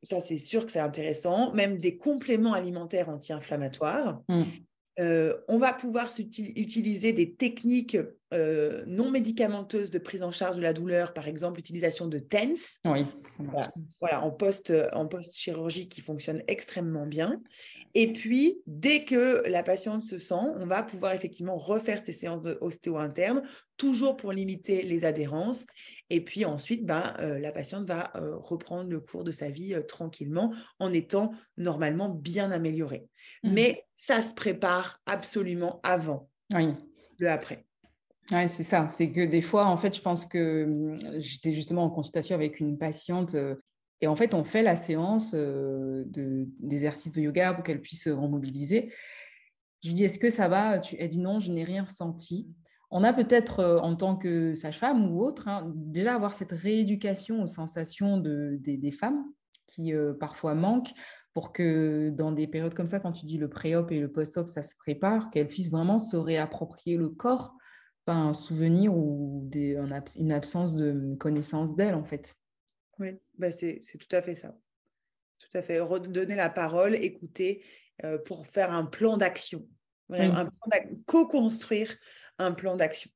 ça 0.04 0.20
c'est 0.20 0.38
sûr 0.38 0.66
que 0.66 0.72
c'est 0.72 0.80
intéressant, 0.80 1.52
même 1.52 1.78
des 1.78 1.96
compléments 1.96 2.52
alimentaires 2.52 3.08
anti-inflammatoires. 3.08 4.22
Mmh. 4.28 4.42
Euh, 5.00 5.34
on 5.48 5.58
va 5.58 5.72
pouvoir 5.72 6.08
utiliser 6.18 7.12
des 7.12 7.34
techniques 7.34 7.96
euh, 8.32 8.84
non 8.86 9.10
médicamenteuses 9.10 9.90
de 9.90 9.98
prise 9.98 10.22
en 10.22 10.30
charge 10.30 10.56
de 10.56 10.62
la 10.62 10.72
douleur, 10.72 11.12
par 11.12 11.26
exemple 11.26 11.56
l'utilisation 11.56 12.06
de 12.06 12.20
TENS. 12.20 12.78
Oui, 12.86 13.04
Voilà, 14.00 14.22
en 14.22 14.30
post, 14.30 14.72
en 14.92 15.06
post 15.06 15.36
chirurgie 15.36 15.88
qui 15.88 16.00
fonctionne 16.00 16.44
extrêmement 16.46 17.06
bien. 17.06 17.42
Et 17.94 18.12
puis, 18.12 18.60
dès 18.66 19.04
que 19.04 19.42
la 19.48 19.64
patiente 19.64 20.04
se 20.04 20.18
sent, 20.18 20.34
on 20.34 20.66
va 20.66 20.84
pouvoir 20.84 21.12
effectivement 21.12 21.56
refaire 21.56 22.00
ces 22.00 22.12
séances 22.12 22.42
d'ostéo 22.42 22.98
interne, 22.98 23.42
toujours 23.76 24.16
pour 24.16 24.32
limiter 24.32 24.82
les 24.82 25.04
adhérences. 25.04 25.66
Et 26.10 26.22
puis 26.22 26.44
ensuite, 26.44 26.84
ben, 26.84 27.14
euh, 27.18 27.38
la 27.38 27.50
patiente 27.50 27.86
va 27.86 28.12
reprendre 28.14 28.90
le 28.90 29.00
cours 29.00 29.24
de 29.24 29.30
sa 29.30 29.50
vie 29.50 29.74
tranquillement 29.88 30.52
en 30.78 30.92
étant 30.92 31.32
normalement 31.56 32.08
bien 32.08 32.50
améliorée. 32.50 33.08
Mmh. 33.42 33.52
Mais 33.52 33.86
ça 33.96 34.22
se 34.22 34.34
prépare 34.34 35.00
absolument 35.06 35.80
avant 35.82 36.28
le 37.18 37.30
après. 37.30 37.64
Oui, 38.30 38.48
c'est 38.48 38.62
ça. 38.62 38.88
C'est 38.88 39.10
que 39.10 39.24
des 39.24 39.42
fois, 39.42 39.66
en 39.66 39.76
fait, 39.76 39.96
je 39.96 40.02
pense 40.02 40.24
que 40.26 40.64
mmh, 40.64 41.20
j'étais 41.20 41.52
justement 41.52 41.84
en 41.84 41.90
consultation 41.90 42.34
avec 42.34 42.60
une 42.60 42.78
patiente 42.78 43.34
euh, 43.34 43.56
et 44.00 44.06
en 44.06 44.16
fait, 44.16 44.34
on 44.34 44.44
fait 44.44 44.62
la 44.62 44.76
séance 44.76 45.32
euh, 45.34 46.04
d'exercice 46.58 47.10
de, 47.10 47.22
yoga 47.22 47.54
pour 47.54 47.64
qu'elle 47.64 47.80
puisse 47.80 48.02
se 48.02 48.10
remobiliser. 48.10 48.92
Je 49.82 49.88
lui 49.88 49.94
dis, 49.94 50.04
est-ce 50.04 50.18
que 50.18 50.30
ça 50.30 50.48
va? 50.48 50.80
Elle 50.98 51.08
dit 51.08 51.18
non, 51.18 51.40
je 51.40 51.50
n'ai 51.50 51.64
rien 51.64 51.84
ressenti. 51.84 52.48
On 52.94 53.04
a 53.04 53.12
peut-être, 53.12 53.60
euh, 53.60 53.78
en 53.78 53.94
tant 53.96 54.16
que 54.16 54.54
sage-femme 54.54 55.12
ou 55.12 55.20
autre, 55.20 55.48
hein, 55.48 55.70
déjà 55.74 56.14
avoir 56.14 56.32
cette 56.32 56.52
rééducation 56.52 57.42
aux 57.42 57.46
sensations 57.46 58.16
de, 58.18 58.56
des, 58.62 58.90
femmes 58.90 59.24
qui 59.66 59.92
parfois 60.20 60.54
manquent 60.54 60.92
pour 61.32 61.52
que 61.52 62.10
dans 62.10 62.30
des 62.30 62.46
périodes 62.46 62.74
comme 62.74 62.86
ça, 62.86 63.00
quand 63.00 63.10
tu 63.10 63.26
dis 63.26 63.38
le 63.38 63.50
pré-op 63.50 63.90
et 63.90 63.98
le 63.98 64.10
post-op, 64.10 64.46
ça 64.46 64.62
se 64.62 64.76
prépare, 64.76 65.30
qu'elle 65.30 65.48
puisse 65.48 65.68
vraiment 65.68 65.98
se 65.98 66.16
réapproprier 66.16 66.96
le 66.96 67.08
corps, 67.08 67.56
pas 68.04 68.14
un 68.14 68.34
souvenir 68.34 68.96
ou 68.96 69.42
des, 69.50 69.76
une 70.16 70.32
absence 70.32 70.74
de 70.74 71.16
connaissance 71.16 71.74
d'elle, 71.74 71.94
en 71.94 72.04
fait. 72.04 72.36
Oui, 73.00 73.18
bah 73.36 73.50
c'est 73.50 73.80
tout 73.98 74.14
à 74.14 74.22
fait 74.22 74.36
ça. 74.36 74.54
Tout 75.40 75.58
à 75.58 75.62
fait. 75.62 75.80
Redonner 75.80 76.36
la 76.36 76.50
parole, 76.50 76.94
écouter 76.94 77.64
euh, 78.04 78.18
pour 78.18 78.46
faire 78.46 78.72
un 78.72 78.84
plan 78.84 79.16
d'action. 79.16 79.66
Co-construire 81.06 81.96
un 82.38 82.52
plan 82.52 82.76
d'action. 82.76 83.10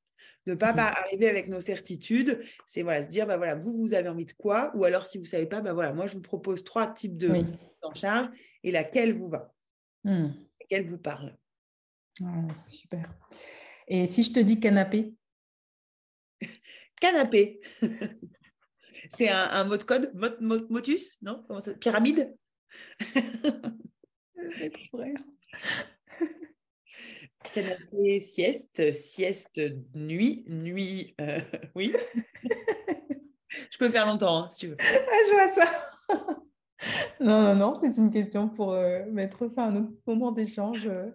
Ne 0.46 0.54
pas, 0.54 0.72
pas, 0.72 0.86
arriver 0.86 1.28
avec 1.28 1.48
nos 1.48 1.60
certitudes, 1.60 2.40
c'est 2.66 2.82
voilà, 2.82 3.02
se 3.02 3.08
dire, 3.08 3.26
bah 3.26 3.36
voilà, 3.36 3.54
vous, 3.54 3.72
vous 3.72 3.92
avez 3.92 4.08
envie 4.08 4.24
de 4.24 4.32
quoi? 4.32 4.70
Ou 4.74 4.84
alors, 4.84 5.06
si 5.06 5.18
vous 5.18 5.24
ne 5.24 5.28
savez 5.28 5.46
pas, 5.46 5.60
bah 5.60 5.74
voilà, 5.74 5.92
moi, 5.92 6.06
je 6.06 6.14
vous 6.14 6.22
propose 6.22 6.64
trois 6.64 6.86
types 6.86 7.18
de 7.18 7.42
en 7.82 7.94
charge 7.94 8.30
et 8.64 8.70
laquelle 8.70 9.16
vous 9.16 9.28
va, 9.28 9.54
mmh. 10.04 10.28
laquelle 10.60 10.86
vous 10.86 10.98
parle? 10.98 11.36
super. 12.66 13.14
Et 13.86 14.06
si 14.06 14.22
je 14.22 14.32
te 14.32 14.40
dis 14.40 14.58
canapé? 14.58 15.14
Canapé. 17.00 17.60
c'est 19.10 19.28
un, 19.28 19.64
mot 19.64 19.76
de 19.76 19.84
code? 19.84 20.12
Motus 20.40 21.18
Non? 21.22 21.46
Pyramide? 21.80 22.36
Canapé, 27.44 28.20
sieste, 28.20 28.92
sieste, 28.92 29.60
nuit, 29.94 30.44
nuit, 30.48 31.14
euh, 31.20 31.40
oui. 31.74 31.94
je 33.70 33.78
peux 33.78 33.90
faire 33.90 34.06
longtemps, 34.06 34.44
hein, 34.44 34.48
si 34.52 34.60
tu 34.60 34.66
veux. 34.68 34.76
Ah, 34.80 35.18
je 35.28 35.32
vois 35.32 35.48
ça. 35.48 36.42
non, 37.20 37.42
non, 37.42 37.56
non, 37.56 37.74
c'est 37.74 37.96
une 37.96 38.10
question 38.10 38.48
pour 38.48 38.72
euh, 38.72 39.04
mettre 39.10 39.48
fin 39.48 39.68
à 39.68 39.70
notre 39.70 39.90
moment 40.06 40.30
d'échange 40.30 40.86
euh, 40.86 41.06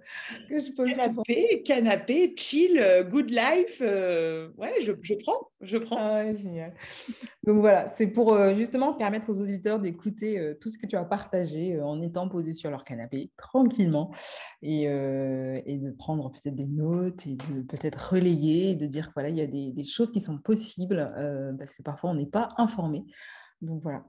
que 0.50 0.60
je 0.60 0.72
pose. 0.72 0.90
Canapé, 0.90 1.64
canapé, 1.64 2.34
chill, 2.36 2.78
euh, 2.80 3.04
good 3.04 3.30
life. 3.30 3.80
ouais, 3.82 4.82
je, 4.82 4.92
je, 5.02 5.14
prends, 5.14 5.50
je 5.62 5.78
prends. 5.78 5.98
Ah, 5.98 6.34
génial. 6.34 6.74
Donc 7.46 7.60
voilà, 7.60 7.88
c'est 7.88 8.08
pour 8.08 8.38
justement 8.56 8.94
permettre 8.94 9.30
aux 9.30 9.40
auditeurs 9.42 9.80
d'écouter 9.80 10.56
tout 10.60 10.70
ce 10.70 10.78
que 10.78 10.86
tu 10.86 10.96
as 10.96 11.06
partagé 11.06 11.80
en 11.82 12.02
étant 12.02 12.28
posé 12.28 12.54
sur 12.54 12.70
leur 12.70 12.84
canapé 12.84 13.32
tranquillement 13.38 14.12
et, 14.62 14.84
et 14.84 15.78
de 15.78 15.92
prendre 15.92 16.32
peut-être 16.32 16.56
des 16.56 16.68
notes 16.68 17.26
et 17.26 17.36
de 17.36 17.62
peut-être 17.62 18.12
relayer 18.12 18.72
et 18.72 18.76
de 18.76 18.86
dire 18.86 19.12
voilà, 19.14 19.30
il 19.30 19.36
y 19.36 19.42
a 19.42 19.48
des, 19.48 19.72
des 19.72 19.84
choses 19.84 20.12
qui 20.12 20.20
sont 20.20 20.38
possibles 20.38 21.12
parce 21.58 21.74
que 21.74 21.84
parfois 21.84 22.12
on 22.12 22.16
n'est 22.16 22.26
pas 22.26 22.50
informé. 22.58 23.06
Donc 23.62 23.82
voilà, 23.82 24.04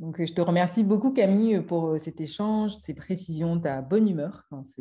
donc, 0.00 0.20
euh, 0.20 0.26
je 0.26 0.32
te 0.32 0.40
remercie 0.40 0.82
beaucoup, 0.82 1.12
Camille, 1.12 1.60
pour 1.60 1.90
euh, 1.90 1.98
cet 1.98 2.20
échange, 2.20 2.74
ces 2.74 2.94
précisions, 2.94 3.60
ta 3.60 3.80
bonne 3.80 4.08
humeur. 4.08 4.48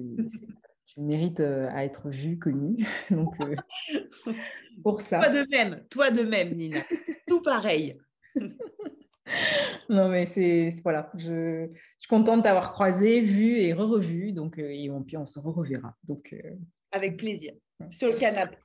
tu 0.88 1.02
mérites 1.02 1.40
euh, 1.40 1.70
à 1.72 1.86
être 1.86 2.10
vue, 2.10 2.40
connue. 2.40 2.78
Donc, 3.12 3.36
pour 4.84 5.02
ça. 5.02 5.20
Toi 5.20 5.30
de 5.30 5.48
même, 5.50 5.84
toi 5.90 6.12
de 6.12 6.24
même, 6.24 6.56
Nina. 6.56 6.80
Tout 7.28 7.42
pareil. 7.42 8.00
non, 9.90 10.10
mais 10.10 10.26
c'est 10.26 10.72
voilà, 10.84 11.12
je, 11.16 11.70
suis 12.00 12.10
contente 12.10 12.44
d'avoir 12.44 12.72
croisé, 12.72 13.22
vu 13.22 13.58
et 13.58 13.74
re-revu. 13.74 14.32
Donc, 14.32 14.58
et 14.58 14.90
on, 14.90 15.04
puis 15.04 15.18
on 15.18 15.26
se 15.26 15.40
reverra. 15.40 15.96
Donc, 16.04 16.36
Avec 16.92 17.18
plaisir. 17.18 17.54
Sur 17.92 18.10
le 18.10 18.18
canapé. 18.18 18.58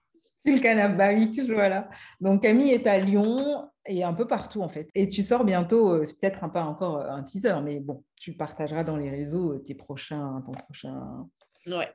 Sur 0.45 0.55
le 0.55 0.61
canapé, 0.61 1.31
voilà. 1.49 1.91
Donc, 2.21 2.43
Camille 2.43 2.71
est 2.71 2.87
à 2.87 2.99
Lyon 2.99 3.69
et 3.89 4.05
un 4.05 4.15
peu 4.15 4.27
partout 4.27 4.63
en 4.63 4.69
fait. 4.69 4.89
Et 4.95 5.09
tu 5.09 5.23
sors 5.23 5.45
bientôt, 5.45 5.93
euh, 5.93 6.05
c'est 6.05 6.21
peut-être 6.21 6.45
un 6.45 6.49
peu 6.49 6.59
encore 6.59 6.99
euh, 6.99 7.11
un 7.11 7.23
teaser, 7.23 7.57
mais 7.63 7.81
bon, 7.81 8.05
tu 8.17 8.35
partageras 8.35 8.85
dans 8.85 8.97
les 8.97 9.11
réseaux 9.11 9.55
euh, 9.55 9.59
tes 9.59 9.75
prochains, 9.75 10.43
ton 10.45 10.53
prochain. 10.53 11.27
Ouais. 11.67 11.89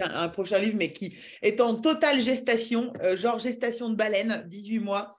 Un 0.00 0.28
prochain, 0.28 0.58
livre, 0.58 0.76
mais 0.76 0.90
qui 0.90 1.16
est 1.40 1.60
en 1.60 1.76
totale 1.76 2.18
gestation, 2.20 2.92
genre 3.14 3.38
gestation 3.38 3.88
de 3.90 3.94
baleine, 3.94 4.42
18 4.48 4.80
mois. 4.80 5.16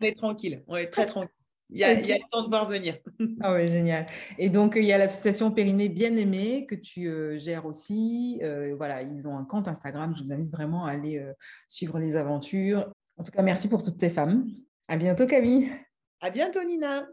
on 0.00 0.04
est 0.04 0.16
tranquille, 0.16 0.62
on 0.68 0.76
est 0.76 0.86
très 0.86 1.04
tranquille. 1.04 1.34
Il 1.70 1.78
y, 1.78 1.84
a, 1.84 1.92
il 1.94 2.06
y, 2.06 2.12
a, 2.12 2.16
le 2.16 2.22
temps 2.30 2.44
de 2.44 2.48
voir 2.48 2.68
venir. 2.68 2.96
ah 3.40 3.52
ouais, 3.52 3.66
génial. 3.66 4.06
Et 4.38 4.48
donc, 4.48 4.74
il 4.76 4.84
y 4.84 4.92
a 4.92 4.98
l'association 4.98 5.50
Périnée 5.50 5.88
Bien 5.88 6.16
Aimée 6.16 6.64
que 6.64 6.76
tu 6.76 7.10
gères 7.40 7.66
aussi. 7.66 8.40
voilà, 8.76 9.02
ils 9.02 9.26
ont 9.26 9.36
un 9.36 9.44
compte 9.44 9.66
Instagram. 9.66 10.14
Je 10.16 10.22
vous 10.22 10.32
invite 10.32 10.52
vraiment 10.52 10.86
à 10.86 10.92
aller 10.92 11.20
suivre 11.66 11.98
les 11.98 12.14
aventures. 12.14 12.88
En 13.16 13.24
tout 13.24 13.32
cas, 13.32 13.42
merci 13.42 13.68
pour 13.68 13.82
toutes 13.82 14.00
ces 14.00 14.10
femmes 14.10 14.46
à 14.88 14.96
bientôt 14.96 15.26
Camille. 15.26 15.70
À 16.20 16.30
bientôt 16.30 16.64
Nina. 16.64 17.06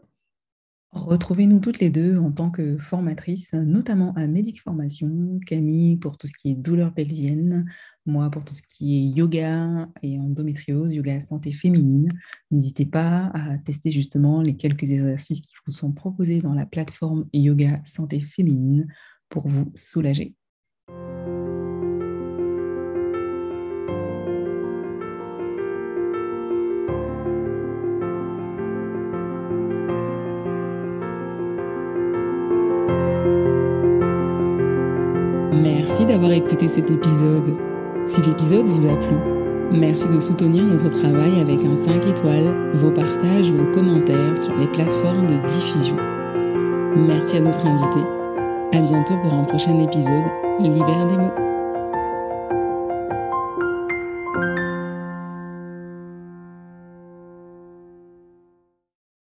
Retrouvez-nous 0.92 1.60
toutes 1.60 1.78
les 1.78 1.90
deux 1.90 2.16
en 2.16 2.32
tant 2.32 2.50
que 2.50 2.78
formatrices, 2.78 3.52
notamment 3.52 4.14
à 4.14 4.26
Médic 4.26 4.62
Formation, 4.62 5.38
Camille 5.46 5.96
pour 5.98 6.16
tout 6.16 6.26
ce 6.26 6.32
qui 6.32 6.50
est 6.50 6.54
douleur 6.54 6.94
pelvienne, 6.94 7.70
moi 8.06 8.30
pour 8.30 8.44
tout 8.44 8.54
ce 8.54 8.62
qui 8.62 8.96
est 8.96 9.16
yoga 9.16 9.88
et 10.02 10.18
endométriose, 10.18 10.94
yoga 10.94 11.20
santé 11.20 11.52
féminine. 11.52 12.08
N'hésitez 12.50 12.86
pas 12.86 13.30
à 13.34 13.58
tester 13.58 13.90
justement 13.92 14.40
les 14.40 14.56
quelques 14.56 14.90
exercices 14.90 15.42
qui 15.42 15.54
vous 15.66 15.72
sont 15.72 15.92
proposés 15.92 16.40
dans 16.40 16.54
la 16.54 16.64
plateforme 16.64 17.28
Yoga 17.34 17.82
Santé 17.84 18.20
Féminine 18.20 18.86
pour 19.28 19.48
vous 19.48 19.70
soulager. 19.74 20.34
D'avoir 36.26 36.32
écouté 36.32 36.66
cet 36.68 36.90
épisode. 36.90 37.54
Si 38.04 38.20
l'épisode 38.22 38.66
vous 38.66 38.86
a 38.86 38.96
plu, 38.96 39.16
merci 39.70 40.08
de 40.08 40.18
soutenir 40.18 40.64
notre 40.64 40.88
travail 40.88 41.40
avec 41.40 41.64
un 41.64 41.76
5 41.76 42.04
étoiles, 42.06 42.54
vos 42.74 42.90
partages, 42.90 43.52
vos 43.52 43.70
commentaires 43.70 44.36
sur 44.36 44.56
les 44.56 44.66
plateformes 44.66 45.26
de 45.26 45.46
diffusion. 45.46 45.96
Merci 46.96 47.36
à 47.36 47.40
notre 47.40 47.66
invité. 47.66 48.00
À 48.72 48.80
bientôt 48.80 49.14
pour 49.22 49.34
un 49.34 49.44
prochain 49.44 49.78
épisode. 49.78 50.24
Libère 50.60 51.06
des 51.06 51.16
mots. 51.16 51.45